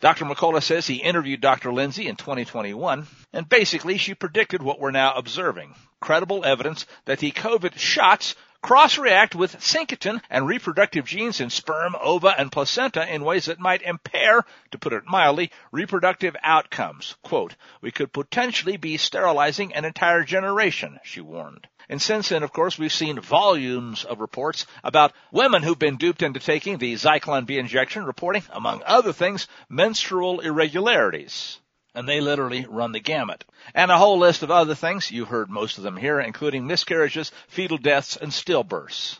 Dr. 0.00 0.26
McCullough 0.26 0.62
says 0.62 0.86
he 0.86 0.96
interviewed 0.96 1.40
Dr. 1.40 1.72
Lindsay 1.72 2.06
in 2.06 2.14
2021, 2.14 3.08
and 3.32 3.48
basically 3.48 3.98
she 3.98 4.14
predicted 4.14 4.62
what 4.62 4.78
we're 4.78 4.92
now 4.92 5.14
observing. 5.14 5.74
Credible 6.00 6.44
evidence 6.44 6.86
that 7.06 7.18
the 7.18 7.32
COVID 7.32 7.76
shots 7.76 8.36
cross-react 8.62 9.34
with 9.34 9.56
syncytin 9.56 10.20
and 10.28 10.46
reproductive 10.46 11.04
genes 11.04 11.40
in 11.40 11.50
sperm, 11.50 11.94
ova, 12.00 12.34
and 12.38 12.52
placenta 12.52 13.12
in 13.12 13.24
ways 13.24 13.46
that 13.46 13.58
might 13.60 13.82
impair, 13.82 14.44
to 14.70 14.78
put 14.78 14.92
it 14.92 15.04
mildly, 15.06 15.50
reproductive 15.72 16.36
outcomes. 16.42 17.16
Quote, 17.22 17.54
we 17.80 17.90
could 17.90 18.12
potentially 18.12 18.76
be 18.76 18.96
sterilizing 18.96 19.74
an 19.74 19.84
entire 19.84 20.24
generation, 20.24 20.98
she 21.04 21.20
warned. 21.20 21.66
And 21.88 22.02
since 22.02 22.28
then, 22.28 22.42
of 22.42 22.52
course, 22.52 22.78
we've 22.78 22.92
seen 22.92 23.18
volumes 23.18 24.04
of 24.04 24.20
reports 24.20 24.66
about 24.84 25.12
women 25.32 25.62
who've 25.62 25.78
been 25.78 25.96
duped 25.96 26.22
into 26.22 26.40
taking 26.40 26.76
the 26.76 26.94
Zyklon 26.94 27.46
B 27.46 27.58
injection, 27.58 28.04
reporting, 28.04 28.42
among 28.50 28.82
other 28.84 29.12
things, 29.12 29.48
menstrual 29.70 30.40
irregularities. 30.40 31.58
And 31.98 32.08
they 32.08 32.20
literally 32.20 32.64
run 32.68 32.92
the 32.92 33.00
gamut. 33.00 33.44
And 33.74 33.90
a 33.90 33.98
whole 33.98 34.20
list 34.20 34.44
of 34.44 34.52
other 34.52 34.76
things. 34.76 35.10
You've 35.10 35.26
heard 35.26 35.50
most 35.50 35.78
of 35.78 35.82
them 35.82 35.96
here, 35.96 36.20
including 36.20 36.64
miscarriages, 36.64 37.32
fetal 37.48 37.76
deaths, 37.76 38.16
and 38.16 38.30
stillbirths. 38.30 39.18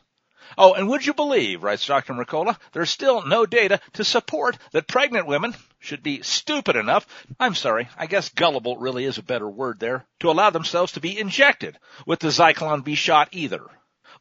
Oh, 0.56 0.74
and 0.74 0.88
would 0.88 1.04
you 1.04 1.12
believe, 1.12 1.64
writes 1.64 1.84
Dr. 1.84 2.14
Mercola, 2.14 2.56
there's 2.70 2.88
still 2.88 3.26
no 3.26 3.46
data 3.46 3.80
to 3.94 4.04
support 4.04 4.58
that 4.70 4.86
pregnant 4.86 5.26
women 5.26 5.56
should 5.80 6.04
be 6.04 6.22
stupid 6.22 6.76
enough, 6.76 7.04
I'm 7.40 7.56
sorry, 7.56 7.88
I 7.98 8.06
guess 8.06 8.28
gullible 8.28 8.76
really 8.76 9.06
is 9.06 9.18
a 9.18 9.24
better 9.24 9.48
word 9.48 9.80
there, 9.80 10.06
to 10.20 10.30
allow 10.30 10.50
themselves 10.50 10.92
to 10.92 11.00
be 11.00 11.18
injected 11.18 11.76
with 12.06 12.20
the 12.20 12.28
Zyklon 12.28 12.84
B 12.84 12.94
shot 12.94 13.30
either. 13.32 13.64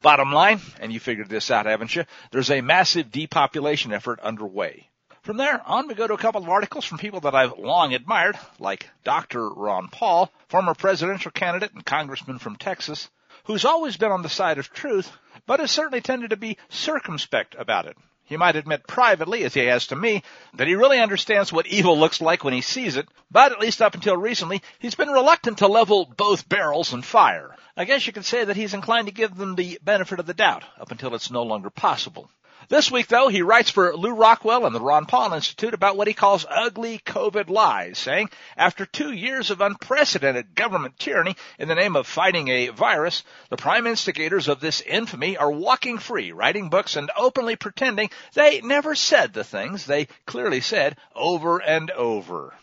Bottom 0.01 0.33
line, 0.33 0.61
and 0.79 0.91
you 0.91 0.99
figured 0.99 1.29
this 1.29 1.51
out, 1.51 1.67
haven't 1.67 1.95
you? 1.95 2.05
There's 2.31 2.49
a 2.49 2.61
massive 2.61 3.11
depopulation 3.11 3.93
effort 3.93 4.19
underway. 4.19 4.89
From 5.27 5.35
there 5.35 5.61
on, 5.65 5.89
we 5.89 5.93
go 5.93 6.07
to 6.07 6.13
a 6.13 6.17
couple 6.17 6.41
of 6.41 6.47
articles 6.47 6.85
from 6.85 6.99
people 6.99 7.19
that 7.19 7.35
I've 7.35 7.57
long 7.57 7.93
admired, 7.93 8.39
like 8.59 8.89
Dr. 9.03 9.49
Ron 9.49 9.89
Paul, 9.89 10.31
former 10.47 10.73
presidential 10.73 11.31
candidate 11.31 11.73
and 11.73 11.85
congressman 11.85 12.39
from 12.39 12.55
Texas, 12.55 13.09
who's 13.43 13.65
always 13.65 13.97
been 13.97 14.13
on 14.13 14.21
the 14.21 14.29
side 14.29 14.57
of 14.57 14.71
truth, 14.71 15.11
but 15.45 15.59
has 15.59 15.69
certainly 15.69 15.99
tended 15.99 16.29
to 16.29 16.37
be 16.37 16.57
circumspect 16.69 17.55
about 17.59 17.87
it. 17.87 17.97
He 18.23 18.37
might 18.37 18.55
admit 18.55 18.87
privately, 18.87 19.43
as 19.43 19.53
he 19.53 19.65
has 19.65 19.87
to 19.87 19.97
me, 19.97 20.23
that 20.53 20.67
he 20.67 20.75
really 20.75 21.01
understands 21.01 21.51
what 21.51 21.67
evil 21.67 21.99
looks 21.99 22.21
like 22.21 22.45
when 22.45 22.53
he 22.53 22.61
sees 22.61 22.95
it, 22.95 23.09
but 23.29 23.51
at 23.51 23.59
least 23.59 23.81
up 23.81 23.95
until 23.95 24.15
recently, 24.15 24.61
he's 24.79 24.95
been 24.95 25.09
reluctant 25.09 25.57
to 25.57 25.67
level 25.67 26.05
both 26.15 26.47
barrels 26.47 26.93
and 26.93 27.03
fire. 27.03 27.53
I 27.75 27.83
guess 27.83 28.07
you 28.07 28.13
could 28.13 28.23
say 28.23 28.45
that 28.45 28.55
he's 28.55 28.73
inclined 28.73 29.07
to 29.07 29.13
give 29.13 29.35
them 29.35 29.55
the 29.55 29.77
benefit 29.83 30.21
of 30.21 30.25
the 30.25 30.33
doubt, 30.33 30.63
up 30.79 30.91
until 30.91 31.13
it's 31.15 31.29
no 31.29 31.43
longer 31.43 31.69
possible. 31.69 32.29
This 32.69 32.91
week, 32.91 33.07
though, 33.07 33.29
he 33.29 33.43
writes 33.43 33.69
for 33.69 33.95
Lew 33.95 34.11
Rockwell 34.11 34.65
and 34.65 34.75
the 34.75 34.81
Ron 34.81 35.05
Paul 35.05 35.33
Institute 35.33 35.73
about 35.73 35.95
what 35.95 36.07
he 36.07 36.13
calls 36.13 36.45
ugly 36.49 36.99
COVID 36.99 37.49
lies, 37.49 37.97
saying, 37.97 38.29
after 38.57 38.85
two 38.85 39.13
years 39.13 39.49
of 39.51 39.61
unprecedented 39.61 40.53
government 40.53 40.99
tyranny 40.99 41.37
in 41.59 41.69
the 41.69 41.75
name 41.75 41.95
of 41.95 42.07
fighting 42.07 42.49
a 42.49 42.67
virus, 42.67 43.23
the 43.49 43.55
prime 43.55 43.87
instigators 43.87 44.49
of 44.49 44.59
this 44.59 44.81
infamy 44.81 45.37
are 45.37 45.49
walking 45.49 45.97
free, 45.97 46.33
writing 46.33 46.69
books 46.69 46.97
and 46.97 47.09
openly 47.15 47.55
pretending 47.55 48.09
they 48.33 48.59
never 48.59 48.95
said 48.95 49.31
the 49.31 49.45
things 49.45 49.85
they 49.85 50.09
clearly 50.25 50.59
said 50.59 50.97
over 51.15 51.59
and 51.59 51.89
over. 51.91 52.53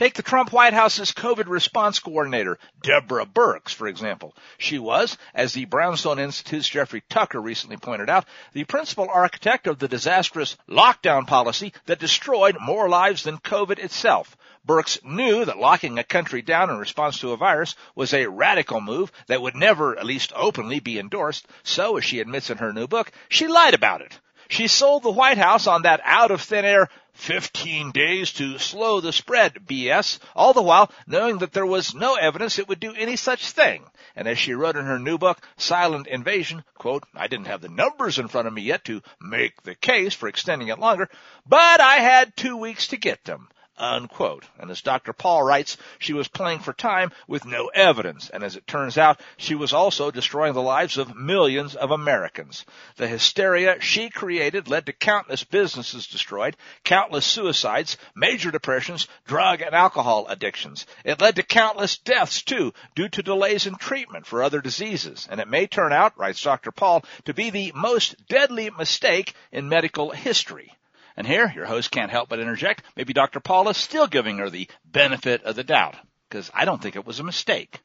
Take 0.00 0.14
the 0.14 0.22
Trump 0.22 0.50
White 0.50 0.72
House's 0.72 1.12
COVID 1.12 1.46
response 1.46 1.98
coordinator, 1.98 2.58
Deborah 2.82 3.26
Birx, 3.26 3.74
for 3.74 3.86
example. 3.86 4.34
She 4.56 4.78
was, 4.78 5.18
as 5.34 5.52
the 5.52 5.66
Brownstone 5.66 6.18
Institute's 6.18 6.70
Jeffrey 6.70 7.02
Tucker 7.10 7.38
recently 7.38 7.76
pointed 7.76 8.08
out, 8.08 8.24
the 8.54 8.64
principal 8.64 9.10
architect 9.12 9.66
of 9.66 9.78
the 9.78 9.88
disastrous 9.88 10.56
lockdown 10.66 11.26
policy 11.26 11.74
that 11.84 11.98
destroyed 11.98 12.56
more 12.58 12.88
lives 12.88 13.24
than 13.24 13.36
COVID 13.36 13.78
itself. 13.78 14.38
Birx 14.66 15.04
knew 15.04 15.44
that 15.44 15.58
locking 15.58 15.98
a 15.98 16.02
country 16.02 16.40
down 16.40 16.70
in 16.70 16.78
response 16.78 17.20
to 17.20 17.32
a 17.32 17.36
virus 17.36 17.76
was 17.94 18.14
a 18.14 18.24
radical 18.24 18.80
move 18.80 19.12
that 19.26 19.42
would 19.42 19.54
never, 19.54 19.98
at 19.98 20.06
least 20.06 20.32
openly, 20.34 20.80
be 20.80 20.98
endorsed. 20.98 21.46
So, 21.62 21.98
as 21.98 22.06
she 22.06 22.20
admits 22.20 22.48
in 22.48 22.56
her 22.56 22.72
new 22.72 22.86
book, 22.86 23.12
she 23.28 23.48
lied 23.48 23.74
about 23.74 24.00
it. 24.00 24.18
She 24.50 24.66
sold 24.66 25.04
the 25.04 25.12
White 25.12 25.38
House 25.38 25.68
on 25.68 25.82
that 25.82 26.00
out 26.04 26.32
of 26.32 26.40
thin 26.40 26.64
air 26.64 26.88
15 27.14 27.90
days 27.92 28.32
to 28.32 28.58
slow 28.58 29.00
the 29.00 29.12
spread 29.12 29.54
BS, 29.66 30.18
all 30.34 30.52
the 30.52 30.62
while 30.62 30.90
knowing 31.06 31.38
that 31.38 31.52
there 31.52 31.66
was 31.66 31.94
no 31.94 32.14
evidence 32.14 32.58
it 32.58 32.68
would 32.68 32.80
do 32.80 32.94
any 32.94 33.16
such 33.16 33.50
thing. 33.50 33.84
And 34.16 34.26
as 34.26 34.38
she 34.38 34.54
wrote 34.54 34.76
in 34.76 34.86
her 34.86 34.98
new 34.98 35.18
book, 35.18 35.40
Silent 35.56 36.06
Invasion, 36.06 36.64
quote, 36.78 37.04
I 37.14 37.26
didn't 37.26 37.46
have 37.46 37.60
the 37.60 37.68
numbers 37.68 38.18
in 38.18 38.28
front 38.28 38.48
of 38.48 38.54
me 38.54 38.62
yet 38.62 38.84
to 38.84 39.02
make 39.20 39.62
the 39.62 39.74
case 39.74 40.14
for 40.14 40.28
extending 40.28 40.68
it 40.68 40.78
longer, 40.78 41.08
but 41.46 41.80
I 41.80 41.96
had 41.96 42.36
two 42.36 42.56
weeks 42.56 42.88
to 42.88 42.96
get 42.96 43.24
them 43.24 43.48
unquote. 43.80 44.44
And 44.58 44.70
as 44.70 44.82
Dr. 44.82 45.12
Paul 45.12 45.42
writes, 45.42 45.78
she 45.98 46.12
was 46.12 46.28
playing 46.28 46.60
for 46.60 46.72
time 46.72 47.10
with 47.26 47.44
no 47.44 47.68
evidence. 47.68 48.28
And 48.28 48.44
as 48.44 48.54
it 48.54 48.66
turns 48.66 48.98
out, 48.98 49.20
she 49.38 49.54
was 49.54 49.72
also 49.72 50.10
destroying 50.10 50.52
the 50.52 50.62
lives 50.62 50.98
of 50.98 51.16
millions 51.16 51.74
of 51.74 51.90
Americans. 51.90 52.66
The 52.96 53.08
hysteria 53.08 53.80
she 53.80 54.10
created 54.10 54.68
led 54.68 54.86
to 54.86 54.92
countless 54.92 55.42
businesses 55.44 56.06
destroyed, 56.06 56.56
countless 56.84 57.24
suicides, 57.24 57.96
major 58.14 58.50
depressions, 58.50 59.08
drug 59.26 59.62
and 59.62 59.74
alcohol 59.74 60.26
addictions. 60.28 60.86
It 61.04 61.20
led 61.20 61.36
to 61.36 61.42
countless 61.42 61.96
deaths 61.96 62.42
too, 62.42 62.74
due 62.94 63.08
to 63.08 63.22
delays 63.22 63.66
in 63.66 63.76
treatment 63.76 64.26
for 64.26 64.42
other 64.42 64.60
diseases. 64.60 65.26
And 65.30 65.40
it 65.40 65.48
may 65.48 65.66
turn 65.66 65.92
out, 65.92 66.18
writes 66.18 66.42
Dr. 66.42 66.70
Paul, 66.70 67.04
to 67.24 67.32
be 67.32 67.48
the 67.50 67.72
most 67.74 68.26
deadly 68.28 68.70
mistake 68.70 69.34
in 69.50 69.68
medical 69.68 70.10
history. 70.10 70.72
And 71.16 71.26
here, 71.26 71.52
your 71.54 71.66
host 71.66 71.90
can't 71.90 72.10
help 72.10 72.28
but 72.28 72.40
interject. 72.40 72.82
Maybe 72.96 73.12
Dr. 73.12 73.40
Paul 73.40 73.68
is 73.68 73.76
still 73.76 74.06
giving 74.06 74.38
her 74.38 74.50
the 74.50 74.68
benefit 74.84 75.42
of 75.44 75.56
the 75.56 75.64
doubt, 75.64 75.96
because 76.28 76.50
I 76.54 76.64
don't 76.64 76.80
think 76.80 76.96
it 76.96 77.06
was 77.06 77.20
a 77.20 77.24
mistake. 77.24 77.80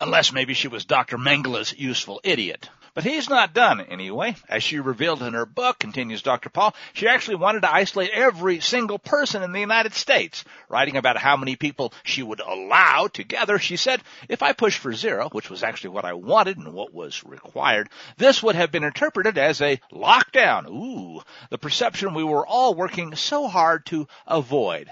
Unless 0.00 0.32
maybe 0.32 0.54
she 0.54 0.68
was 0.68 0.84
Dr. 0.84 1.16
Mengele's 1.16 1.72
useful 1.72 2.20
idiot. 2.24 2.68
But 2.94 3.02
he's 3.02 3.28
not 3.28 3.52
done 3.52 3.80
anyway. 3.80 4.36
As 4.48 4.62
she 4.62 4.78
revealed 4.78 5.20
in 5.20 5.34
her 5.34 5.46
book, 5.46 5.80
continues 5.80 6.22
Dr. 6.22 6.48
Paul, 6.48 6.76
she 6.92 7.08
actually 7.08 7.34
wanted 7.34 7.62
to 7.62 7.74
isolate 7.74 8.10
every 8.10 8.60
single 8.60 9.00
person 9.00 9.42
in 9.42 9.50
the 9.50 9.58
United 9.58 9.94
States. 9.94 10.44
Writing 10.68 10.96
about 10.96 11.16
how 11.16 11.36
many 11.36 11.56
people 11.56 11.92
she 12.04 12.22
would 12.22 12.38
allow 12.38 13.08
together, 13.08 13.58
she 13.58 13.76
said, 13.76 14.00
if 14.28 14.44
I 14.44 14.52
pushed 14.52 14.78
for 14.78 14.92
zero, 14.92 15.28
which 15.32 15.50
was 15.50 15.64
actually 15.64 15.90
what 15.90 16.04
I 16.04 16.12
wanted 16.12 16.56
and 16.56 16.72
what 16.72 16.94
was 16.94 17.24
required, 17.24 17.88
this 18.16 18.44
would 18.44 18.54
have 18.54 18.70
been 18.70 18.84
interpreted 18.84 19.38
as 19.38 19.60
a 19.60 19.80
lockdown. 19.92 20.68
Ooh, 20.68 21.20
the 21.50 21.58
perception 21.58 22.14
we 22.14 22.22
were 22.22 22.46
all 22.46 22.74
working 22.74 23.16
so 23.16 23.48
hard 23.48 23.86
to 23.86 24.06
avoid. 24.24 24.88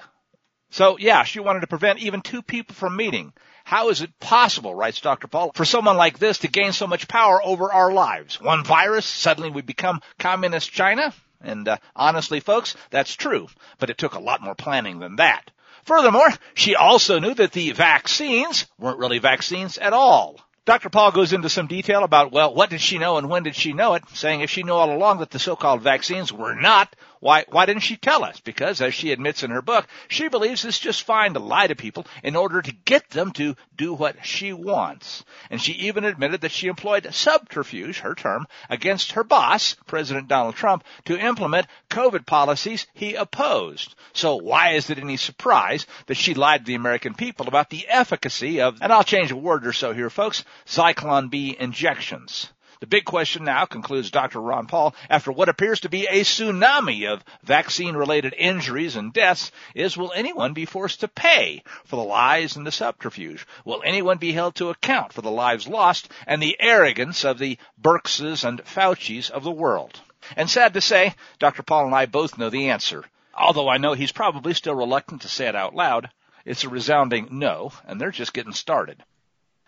So 0.70 0.98
yeah, 0.98 1.22
she 1.22 1.38
wanted 1.38 1.60
to 1.60 1.68
prevent 1.68 2.00
even 2.00 2.20
two 2.20 2.42
people 2.42 2.74
from 2.74 2.96
meeting. 2.96 3.32
How 3.72 3.88
is 3.88 4.02
it 4.02 4.20
possible, 4.20 4.74
writes 4.74 5.00
Dr. 5.00 5.28
Paul, 5.28 5.52
for 5.54 5.64
someone 5.64 5.96
like 5.96 6.18
this 6.18 6.40
to 6.40 6.48
gain 6.48 6.72
so 6.72 6.86
much 6.86 7.08
power 7.08 7.40
over 7.42 7.72
our 7.72 7.90
lives? 7.90 8.38
One 8.38 8.64
virus, 8.64 9.06
suddenly 9.06 9.48
we 9.48 9.62
become 9.62 10.02
communist 10.18 10.70
China? 10.70 11.14
And 11.40 11.66
uh, 11.66 11.78
honestly, 11.96 12.40
folks, 12.40 12.76
that's 12.90 13.14
true, 13.14 13.48
but 13.78 13.88
it 13.88 13.96
took 13.96 14.12
a 14.12 14.20
lot 14.20 14.42
more 14.42 14.54
planning 14.54 14.98
than 14.98 15.16
that. 15.16 15.50
Furthermore, 15.84 16.28
she 16.52 16.76
also 16.76 17.18
knew 17.18 17.32
that 17.32 17.52
the 17.52 17.72
vaccines 17.72 18.66
weren't 18.78 18.98
really 18.98 19.20
vaccines 19.20 19.78
at 19.78 19.94
all. 19.94 20.38
Dr. 20.66 20.90
Paul 20.90 21.10
goes 21.10 21.32
into 21.32 21.48
some 21.48 21.66
detail 21.66 22.04
about, 22.04 22.30
well, 22.30 22.54
what 22.54 22.68
did 22.68 22.82
she 22.82 22.98
know 22.98 23.16
and 23.16 23.30
when 23.30 23.42
did 23.42 23.56
she 23.56 23.72
know 23.72 23.94
it, 23.94 24.04
saying 24.12 24.42
if 24.42 24.50
she 24.50 24.64
knew 24.64 24.74
all 24.74 24.94
along 24.94 25.20
that 25.20 25.30
the 25.30 25.38
so-called 25.38 25.80
vaccines 25.80 26.30
were 26.30 26.54
not, 26.54 26.94
why, 27.22 27.44
why 27.50 27.66
didn't 27.66 27.84
she 27.84 27.96
tell 27.96 28.24
us? 28.24 28.40
Because, 28.40 28.80
as 28.80 28.94
she 28.94 29.12
admits 29.12 29.44
in 29.44 29.52
her 29.52 29.62
book, 29.62 29.86
she 30.08 30.26
believes 30.26 30.64
it's 30.64 30.80
just 30.80 31.04
fine 31.04 31.34
to 31.34 31.38
lie 31.38 31.68
to 31.68 31.76
people 31.76 32.04
in 32.24 32.34
order 32.34 32.60
to 32.60 32.72
get 32.72 33.10
them 33.10 33.30
to 33.34 33.54
do 33.76 33.94
what 33.94 34.26
she 34.26 34.52
wants. 34.52 35.24
And 35.48 35.62
she 35.62 35.70
even 35.74 36.02
admitted 36.02 36.40
that 36.40 36.50
she 36.50 36.66
employed 36.66 37.14
subterfuge, 37.14 38.00
her 38.00 38.16
term, 38.16 38.48
against 38.68 39.12
her 39.12 39.22
boss, 39.22 39.76
President 39.86 40.26
Donald 40.26 40.56
Trump, 40.56 40.82
to 41.04 41.16
implement 41.16 41.68
COVID 41.90 42.26
policies 42.26 42.88
he 42.92 43.14
opposed. 43.14 43.94
So 44.14 44.34
why 44.34 44.70
is 44.70 44.90
it 44.90 44.98
any 44.98 45.16
surprise 45.16 45.86
that 46.06 46.16
she 46.16 46.34
lied 46.34 46.62
to 46.62 46.66
the 46.66 46.74
American 46.74 47.14
people 47.14 47.46
about 47.46 47.70
the 47.70 47.86
efficacy 47.86 48.60
of, 48.62 48.82
and 48.82 48.92
I'll 48.92 49.04
change 49.04 49.30
a 49.30 49.36
word 49.36 49.64
or 49.64 49.72
so 49.72 49.92
here, 49.92 50.10
folks, 50.10 50.44
Zyklon 50.66 51.30
B 51.30 51.56
injections? 51.56 52.48
The 52.82 52.88
big 52.88 53.04
question 53.04 53.44
now, 53.44 53.64
concludes 53.64 54.10
Dr. 54.10 54.40
Ron 54.40 54.66
Paul, 54.66 54.92
after 55.08 55.30
what 55.30 55.48
appears 55.48 55.78
to 55.82 55.88
be 55.88 56.08
a 56.08 56.22
tsunami 56.22 57.08
of 57.08 57.22
vaccine 57.44 57.94
related 57.94 58.34
injuries 58.36 58.96
and 58.96 59.12
deaths, 59.12 59.52
is 59.72 59.96
will 59.96 60.12
anyone 60.16 60.52
be 60.52 60.64
forced 60.64 60.98
to 60.98 61.06
pay 61.06 61.62
for 61.84 61.94
the 61.94 62.02
lies 62.02 62.56
and 62.56 62.66
the 62.66 62.72
subterfuge? 62.72 63.46
Will 63.64 63.84
anyone 63.86 64.18
be 64.18 64.32
held 64.32 64.56
to 64.56 64.70
account 64.70 65.12
for 65.12 65.22
the 65.22 65.30
lives 65.30 65.68
lost 65.68 66.10
and 66.26 66.42
the 66.42 66.56
arrogance 66.58 67.24
of 67.24 67.38
the 67.38 67.56
Birxes 67.80 68.42
and 68.42 68.60
Faucis 68.64 69.30
of 69.30 69.44
the 69.44 69.52
world? 69.52 70.00
And 70.34 70.50
sad 70.50 70.74
to 70.74 70.80
say, 70.80 71.14
Dr. 71.38 71.62
Paul 71.62 71.86
and 71.86 71.94
I 71.94 72.06
both 72.06 72.36
know 72.36 72.50
the 72.50 72.70
answer. 72.70 73.04
Although 73.32 73.68
I 73.68 73.78
know 73.78 73.92
he's 73.92 74.10
probably 74.10 74.54
still 74.54 74.74
reluctant 74.74 75.22
to 75.22 75.28
say 75.28 75.46
it 75.46 75.54
out 75.54 75.76
loud, 75.76 76.10
it's 76.44 76.64
a 76.64 76.68
resounding 76.68 77.28
no, 77.30 77.70
and 77.86 78.00
they're 78.00 78.10
just 78.10 78.34
getting 78.34 78.52
started. 78.52 79.04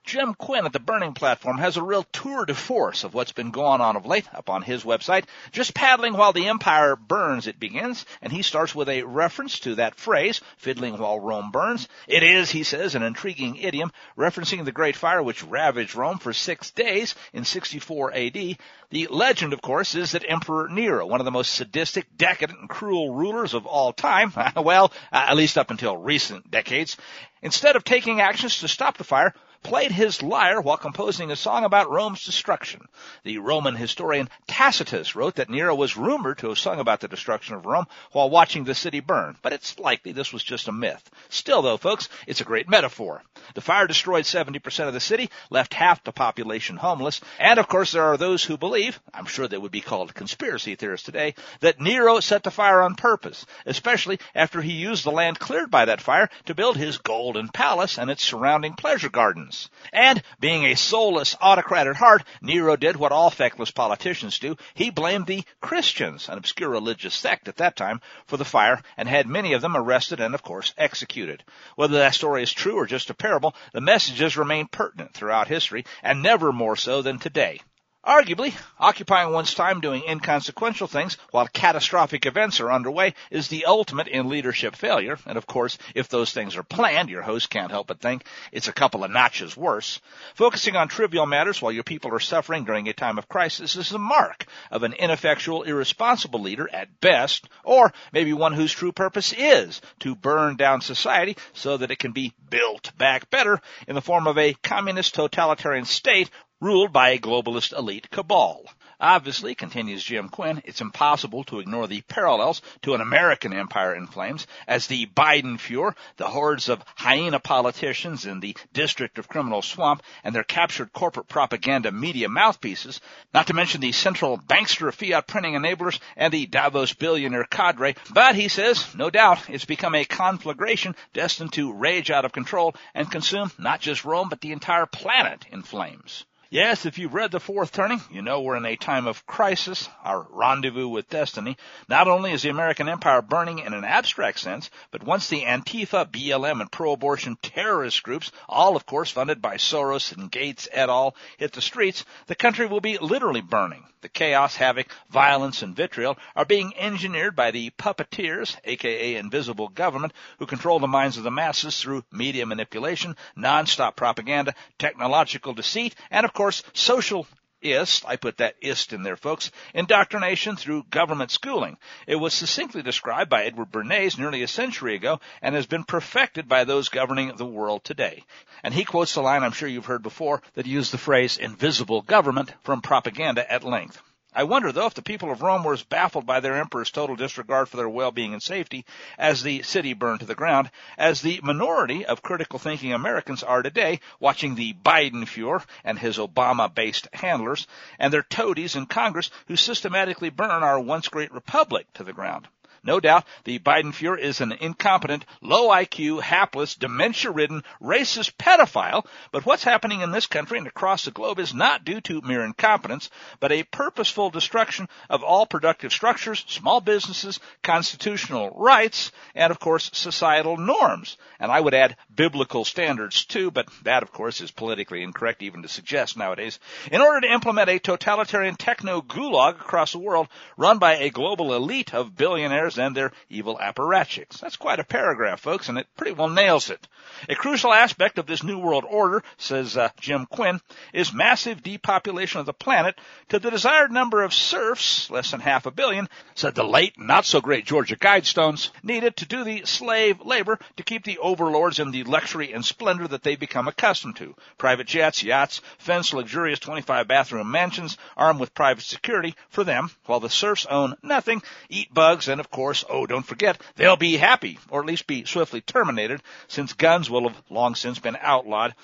Jim 0.04 0.34
Quinn 0.34 0.66
at 0.66 0.72
the 0.74 0.78
Burning 0.78 1.14
Platform 1.14 1.56
has 1.56 1.78
a 1.78 1.82
real 1.82 2.02
tour 2.12 2.44
de 2.44 2.54
force 2.54 3.04
of 3.04 3.14
what's 3.14 3.32
been 3.32 3.50
going 3.50 3.80
on 3.80 3.96
of 3.96 4.04
late 4.04 4.28
up 4.34 4.50
on 4.50 4.60
his 4.60 4.84
website. 4.84 5.24
Just 5.50 5.74
paddling 5.74 6.12
while 6.12 6.34
the 6.34 6.48
empire 6.48 6.94
burns, 6.94 7.46
it 7.46 7.58
begins, 7.58 8.04
and 8.20 8.30
he 8.30 8.42
starts 8.42 8.74
with 8.74 8.90
a 8.90 9.02
reference 9.02 9.60
to 9.60 9.76
that 9.76 9.94
phrase, 9.94 10.42
fiddling 10.58 10.98
while 10.98 11.18
Rome 11.18 11.50
burns. 11.50 11.88
It 12.06 12.22
is, 12.22 12.50
he 12.50 12.64
says, 12.64 12.94
an 12.94 13.02
intriguing 13.02 13.56
idiom 13.56 13.92
referencing 14.16 14.62
the 14.66 14.72
great 14.72 14.94
fire 14.94 15.22
which 15.22 15.42
ravaged 15.42 15.94
Rome 15.94 16.18
for 16.18 16.34
six 16.34 16.70
days 16.70 17.14
in 17.32 17.46
64 17.46 18.12
AD. 18.12 18.58
The 18.90 19.06
legend, 19.08 19.54
of 19.54 19.62
course, 19.62 19.94
is 19.94 20.12
that 20.12 20.28
Emperor 20.28 20.68
Nero, 20.68 21.06
one 21.06 21.20
of 21.20 21.24
the 21.24 21.30
most 21.30 21.54
sadistic, 21.54 22.14
decadent, 22.14 22.60
and 22.60 22.68
cruel 22.68 23.14
rulers 23.14 23.54
of 23.54 23.64
all 23.64 23.94
time, 23.94 24.34
well, 24.56 24.92
at 25.10 25.34
least 25.34 25.56
up 25.56 25.70
until 25.70 25.96
recent 25.96 26.50
decades, 26.50 26.98
instead 27.40 27.74
of 27.74 27.84
taking 27.84 28.20
actions 28.20 28.58
to 28.58 28.68
stop 28.68 28.98
the 28.98 29.04
fire, 29.04 29.34
played 29.64 29.90
his 29.90 30.22
lyre 30.22 30.60
while 30.60 30.76
composing 30.76 31.30
a 31.30 31.36
song 31.36 31.64
about 31.64 31.90
Rome's 31.90 32.22
destruction. 32.22 32.86
The 33.24 33.38
Roman 33.38 33.74
historian 33.74 34.28
Tacitus 34.46 35.16
wrote 35.16 35.36
that 35.36 35.48
Nero 35.48 35.74
was 35.74 35.96
rumored 35.96 36.38
to 36.38 36.50
have 36.50 36.58
sung 36.58 36.78
about 36.78 37.00
the 37.00 37.08
destruction 37.08 37.56
of 37.56 37.64
Rome 37.64 37.86
while 38.12 38.28
watching 38.28 38.64
the 38.64 38.74
city 38.74 39.00
burn, 39.00 39.36
but 39.42 39.54
it's 39.54 39.78
likely 39.78 40.12
this 40.12 40.32
was 40.32 40.44
just 40.44 40.68
a 40.68 40.72
myth. 40.72 41.10
Still 41.30 41.62
though, 41.62 41.78
folks, 41.78 42.10
it's 42.26 42.42
a 42.42 42.44
great 42.44 42.68
metaphor. 42.68 43.22
The 43.54 43.62
fire 43.62 43.86
destroyed 43.86 44.24
70% 44.24 44.86
of 44.86 44.92
the 44.92 45.00
city, 45.00 45.30
left 45.48 45.72
half 45.72 46.04
the 46.04 46.12
population 46.12 46.76
homeless, 46.76 47.20
and 47.38 47.58
of 47.58 47.66
course 47.66 47.92
there 47.92 48.04
are 48.04 48.18
those 48.18 48.44
who 48.44 48.58
believe, 48.58 49.00
I'm 49.14 49.26
sure 49.26 49.48
they 49.48 49.58
would 49.58 49.72
be 49.72 49.80
called 49.80 50.14
conspiracy 50.14 50.74
theorists 50.74 51.06
today, 51.06 51.34
that 51.60 51.80
Nero 51.80 52.20
set 52.20 52.42
the 52.42 52.50
fire 52.50 52.82
on 52.82 52.96
purpose, 52.96 53.46
especially 53.64 54.20
after 54.34 54.60
he 54.60 54.72
used 54.72 55.04
the 55.04 55.10
land 55.10 55.38
cleared 55.38 55.70
by 55.70 55.86
that 55.86 56.02
fire 56.02 56.28
to 56.46 56.54
build 56.54 56.76
his 56.76 56.98
golden 56.98 57.48
palace 57.48 57.98
and 57.98 58.10
its 58.10 58.22
surrounding 58.22 58.74
pleasure 58.74 59.08
gardens. 59.08 59.53
And, 59.92 60.22
being 60.40 60.64
a 60.64 60.74
soulless 60.74 61.36
autocrat 61.40 61.86
at 61.86 61.96
heart, 61.96 62.24
Nero 62.40 62.76
did 62.76 62.96
what 62.96 63.12
all 63.12 63.30
feckless 63.30 63.70
politicians 63.70 64.38
do. 64.38 64.56
He 64.74 64.90
blamed 64.90 65.26
the 65.26 65.44
Christians, 65.60 66.28
an 66.28 66.38
obscure 66.38 66.70
religious 66.70 67.14
sect 67.14 67.48
at 67.48 67.56
that 67.58 67.76
time, 67.76 68.00
for 68.26 68.36
the 68.36 68.44
fire 68.44 68.82
and 68.96 69.08
had 69.08 69.26
many 69.26 69.52
of 69.52 69.62
them 69.62 69.76
arrested 69.76 70.20
and, 70.20 70.34
of 70.34 70.42
course, 70.42 70.74
executed. 70.76 71.44
Whether 71.76 71.98
that 71.98 72.14
story 72.14 72.42
is 72.42 72.52
true 72.52 72.76
or 72.76 72.86
just 72.86 73.10
a 73.10 73.14
parable, 73.14 73.54
the 73.72 73.80
messages 73.80 74.36
remain 74.36 74.66
pertinent 74.66 75.14
throughout 75.14 75.48
history 75.48 75.84
and 76.02 76.22
never 76.22 76.52
more 76.52 76.76
so 76.76 77.02
than 77.02 77.18
today. 77.18 77.60
Arguably, 78.06 78.52
occupying 78.78 79.32
one's 79.32 79.54
time 79.54 79.80
doing 79.80 80.02
inconsequential 80.06 80.86
things 80.86 81.16
while 81.30 81.48
catastrophic 81.48 82.26
events 82.26 82.60
are 82.60 82.70
underway 82.70 83.14
is 83.30 83.48
the 83.48 83.64
ultimate 83.64 84.08
in 84.08 84.28
leadership 84.28 84.76
failure. 84.76 85.18
And 85.24 85.38
of 85.38 85.46
course, 85.46 85.78
if 85.94 86.08
those 86.08 86.30
things 86.30 86.54
are 86.56 86.62
planned, 86.62 87.08
your 87.08 87.22
host 87.22 87.48
can't 87.48 87.70
help 87.70 87.86
but 87.86 88.00
think 88.00 88.26
it's 88.52 88.68
a 88.68 88.74
couple 88.74 89.04
of 89.04 89.10
notches 89.10 89.56
worse. 89.56 90.02
Focusing 90.34 90.76
on 90.76 90.88
trivial 90.88 91.24
matters 91.24 91.62
while 91.62 91.72
your 91.72 91.82
people 91.82 92.12
are 92.14 92.20
suffering 92.20 92.64
during 92.64 92.88
a 92.88 92.92
time 92.92 93.16
of 93.16 93.28
crisis 93.28 93.74
is 93.74 93.92
a 93.92 93.98
mark 93.98 94.44
of 94.70 94.82
an 94.82 94.92
ineffectual, 94.92 95.62
irresponsible 95.62 96.40
leader 96.40 96.68
at 96.70 97.00
best, 97.00 97.48
or 97.64 97.90
maybe 98.12 98.34
one 98.34 98.52
whose 98.52 98.72
true 98.72 98.92
purpose 98.92 99.32
is 99.32 99.80
to 100.00 100.14
burn 100.14 100.56
down 100.56 100.82
society 100.82 101.38
so 101.54 101.78
that 101.78 101.90
it 101.90 101.98
can 101.98 102.12
be 102.12 102.34
built 102.50 102.92
back 102.98 103.30
better 103.30 103.60
in 103.88 103.94
the 103.94 104.02
form 104.02 104.26
of 104.26 104.36
a 104.36 104.52
communist 104.62 105.14
totalitarian 105.14 105.86
state 105.86 106.30
ruled 106.60 106.92
by 106.92 107.10
a 107.10 107.18
globalist 107.18 107.76
elite 107.76 108.10
cabal. 108.10 108.64
Obviously, 108.98 109.54
continues 109.54 110.02
Jim 110.02 110.30
Quinn, 110.30 110.62
it's 110.64 110.80
impossible 110.80 111.44
to 111.44 111.60
ignore 111.60 111.86
the 111.86 112.00
parallels 112.02 112.62
to 112.80 112.94
an 112.94 113.02
American 113.02 113.52
empire 113.52 113.94
in 113.94 114.06
flames 114.06 114.46
as 114.66 114.86
the 114.86 115.04
Biden 115.04 115.58
Fuhrer, 115.58 115.94
the 116.16 116.28
hordes 116.28 116.70
of 116.70 116.82
hyena 116.94 117.38
politicians 117.38 118.24
in 118.24 118.40
the 118.40 118.56
District 118.72 119.18
of 119.18 119.28
Criminal 119.28 119.60
Swamp, 119.60 120.02
and 120.22 120.34
their 120.34 120.42
captured 120.42 120.90
corporate 120.94 121.28
propaganda 121.28 121.92
media 121.92 122.30
mouthpieces, 122.30 122.98
not 123.34 123.48
to 123.48 123.52
mention 123.52 123.82
the 123.82 123.92
central 123.92 124.38
bankster 124.38 124.90
fiat 124.90 125.26
printing 125.26 125.54
enablers 125.54 125.98
and 126.16 126.32
the 126.32 126.46
Davos 126.46 126.94
billionaire 126.94 127.44
cadre. 127.44 127.94
But 128.10 128.36
he 128.36 128.48
says, 128.48 128.94
no 128.94 129.10
doubt, 129.10 129.50
it's 129.50 129.66
become 129.66 129.94
a 129.94 130.06
conflagration 130.06 130.96
destined 131.12 131.52
to 131.54 131.74
rage 131.74 132.10
out 132.10 132.24
of 132.24 132.32
control 132.32 132.74
and 132.94 133.10
consume 133.10 133.50
not 133.58 133.80
just 133.80 134.06
Rome, 134.06 134.30
but 134.30 134.40
the 134.40 134.52
entire 134.52 134.86
planet 134.86 135.44
in 135.50 135.62
flames. 135.62 136.24
Yes, 136.54 136.86
if 136.86 136.98
you've 136.98 137.14
read 137.14 137.32
The 137.32 137.40
Fourth 137.40 137.72
Turning, 137.72 138.00
you 138.12 138.22
know 138.22 138.40
we're 138.40 138.54
in 138.54 138.64
a 138.64 138.76
time 138.76 139.08
of 139.08 139.26
crisis, 139.26 139.88
our 140.04 140.24
rendezvous 140.30 140.86
with 140.86 141.08
destiny. 141.08 141.56
Not 141.88 142.06
only 142.06 142.30
is 142.30 142.42
the 142.42 142.50
American 142.50 142.88
empire 142.88 143.22
burning 143.22 143.58
in 143.58 143.74
an 143.74 143.82
abstract 143.82 144.38
sense, 144.38 144.70
but 144.92 145.02
once 145.02 145.28
the 145.28 145.42
Antifa, 145.42 146.08
BLM, 146.08 146.60
and 146.60 146.70
pro-abortion 146.70 147.38
terrorist 147.42 148.04
groups, 148.04 148.30
all 148.48 148.76
of 148.76 148.86
course 148.86 149.10
funded 149.10 149.42
by 149.42 149.56
Soros 149.56 150.16
and 150.16 150.30
Gates 150.30 150.68
et 150.70 150.88
al., 150.88 151.16
hit 151.38 151.52
the 151.54 151.60
streets, 151.60 152.04
the 152.28 152.36
country 152.36 152.66
will 152.66 152.80
be 152.80 152.98
literally 152.98 153.40
burning. 153.40 153.82
The 154.02 154.08
chaos, 154.10 154.54
havoc, 154.54 154.88
violence, 155.08 155.62
and 155.62 155.74
vitriol 155.74 156.18
are 156.36 156.44
being 156.44 156.76
engineered 156.76 157.34
by 157.34 157.52
the 157.52 157.70
puppeteers, 157.70 158.54
aka 158.62 159.16
invisible 159.16 159.68
government, 159.68 160.12
who 160.38 160.44
control 160.44 160.78
the 160.78 160.86
minds 160.86 161.16
of 161.16 161.24
the 161.24 161.30
masses 161.30 161.80
through 161.80 162.04
media 162.12 162.44
manipulation, 162.44 163.16
non-stop 163.34 163.96
propaganda, 163.96 164.54
technological 164.78 165.54
deceit, 165.54 165.94
and 166.10 166.26
of 166.26 166.34
course 166.34 166.43
course, 166.44 166.62
social 166.74 167.26
ist, 167.62 168.04
I 168.06 168.16
put 168.16 168.36
that 168.36 168.56
ist 168.60 168.92
in 168.92 169.02
there, 169.02 169.16
folks, 169.16 169.50
indoctrination 169.72 170.56
through 170.56 170.84
government 170.90 171.30
schooling. 171.30 171.78
It 172.06 172.16
was 172.16 172.34
succinctly 172.34 172.82
described 172.82 173.30
by 173.30 173.44
Edward 173.44 173.72
Bernays 173.72 174.18
nearly 174.18 174.42
a 174.42 174.46
century 174.46 174.94
ago 174.94 175.20
and 175.40 175.54
has 175.54 175.64
been 175.64 175.84
perfected 175.84 176.46
by 176.46 176.64
those 176.64 176.90
governing 176.90 177.34
the 177.34 177.46
world 177.46 177.82
today. 177.82 178.24
And 178.62 178.74
he 178.74 178.84
quotes 178.84 179.14
the 179.14 179.22
line 179.22 179.42
I'm 179.42 179.52
sure 179.52 179.70
you've 179.70 179.86
heard 179.86 180.02
before 180.02 180.42
that 180.52 180.66
used 180.66 180.92
the 180.92 180.98
phrase 180.98 181.38
invisible 181.38 182.02
government 182.02 182.52
from 182.62 182.82
propaganda 182.82 183.50
at 183.50 183.64
length. 183.64 184.02
I 184.36 184.42
wonder, 184.42 184.72
though, 184.72 184.86
if 184.86 184.94
the 184.94 185.02
people 185.02 185.30
of 185.30 185.42
Rome 185.42 185.62
were 185.62 185.74
as 185.74 185.84
baffled 185.84 186.26
by 186.26 186.40
their 186.40 186.56
emperor's 186.56 186.90
total 186.90 187.14
disregard 187.14 187.68
for 187.68 187.76
their 187.76 187.88
well-being 187.88 188.32
and 188.32 188.42
safety 188.42 188.84
as 189.16 189.42
the 189.42 189.62
city 189.62 189.92
burned 189.92 190.20
to 190.20 190.26
the 190.26 190.34
ground 190.34 190.72
as 190.98 191.20
the 191.20 191.38
minority 191.42 192.04
of 192.04 192.22
critical 192.22 192.58
thinking 192.58 192.92
Americans 192.92 193.44
are 193.44 193.62
today 193.62 194.00
watching 194.18 194.56
the 194.56 194.72
Biden 194.72 195.24
Fuhrer 195.24 195.64
and 195.84 196.00
his 196.00 196.18
Obama-based 196.18 197.06
handlers 197.12 197.68
and 197.98 198.12
their 198.12 198.24
toadies 198.24 198.74
in 198.74 198.86
Congress 198.86 199.30
who 199.46 199.54
systematically 199.54 200.30
burn 200.30 200.64
our 200.64 200.80
once 200.80 201.06
great 201.06 201.32
republic 201.32 201.86
to 201.94 202.02
the 202.02 202.12
ground. 202.12 202.48
No 202.84 203.00
doubt 203.00 203.24
the 203.44 203.58
Biden 203.58 203.94
Fuhrer 203.94 204.18
is 204.18 204.42
an 204.42 204.52
incompetent, 204.52 205.24
low 205.40 205.70
IQ, 205.70 206.20
hapless, 206.20 206.74
dementia-ridden, 206.74 207.64
racist 207.80 208.32
pedophile, 208.36 209.06
but 209.32 209.46
what's 209.46 209.64
happening 209.64 210.02
in 210.02 210.12
this 210.12 210.26
country 210.26 210.58
and 210.58 210.66
across 210.66 211.06
the 211.06 211.10
globe 211.10 211.38
is 211.38 211.54
not 211.54 211.84
due 211.84 212.02
to 212.02 212.20
mere 212.20 212.44
incompetence, 212.44 213.08
but 213.40 213.52
a 213.52 213.62
purposeful 213.62 214.28
destruction 214.28 214.86
of 215.08 215.22
all 215.22 215.46
productive 215.46 215.92
structures, 215.92 216.44
small 216.46 216.82
businesses, 216.82 217.40
constitutional 217.62 218.50
rights, 218.50 219.12
and 219.34 219.50
of 219.50 219.58
course 219.58 219.90
societal 219.94 220.58
norms. 220.58 221.16
And 221.40 221.50
I 221.50 221.60
would 221.60 221.74
add 221.74 221.96
biblical 222.14 222.66
standards 222.66 223.24
too, 223.24 223.50
but 223.50 223.66
that 223.84 224.02
of 224.02 224.12
course 224.12 224.42
is 224.42 224.50
politically 224.50 225.02
incorrect 225.02 225.42
even 225.42 225.62
to 225.62 225.68
suggest 225.68 226.18
nowadays. 226.18 226.58
In 226.92 227.00
order 227.00 227.22
to 227.22 227.32
implement 227.32 227.70
a 227.70 227.78
totalitarian 227.78 228.56
techno 228.56 229.00
gulag 229.00 229.54
across 229.60 229.92
the 229.92 229.98
world 229.98 230.28
run 230.58 230.78
by 230.78 230.96
a 230.96 231.10
global 231.10 231.54
elite 231.54 231.94
of 231.94 232.14
billionaires 232.16 232.73
and 232.78 232.96
their 232.96 233.12
evil 233.28 233.58
apparatchiks. 233.58 234.40
That's 234.40 234.56
quite 234.56 234.80
a 234.80 234.84
paragraph, 234.84 235.40
folks, 235.40 235.68
and 235.68 235.78
it 235.78 235.86
pretty 235.96 236.12
well 236.12 236.28
nails 236.28 236.70
it. 236.70 236.86
A 237.28 237.34
crucial 237.34 237.72
aspect 237.72 238.18
of 238.18 238.26
this 238.26 238.42
New 238.42 238.58
World 238.58 238.84
Order, 238.88 239.22
says 239.36 239.76
uh, 239.76 239.90
Jim 240.00 240.26
Quinn, 240.26 240.60
is 240.92 241.12
massive 241.12 241.62
depopulation 241.62 242.40
of 242.40 242.46
the 242.46 242.52
planet 242.52 242.98
to 243.28 243.38
the 243.38 243.50
desired 243.50 243.92
number 243.92 244.22
of 244.22 244.34
serfs, 244.34 245.10
less 245.10 245.30
than 245.30 245.40
half 245.40 245.66
a 245.66 245.70
billion, 245.70 246.08
said 246.34 246.54
the 246.54 246.64
late, 246.64 246.98
not 246.98 247.24
so 247.24 247.40
great 247.40 247.64
Georgia 247.66 247.96
Guidestones, 247.96 248.70
needed 248.82 249.16
to 249.16 249.26
do 249.26 249.44
the 249.44 249.64
slave 249.64 250.20
labor 250.22 250.58
to 250.76 250.82
keep 250.82 251.04
the 251.04 251.18
overlords 251.18 251.78
in 251.78 251.90
the 251.90 252.04
luxury 252.04 252.52
and 252.52 252.64
splendor 252.64 253.06
that 253.08 253.22
they 253.22 253.36
become 253.36 253.68
accustomed 253.68 254.16
to. 254.16 254.34
Private 254.58 254.86
jets, 254.86 255.22
yachts, 255.22 255.60
fenced 255.78 256.14
luxurious 256.14 256.58
25 256.58 257.06
bathroom 257.06 257.50
mansions 257.50 257.96
armed 258.16 258.40
with 258.40 258.54
private 258.54 258.84
security 258.84 259.34
for 259.48 259.64
them, 259.64 259.90
while 260.06 260.20
the 260.20 260.30
serfs 260.30 260.66
own 260.66 260.94
nothing, 261.02 261.42
eat 261.68 261.92
bugs, 261.92 262.28
and 262.28 262.40
of 262.40 262.50
course 262.50 262.63
course, 262.64 262.84
oh, 262.88 263.04
don't 263.04 263.26
forget, 263.26 263.60
they'll 263.76 263.94
be 263.98 264.16
happy, 264.16 264.58
or 264.70 264.80
at 264.80 264.86
least 264.86 265.06
be 265.06 265.26
swiftly 265.26 265.60
terminated, 265.60 266.22
since 266.48 266.72
guns 266.72 267.10
will 267.10 267.28
have 267.28 267.42
long 267.50 267.74
since 267.74 267.98
been 267.98 268.16
outlawed. 268.18 268.74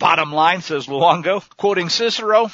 Bottom 0.00 0.32
line, 0.32 0.60
says 0.60 0.88
Luongo, 0.88 1.48
quoting 1.56 1.88
Cicero, 1.88 2.50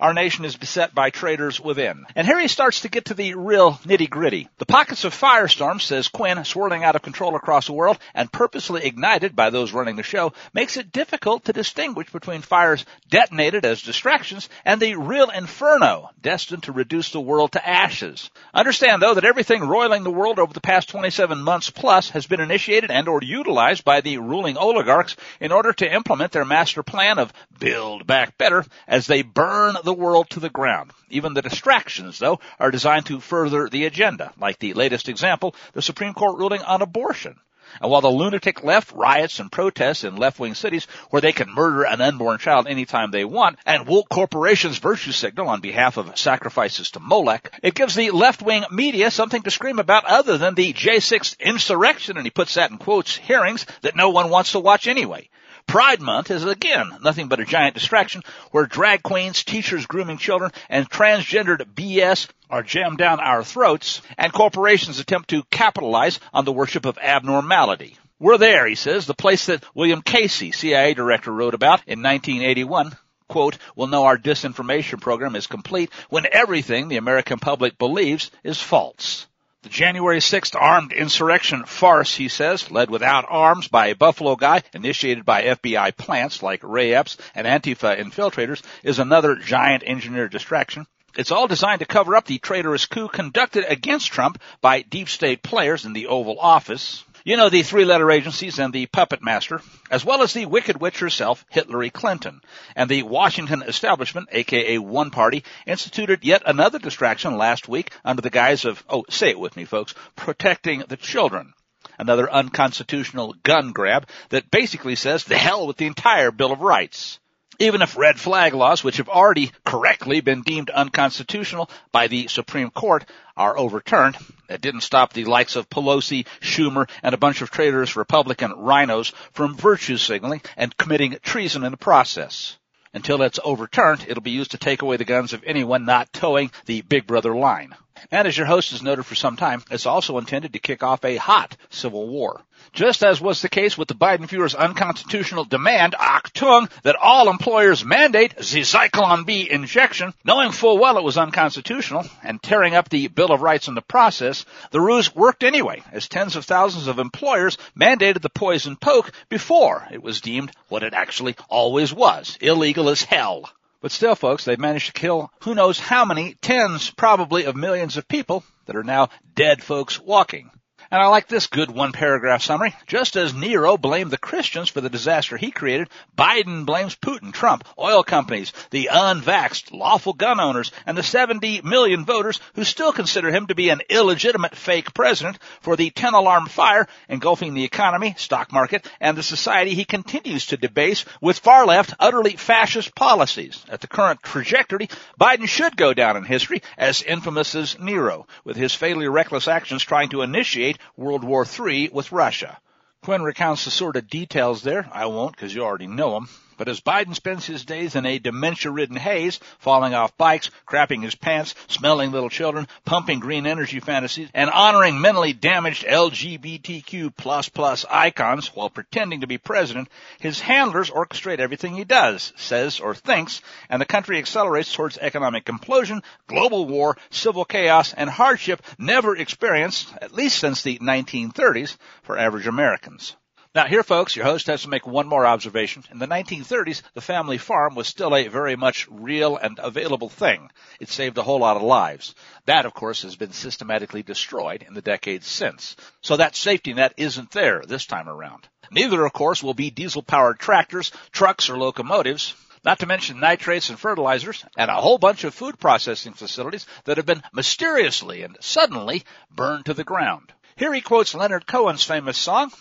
our 0.00 0.14
nation 0.14 0.44
is 0.44 0.56
beset 0.56 0.94
by 0.94 1.10
traitors 1.10 1.60
within. 1.60 2.06
And 2.14 2.26
here 2.26 2.38
he 2.38 2.46
starts 2.46 2.82
to 2.82 2.88
get 2.88 3.06
to 3.06 3.14
the 3.14 3.34
real 3.34 3.72
nitty 3.84 4.08
gritty. 4.08 4.48
The 4.58 4.66
pockets 4.66 5.04
of 5.04 5.12
firestorm, 5.12 5.80
says 5.80 6.08
Quinn, 6.08 6.44
swirling 6.44 6.84
out 6.84 6.94
of 6.94 7.02
control 7.02 7.34
across 7.34 7.66
the 7.66 7.72
world 7.72 7.98
and 8.14 8.30
purposely 8.30 8.84
ignited 8.84 9.34
by 9.34 9.50
those 9.50 9.72
running 9.72 9.96
the 9.96 10.04
show, 10.04 10.32
makes 10.54 10.76
it 10.76 10.92
difficult 10.92 11.46
to 11.46 11.52
distinguish 11.52 12.12
between 12.12 12.42
fires 12.42 12.84
detonated 13.08 13.64
as 13.64 13.82
distractions 13.82 14.48
and 14.64 14.80
the 14.80 14.94
real 14.94 15.30
inferno 15.30 16.10
destined 16.22 16.62
to 16.62 16.72
reduce 16.72 17.10
the 17.10 17.20
world 17.20 17.52
to 17.52 17.68
ashes. 17.68 18.30
Understand 18.54 19.02
though 19.02 19.14
that 19.14 19.24
everything 19.24 19.62
roiling 19.62 20.04
the 20.04 20.10
world 20.10 20.38
over 20.38 20.52
the 20.52 20.60
past 20.60 20.88
27 20.90 21.40
months 21.40 21.70
plus 21.70 22.10
has 22.10 22.26
been 22.26 22.40
initiated 22.40 22.90
and 22.90 23.08
or 23.08 23.20
utilized 23.22 23.84
by 23.84 24.00
the 24.00 24.18
ruling 24.18 24.56
oligarchs 24.56 25.16
in 25.40 25.50
order 25.50 25.72
to 25.72 25.92
implement 25.92 26.30
their 26.30 26.44
master 26.44 26.84
plan 26.84 27.18
of 27.18 27.32
build 27.58 28.06
back 28.06 28.38
better 28.38 28.64
as 28.86 29.06
they 29.06 29.22
burn 29.22 29.76
the 29.84 29.87
world 29.94 30.30
to 30.30 30.40
the 30.40 30.50
ground. 30.50 30.92
Even 31.10 31.34
the 31.34 31.42
distractions 31.42 32.18
though 32.18 32.40
are 32.58 32.70
designed 32.70 33.06
to 33.06 33.20
further 33.20 33.68
the 33.68 33.84
agenda, 33.84 34.32
like 34.38 34.58
the 34.58 34.74
latest 34.74 35.08
example, 35.08 35.54
the 35.72 35.82
Supreme 35.82 36.14
Court 36.14 36.38
ruling 36.38 36.62
on 36.62 36.82
abortion. 36.82 37.36
And 37.80 37.90
while 37.90 38.00
the 38.00 38.08
lunatic 38.08 38.64
left 38.64 38.92
riots 38.92 39.40
and 39.40 39.52
protests 39.52 40.02
in 40.02 40.16
left-wing 40.16 40.54
cities 40.54 40.86
where 41.10 41.20
they 41.20 41.32
can 41.32 41.52
murder 41.52 41.84
an 41.84 42.00
unborn 42.00 42.38
child 42.38 42.66
anytime 42.66 43.10
they 43.10 43.24
want, 43.24 43.58
and 43.66 43.86
woke 43.86 44.08
corporations 44.08 44.78
virtue 44.78 45.12
signal 45.12 45.48
on 45.48 45.60
behalf 45.60 45.98
of 45.98 46.16
sacrifices 46.18 46.90
to 46.92 47.00
Molech, 47.00 47.52
it 47.62 47.74
gives 47.74 47.94
the 47.94 48.10
left-wing 48.10 48.64
media 48.70 49.10
something 49.10 49.42
to 49.42 49.50
scream 49.50 49.78
about 49.78 50.06
other 50.06 50.38
than 50.38 50.54
the 50.54 50.72
J6 50.72 51.38
insurrection, 51.40 52.16
and 52.16 52.26
he 52.26 52.30
puts 52.30 52.54
that 52.54 52.70
in 52.70 52.78
quotes, 52.78 53.14
hearings 53.16 53.66
that 53.82 53.96
no 53.96 54.10
one 54.10 54.30
wants 54.30 54.52
to 54.52 54.60
watch 54.60 54.86
anyway. 54.86 55.28
Pride 55.68 56.00
Month 56.00 56.30
is 56.30 56.46
again 56.46 56.96
nothing 57.02 57.28
but 57.28 57.40
a 57.40 57.44
giant 57.44 57.74
distraction 57.74 58.22
where 58.52 58.64
drag 58.64 59.02
queens, 59.02 59.44
teachers 59.44 59.84
grooming 59.84 60.16
children, 60.16 60.50
and 60.70 60.88
transgendered 60.88 61.62
BS 61.74 62.26
are 62.48 62.62
jammed 62.62 62.96
down 62.96 63.20
our 63.20 63.44
throats 63.44 64.00
and 64.16 64.32
corporations 64.32 64.98
attempt 64.98 65.28
to 65.28 65.42
capitalize 65.50 66.20
on 66.32 66.46
the 66.46 66.52
worship 66.52 66.86
of 66.86 66.96
abnormality. 66.96 67.98
We're 68.18 68.38
there, 68.38 68.66
he 68.66 68.76
says, 68.76 69.04
the 69.04 69.12
place 69.12 69.44
that 69.46 69.62
William 69.74 70.00
Casey, 70.00 70.52
CIA 70.52 70.94
director, 70.94 71.30
wrote 71.30 71.52
about 71.52 71.82
in 71.86 72.02
1981 72.02 72.96
quote, 73.28 73.58
We'll 73.76 73.88
know 73.88 74.04
our 74.04 74.16
disinformation 74.16 75.02
program 75.02 75.36
is 75.36 75.46
complete 75.46 75.92
when 76.08 76.26
everything 76.32 76.88
the 76.88 76.96
American 76.96 77.38
public 77.38 77.76
believes 77.76 78.30
is 78.42 78.58
false. 78.58 79.26
The 79.68 79.74
January 79.74 80.20
6th 80.20 80.56
armed 80.58 80.92
insurrection 80.94 81.66
farce, 81.66 82.16
he 82.16 82.28
says, 82.28 82.70
led 82.70 82.88
without 82.88 83.26
arms 83.28 83.68
by 83.68 83.88
a 83.88 83.94
Buffalo 83.94 84.34
guy, 84.34 84.62
initiated 84.72 85.26
by 85.26 85.42
FBI 85.42 85.94
plants 85.94 86.42
like 86.42 86.60
Ray 86.62 86.94
Epps 86.94 87.18
and 87.34 87.46
Antifa 87.46 88.00
infiltrators, 88.00 88.62
is 88.82 88.98
another 88.98 89.36
giant 89.36 89.82
engineered 89.82 90.32
distraction. 90.32 90.86
It's 91.18 91.30
all 91.30 91.48
designed 91.48 91.80
to 91.80 91.84
cover 91.84 92.16
up 92.16 92.24
the 92.24 92.38
traitorous 92.38 92.86
coup 92.86 93.08
conducted 93.08 93.66
against 93.68 94.10
Trump 94.10 94.40
by 94.62 94.80
deep 94.80 95.10
state 95.10 95.42
players 95.42 95.84
in 95.84 95.92
the 95.92 96.06
Oval 96.06 96.40
Office. 96.40 97.04
You 97.28 97.36
know, 97.36 97.50
the 97.50 97.62
three 97.62 97.84
letter 97.84 98.10
agencies 98.10 98.58
and 98.58 98.72
the 98.72 98.86
puppet 98.86 99.22
master, 99.22 99.60
as 99.90 100.02
well 100.02 100.22
as 100.22 100.32
the 100.32 100.46
wicked 100.46 100.80
witch 100.80 101.00
herself, 101.00 101.44
Hillary 101.50 101.90
Clinton, 101.90 102.40
and 102.74 102.88
the 102.88 103.02
Washington 103.02 103.60
establishment, 103.60 104.30
aka 104.32 104.78
one 104.78 105.10
party, 105.10 105.44
instituted 105.66 106.24
yet 106.24 106.42
another 106.46 106.78
distraction 106.78 107.36
last 107.36 107.68
week 107.68 107.92
under 108.02 108.22
the 108.22 108.30
guise 108.30 108.64
of, 108.64 108.82
oh, 108.88 109.04
say 109.10 109.28
it 109.28 109.38
with 109.38 109.58
me 109.58 109.66
folks, 109.66 109.94
protecting 110.16 110.84
the 110.88 110.96
children. 110.96 111.52
Another 111.98 112.32
unconstitutional 112.32 113.34
gun 113.42 113.72
grab 113.72 114.08
that 114.30 114.50
basically 114.50 114.96
says 114.96 115.24
the 115.24 115.36
hell 115.36 115.66
with 115.66 115.76
the 115.76 115.84
entire 115.84 116.30
Bill 116.30 116.52
of 116.52 116.62
Rights. 116.62 117.18
Even 117.60 117.82
if 117.82 117.96
red 117.96 118.20
flag 118.20 118.54
laws, 118.54 118.84
which 118.84 118.98
have 118.98 119.08
already 119.08 119.50
correctly 119.64 120.20
been 120.20 120.42
deemed 120.42 120.70
unconstitutional 120.70 121.68
by 121.90 122.06
the 122.06 122.28
Supreme 122.28 122.70
Court, 122.70 123.04
are 123.36 123.58
overturned, 123.58 124.16
it 124.48 124.60
didn't 124.60 124.82
stop 124.82 125.12
the 125.12 125.24
likes 125.24 125.56
of 125.56 125.68
Pelosi, 125.68 126.24
Schumer, 126.40 126.88
and 127.02 127.14
a 127.14 127.18
bunch 127.18 127.42
of 127.42 127.50
traitorous 127.50 127.96
Republican 127.96 128.52
RINOs 128.52 129.12
from 129.32 129.56
virtue 129.56 129.96
signaling 129.96 130.42
and 130.56 130.76
committing 130.76 131.18
treason 131.22 131.64
in 131.64 131.72
the 131.72 131.76
process. 131.76 132.56
Until 132.94 133.22
it's 133.22 133.40
overturned, 133.44 134.06
it'll 134.08 134.22
be 134.22 134.30
used 134.30 134.52
to 134.52 134.58
take 134.58 134.82
away 134.82 134.96
the 134.96 135.04
guns 135.04 135.32
of 135.32 135.42
anyone 135.44 135.84
not 135.84 136.12
toeing 136.12 136.52
the 136.66 136.82
Big 136.82 137.08
Brother 137.08 137.34
line. 137.34 137.74
And 138.10 138.28
as 138.28 138.36
your 138.36 138.46
host 138.46 138.70
has 138.72 138.82
noted 138.82 139.04
for 139.04 139.14
some 139.14 139.36
time, 139.36 139.62
it's 139.70 139.86
also 139.86 140.18
intended 140.18 140.52
to 140.52 140.58
kick 140.58 140.82
off 140.82 141.04
a 141.04 141.16
hot 141.16 141.56
civil 141.70 142.08
war. 142.08 142.40
Just 142.72 143.02
as 143.02 143.20
was 143.20 143.40
the 143.40 143.48
case 143.48 143.78
with 143.78 143.88
the 143.88 143.94
Biden 143.94 144.28
Führer's 144.28 144.54
unconstitutional 144.54 145.44
demand, 145.44 145.94
ah 145.98 146.20
Achtung, 146.20 146.68
that 146.82 146.96
all 146.96 147.30
employers 147.30 147.84
mandate 147.84 148.36
the 148.36 148.42
Zyklon 148.42 149.24
B 149.24 149.48
injection, 149.50 150.12
knowing 150.24 150.52
full 150.52 150.78
well 150.78 150.98
it 150.98 151.04
was 151.04 151.16
unconstitutional 151.16 152.04
and 152.22 152.42
tearing 152.42 152.74
up 152.74 152.88
the 152.88 153.08
Bill 153.08 153.32
of 153.32 153.42
Rights 153.42 153.68
in 153.68 153.74
the 153.74 153.82
process, 153.82 154.44
the 154.70 154.80
ruse 154.80 155.14
worked 155.14 155.44
anyway, 155.44 155.82
as 155.92 156.08
tens 156.08 156.36
of 156.36 156.44
thousands 156.44 156.88
of 156.88 156.98
employers 156.98 157.58
mandated 157.78 158.22
the 158.22 158.30
poison 158.30 158.76
poke 158.76 159.12
before 159.28 159.86
it 159.90 160.02
was 160.02 160.20
deemed 160.20 160.50
what 160.68 160.82
it 160.82 160.94
actually 160.94 161.36
always 161.48 161.92
was, 161.92 162.36
illegal 162.40 162.88
as 162.88 163.02
hell. 163.02 163.50
But 163.80 163.92
still, 163.92 164.14
folks, 164.14 164.44
they've 164.44 164.58
managed 164.58 164.86
to 164.86 165.00
kill 165.00 165.30
who 165.42 165.54
knows 165.54 165.78
how 165.78 166.04
many 166.04 166.34
tens, 166.34 166.90
probably, 166.90 167.44
of 167.44 167.56
millions 167.56 167.96
of 167.96 168.08
people 168.08 168.44
that 168.66 168.76
are 168.76 168.84
now 168.84 169.08
dead 169.34 169.62
folks 169.62 170.00
walking. 170.00 170.50
And 170.90 171.02
I 171.02 171.08
like 171.08 171.28
this 171.28 171.48
good 171.48 171.70
one 171.70 171.92
paragraph 171.92 172.42
summary. 172.42 172.74
Just 172.86 173.16
as 173.16 173.34
Nero 173.34 173.76
blamed 173.76 174.10
the 174.10 174.16
Christians 174.16 174.70
for 174.70 174.80
the 174.80 174.88
disaster 174.88 175.36
he 175.36 175.50
created, 175.50 175.90
Biden 176.16 176.64
blames 176.64 176.96
Putin, 176.96 177.30
Trump, 177.30 177.68
oil 177.78 178.02
companies, 178.02 178.54
the 178.70 178.88
unvaxxed, 178.90 179.70
lawful 179.70 180.14
gun 180.14 180.40
owners, 180.40 180.72
and 180.86 180.96
the 180.96 181.02
70 181.02 181.60
million 181.60 182.06
voters 182.06 182.40
who 182.54 182.64
still 182.64 182.90
consider 182.90 183.30
him 183.30 183.48
to 183.48 183.54
be 183.54 183.68
an 183.68 183.82
illegitimate 183.90 184.56
fake 184.56 184.94
president 184.94 185.38
for 185.60 185.76
the 185.76 185.90
10 185.90 186.14
alarm 186.14 186.46
fire 186.46 186.86
engulfing 187.10 187.52
the 187.52 187.64
economy, 187.64 188.14
stock 188.16 188.50
market, 188.50 188.90
and 188.98 189.14
the 189.14 189.22
society 189.22 189.74
he 189.74 189.84
continues 189.84 190.46
to 190.46 190.56
debase 190.56 191.04
with 191.20 191.38
far 191.38 191.66
left, 191.66 191.92
utterly 192.00 192.36
fascist 192.36 192.94
policies. 192.94 193.62
At 193.68 193.82
the 193.82 193.88
current 193.88 194.22
trajectory, 194.22 194.88
Biden 195.20 195.48
should 195.48 195.76
go 195.76 195.92
down 195.92 196.16
in 196.16 196.24
history 196.24 196.62
as 196.78 197.02
infamous 197.02 197.54
as 197.54 197.78
Nero, 197.78 198.26
with 198.44 198.56
his 198.56 198.74
fatally 198.74 199.08
reckless 199.08 199.48
actions 199.48 199.82
trying 199.82 200.08
to 200.10 200.22
initiate 200.22 200.77
World 200.96 201.24
War 201.24 201.46
III 201.46 201.90
with 201.90 202.12
Russia. 202.12 202.58
Quinn 203.02 203.22
recounts 203.22 203.64
the 203.64 203.70
sort 203.70 203.96
of 203.96 204.08
details 204.08 204.62
there. 204.62 204.88
I 204.92 205.06
won't 205.06 205.34
because 205.34 205.54
you 205.54 205.64
already 205.64 205.86
know 205.86 206.12
them. 206.12 206.28
But 206.58 206.68
as 206.68 206.80
Biden 206.80 207.14
spends 207.14 207.46
his 207.46 207.64
days 207.64 207.94
in 207.94 208.04
a 208.04 208.18
dementia-ridden 208.18 208.96
haze, 208.96 209.38
falling 209.60 209.94
off 209.94 210.16
bikes, 210.16 210.50
crapping 210.66 211.04
his 211.04 211.14
pants, 211.14 211.54
smelling 211.68 212.10
little 212.10 212.28
children, 212.28 212.66
pumping 212.84 213.20
green 213.20 213.46
energy 213.46 213.78
fantasies, 213.78 214.28
and 214.34 214.50
honoring 214.50 215.00
mentally 215.00 215.32
damaged 215.32 215.84
LGBTQ 215.84 217.16
plus 217.16 217.48
plus 217.48 217.84
icons 217.88 218.56
while 218.56 218.70
pretending 218.70 219.20
to 219.20 219.28
be 219.28 219.38
president, 219.38 219.88
his 220.18 220.40
handlers 220.40 220.90
orchestrate 220.90 221.38
everything 221.38 221.76
he 221.76 221.84
does, 221.84 222.32
says, 222.36 222.80
or 222.80 222.92
thinks, 222.92 223.40
and 223.70 223.80
the 223.80 223.86
country 223.86 224.18
accelerates 224.18 224.72
towards 224.72 224.98
economic 224.98 225.44
implosion, 225.44 226.02
global 226.26 226.66
war, 226.66 226.96
civil 227.10 227.44
chaos, 227.44 227.94
and 227.94 228.10
hardship 228.10 228.60
never 228.78 229.16
experienced, 229.16 229.94
at 230.02 230.12
least 230.12 230.40
since 230.40 230.62
the 230.62 230.80
1930s, 230.80 231.76
for 232.02 232.18
average 232.18 232.48
Americans. 232.48 233.14
Now 233.54 233.64
here 233.64 233.82
folks, 233.82 234.14
your 234.14 234.26
host 234.26 234.46
has 234.48 234.62
to 234.62 234.68
make 234.68 234.86
one 234.86 235.08
more 235.08 235.24
observation. 235.24 235.82
In 235.90 235.98
the 235.98 236.06
1930s, 236.06 236.82
the 236.92 237.00
family 237.00 237.38
farm 237.38 237.74
was 237.74 237.88
still 237.88 238.14
a 238.14 238.28
very 238.28 238.56
much 238.56 238.86
real 238.90 239.38
and 239.38 239.58
available 239.58 240.10
thing. 240.10 240.50
It 240.80 240.90
saved 240.90 241.16
a 241.16 241.22
whole 241.22 241.40
lot 241.40 241.56
of 241.56 241.62
lives. 241.62 242.14
That, 242.44 242.66
of 242.66 242.74
course, 242.74 243.02
has 243.02 243.16
been 243.16 243.32
systematically 243.32 244.02
destroyed 244.02 244.66
in 244.68 244.74
the 244.74 244.82
decades 244.82 245.26
since. 245.26 245.76
So 246.02 246.18
that 246.18 246.36
safety 246.36 246.74
net 246.74 246.92
isn't 246.98 247.30
there 247.30 247.62
this 247.66 247.86
time 247.86 248.06
around. 248.06 248.46
Neither, 248.70 249.02
of 249.06 249.14
course, 249.14 249.42
will 249.42 249.54
be 249.54 249.70
diesel-powered 249.70 250.38
tractors, 250.38 250.92
trucks, 251.10 251.48
or 251.48 251.56
locomotives. 251.56 252.34
Not 252.64 252.80
to 252.80 252.86
mention 252.86 253.18
nitrates 253.18 253.70
and 253.70 253.80
fertilizers, 253.80 254.44
and 254.58 254.70
a 254.70 254.74
whole 254.74 254.98
bunch 254.98 255.24
of 255.24 255.32
food 255.32 255.58
processing 255.58 256.12
facilities 256.12 256.66
that 256.84 256.98
have 256.98 257.06
been 257.06 257.22
mysteriously 257.32 258.24
and 258.24 258.36
suddenly 258.40 259.04
burned 259.30 259.64
to 259.66 259.74
the 259.74 259.84
ground. 259.84 260.34
Here 260.56 260.74
he 260.74 260.82
quotes 260.82 261.14
Leonard 261.14 261.46
Cohen's 261.46 261.84
famous 261.84 262.18
song, 262.18 262.52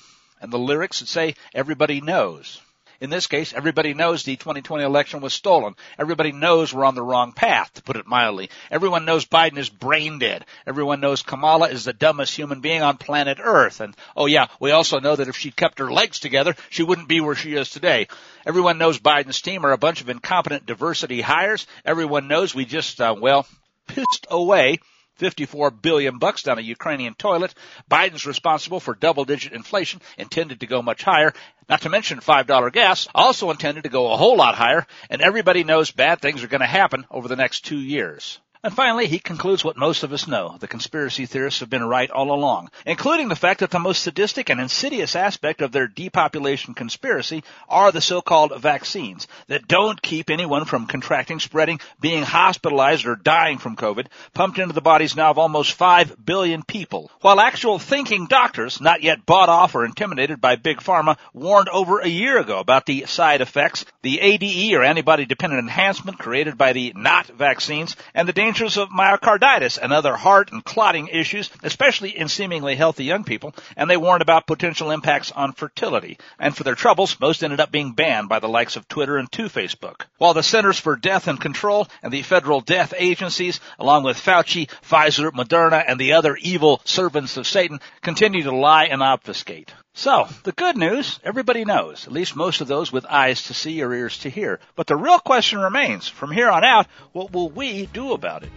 and 0.42 0.52
the 0.52 0.60
lyrics 0.60 1.02
would 1.02 1.10
say 1.10 1.36
everybody 1.54 2.02
knows. 2.02 2.62
In 3.00 3.12
this 3.12 3.28
case, 3.28 3.54
everybody 3.54 3.94
knows 3.94 4.24
the 4.24 4.36
2020 4.36 4.84
election 4.84 5.22
was 5.22 5.32
stolen. 5.32 5.76
Everybody 6.00 6.32
knows 6.32 6.74
we're 6.74 6.86
on 6.86 6.96
the 6.96 7.04
wrong 7.04 7.32
path, 7.32 7.72
to 7.76 7.84
put 7.84 7.96
it 7.96 8.08
mildly. 8.08 8.50
Everyone 8.72 9.06
knows 9.06 9.26
Biden 9.26 9.60
is 9.60 9.70
brain 9.70 10.18
dead. 10.18 10.46
Everyone 10.66 11.00
knows 11.00 11.22
Kamala 11.22 11.70
is 11.70 11.86
the 11.86 11.94
dumbest 11.94 12.36
human 12.36 12.60
being 12.60 12.82
on 12.82 12.98
planet 12.98 13.38
Earth. 13.40 13.82
And, 13.82 13.96
oh 14.16 14.26
yeah, 14.26 14.48
we 14.60 14.72
also 14.72 15.00
know 15.00 15.16
that 15.16 15.28
if 15.28 15.38
she'd 15.38 15.56
kept 15.56 15.78
her 15.78 15.92
legs 15.92 16.20
together, 16.20 16.56
she 16.72 16.82
wouldn't 16.82 17.08
be 17.08 17.22
where 17.22 17.36
she 17.36 17.54
is 17.54 17.70
today. 17.70 18.08
Everyone 18.48 18.80
knows 18.80 18.98
Biden's 18.98 19.42
team 19.42 19.64
are 19.64 19.74
a 19.74 19.78
bunch 19.78 20.02
of 20.02 20.10
incompetent 20.10 20.66
diversity 20.66 21.22
hires. 21.22 21.68
Everyone 21.86 22.28
knows 22.28 22.56
we 22.56 22.66
just, 22.66 23.00
uh, 23.00 23.16
well, 23.20 23.46
pissed 23.86 24.26
away 24.32 24.80
54 25.18 25.72
billion 25.72 26.18
bucks 26.20 26.44
down 26.44 26.60
a 26.60 26.62
Ukrainian 26.62 27.14
toilet. 27.14 27.54
Biden's 27.90 28.26
responsible 28.26 28.80
for 28.80 28.96
double 28.96 29.26
digit 29.26 29.54
inflation, 29.54 30.02
intended 30.18 30.62
to 30.62 30.68
go 30.68 30.82
much 30.82 31.04
higher. 31.04 31.34
Not 31.70 31.82
to 31.82 31.90
mention 31.90 32.20
$5 32.20 32.72
gas, 32.72 33.08
also 33.14 33.52
intended 33.52 33.84
to 33.84 33.90
go 33.90 34.12
a 34.12 34.18
whole 34.18 34.38
lot 34.38 34.56
higher, 34.56 34.88
and 35.10 35.22
everybody 35.22 35.64
knows 35.64 35.92
bad 35.92 36.22
things 36.22 36.44
are 36.44 36.48
going 36.48 36.62
to 36.62 36.68
happen 36.68 37.06
over 37.12 37.28
the 37.28 37.36
next 37.36 37.66
two 37.66 37.80
years. 37.80 38.40
And 38.68 38.76
finally, 38.76 39.08
he 39.08 39.20
concludes 39.20 39.64
what 39.64 39.78
most 39.78 40.04
of 40.04 40.12
us 40.12 40.28
know. 40.28 40.58
The 40.60 40.68
conspiracy 40.68 41.26
theorists 41.26 41.62
have 41.62 41.70
been 41.70 41.86
right 41.86 42.12
all 42.12 42.34
along, 42.34 42.70
including 42.86 43.30
the 43.30 43.36
fact 43.38 43.62
that 43.62 43.72
the 43.72 43.80
most 43.80 44.04
sadistic 44.04 44.50
and 44.50 44.60
insidious 44.60 45.16
aspect 45.16 45.62
of 45.62 45.72
their 45.72 45.88
depopulation 45.88 46.74
conspiracy 46.74 47.46
are 47.70 47.94
the 47.94 48.02
so-called 48.02 48.60
vaccines 48.60 49.26
that 49.48 49.70
don't 49.70 50.02
keep 50.02 50.30
anyone 50.30 50.66
from 50.66 50.86
contracting, 50.86 51.40
spreading, 51.40 51.80
being 52.02 52.24
hospitalized, 52.24 53.06
or 53.06 53.16
dying 53.16 53.58
from 53.58 53.78
COVID, 53.78 54.08
pumped 54.34 54.60
into 54.60 54.74
the 54.74 54.82
bodies 54.82 55.16
now 55.16 55.30
of 55.30 55.38
almost 55.38 55.72
5 55.72 56.26
billion 56.26 56.62
people. 56.62 57.10
While 57.22 57.40
actual 57.40 57.80
thinking 57.80 58.28
doctors, 58.28 58.82
not 58.82 59.02
yet 59.02 59.26
bought 59.26 59.48
off 59.48 59.76
or 59.76 59.86
intimidated 59.86 60.42
by 60.42 60.58
Big 60.58 60.80
Pharma, 60.80 61.16
warned 61.34 61.70
over 61.70 62.00
a 62.00 62.10
year 62.10 62.38
ago 62.38 62.60
about 62.60 62.86
the 62.86 63.06
side 63.06 63.40
effects, 63.40 63.86
the 64.02 64.20
ADE 64.20 64.74
or 64.74 64.84
antibody 64.84 65.26
dependent 65.26 65.62
enhancement 65.62 66.20
created 66.20 66.58
by 66.58 66.74
the 66.74 66.92
not 66.98 67.28
vaccines, 67.28 67.96
and 68.14 68.28
the 68.28 68.34
dangers 68.58 68.78
of 68.78 68.90
myocarditis 68.90 69.78
and 69.80 69.94
other 69.94 70.16
heart 70.16 70.52
and 70.52 70.66
clotting 70.66 71.10
issues, 71.10 71.52
especially 71.62 72.18
in 72.18 72.28
seemingly 72.28 72.76
healthy 72.76 73.04
young 73.04 73.24
people, 73.24 73.54
and 73.76 73.88
they 73.88 73.98
warned 73.98 74.24
about 74.24 74.48
potential 74.48 74.90
impacts 74.90 75.32
on 75.32 75.54
fertility. 75.54 76.18
And 76.40 76.58
for 76.58 76.64
their 76.64 76.74
troubles, 76.74 77.20
most 77.20 77.44
ended 77.44 77.60
up 77.60 77.72
being 77.72 77.92
banned 77.92 78.30
by 78.30 78.40
the 78.40 78.50
likes 78.50 78.76
of 78.76 78.88
Twitter 78.88 79.18
and 79.18 79.32
to 79.34 79.44
Facebook. 79.44 80.08
While 80.18 80.34
the 80.34 80.42
Centers 80.42 80.80
for 80.80 80.96
Death 80.96 81.28
and 81.28 81.40
Control 81.40 81.88
and 82.02 82.12
the 82.12 82.24
federal 82.24 82.62
death 82.62 82.96
agencies, 82.98 83.60
along 83.78 84.02
with 84.02 84.18
Fauci, 84.18 84.68
Pfizer, 84.82 85.30
Moderna, 85.30 85.84
and 85.88 86.00
the 86.00 86.14
other 86.14 86.36
evil 86.42 86.82
servants 86.84 87.38
of 87.38 87.46
Satan, 87.46 87.80
continue 88.02 88.42
to 88.42 88.56
lie 88.56 88.86
and 88.86 89.04
obfuscate. 89.04 89.72
So, 89.98 90.28
the 90.44 90.52
good 90.52 90.78
news, 90.78 91.20
everybody 91.24 91.66
knows, 91.66 92.06
at 92.06 92.14
least 92.14 92.36
most 92.36 92.62
of 92.62 92.68
those 92.68 92.92
with 92.92 93.08
eyes 93.08 93.48
to 93.48 93.56
see 93.56 93.82
or 93.82 93.92
ears 93.92 94.20
to 94.20 94.30
hear. 94.30 94.60
But 94.76 94.86
the 94.86 94.96
real 94.96 95.18
question 95.18 95.58
remains, 95.58 96.08
from 96.08 96.30
here 96.30 96.52
on 96.52 96.64
out, 96.64 96.86
what 97.14 97.34
will 97.34 97.50
we 97.50 97.88
do 97.88 98.14
about 98.14 98.44
it? 98.44 98.52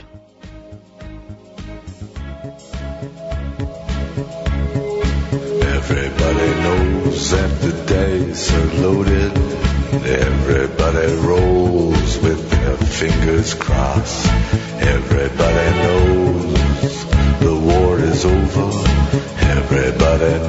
Everybody 5.64 6.50
knows 6.60 7.30
that 7.30 7.60
the 7.62 7.72
dice 7.88 8.52
are 8.52 8.74
loaded. 8.82 9.32
Everybody 10.04 11.14
rolls 11.26 12.18
with 12.18 12.50
their 12.50 12.76
fingers 12.76 13.54
crossed. 13.54 14.26
Everybody 14.78 15.78
knows 15.78 17.04
the 17.40 17.58
war 17.64 17.98
is 17.98 18.26
over. 18.26 18.90
Everybody 19.40 20.48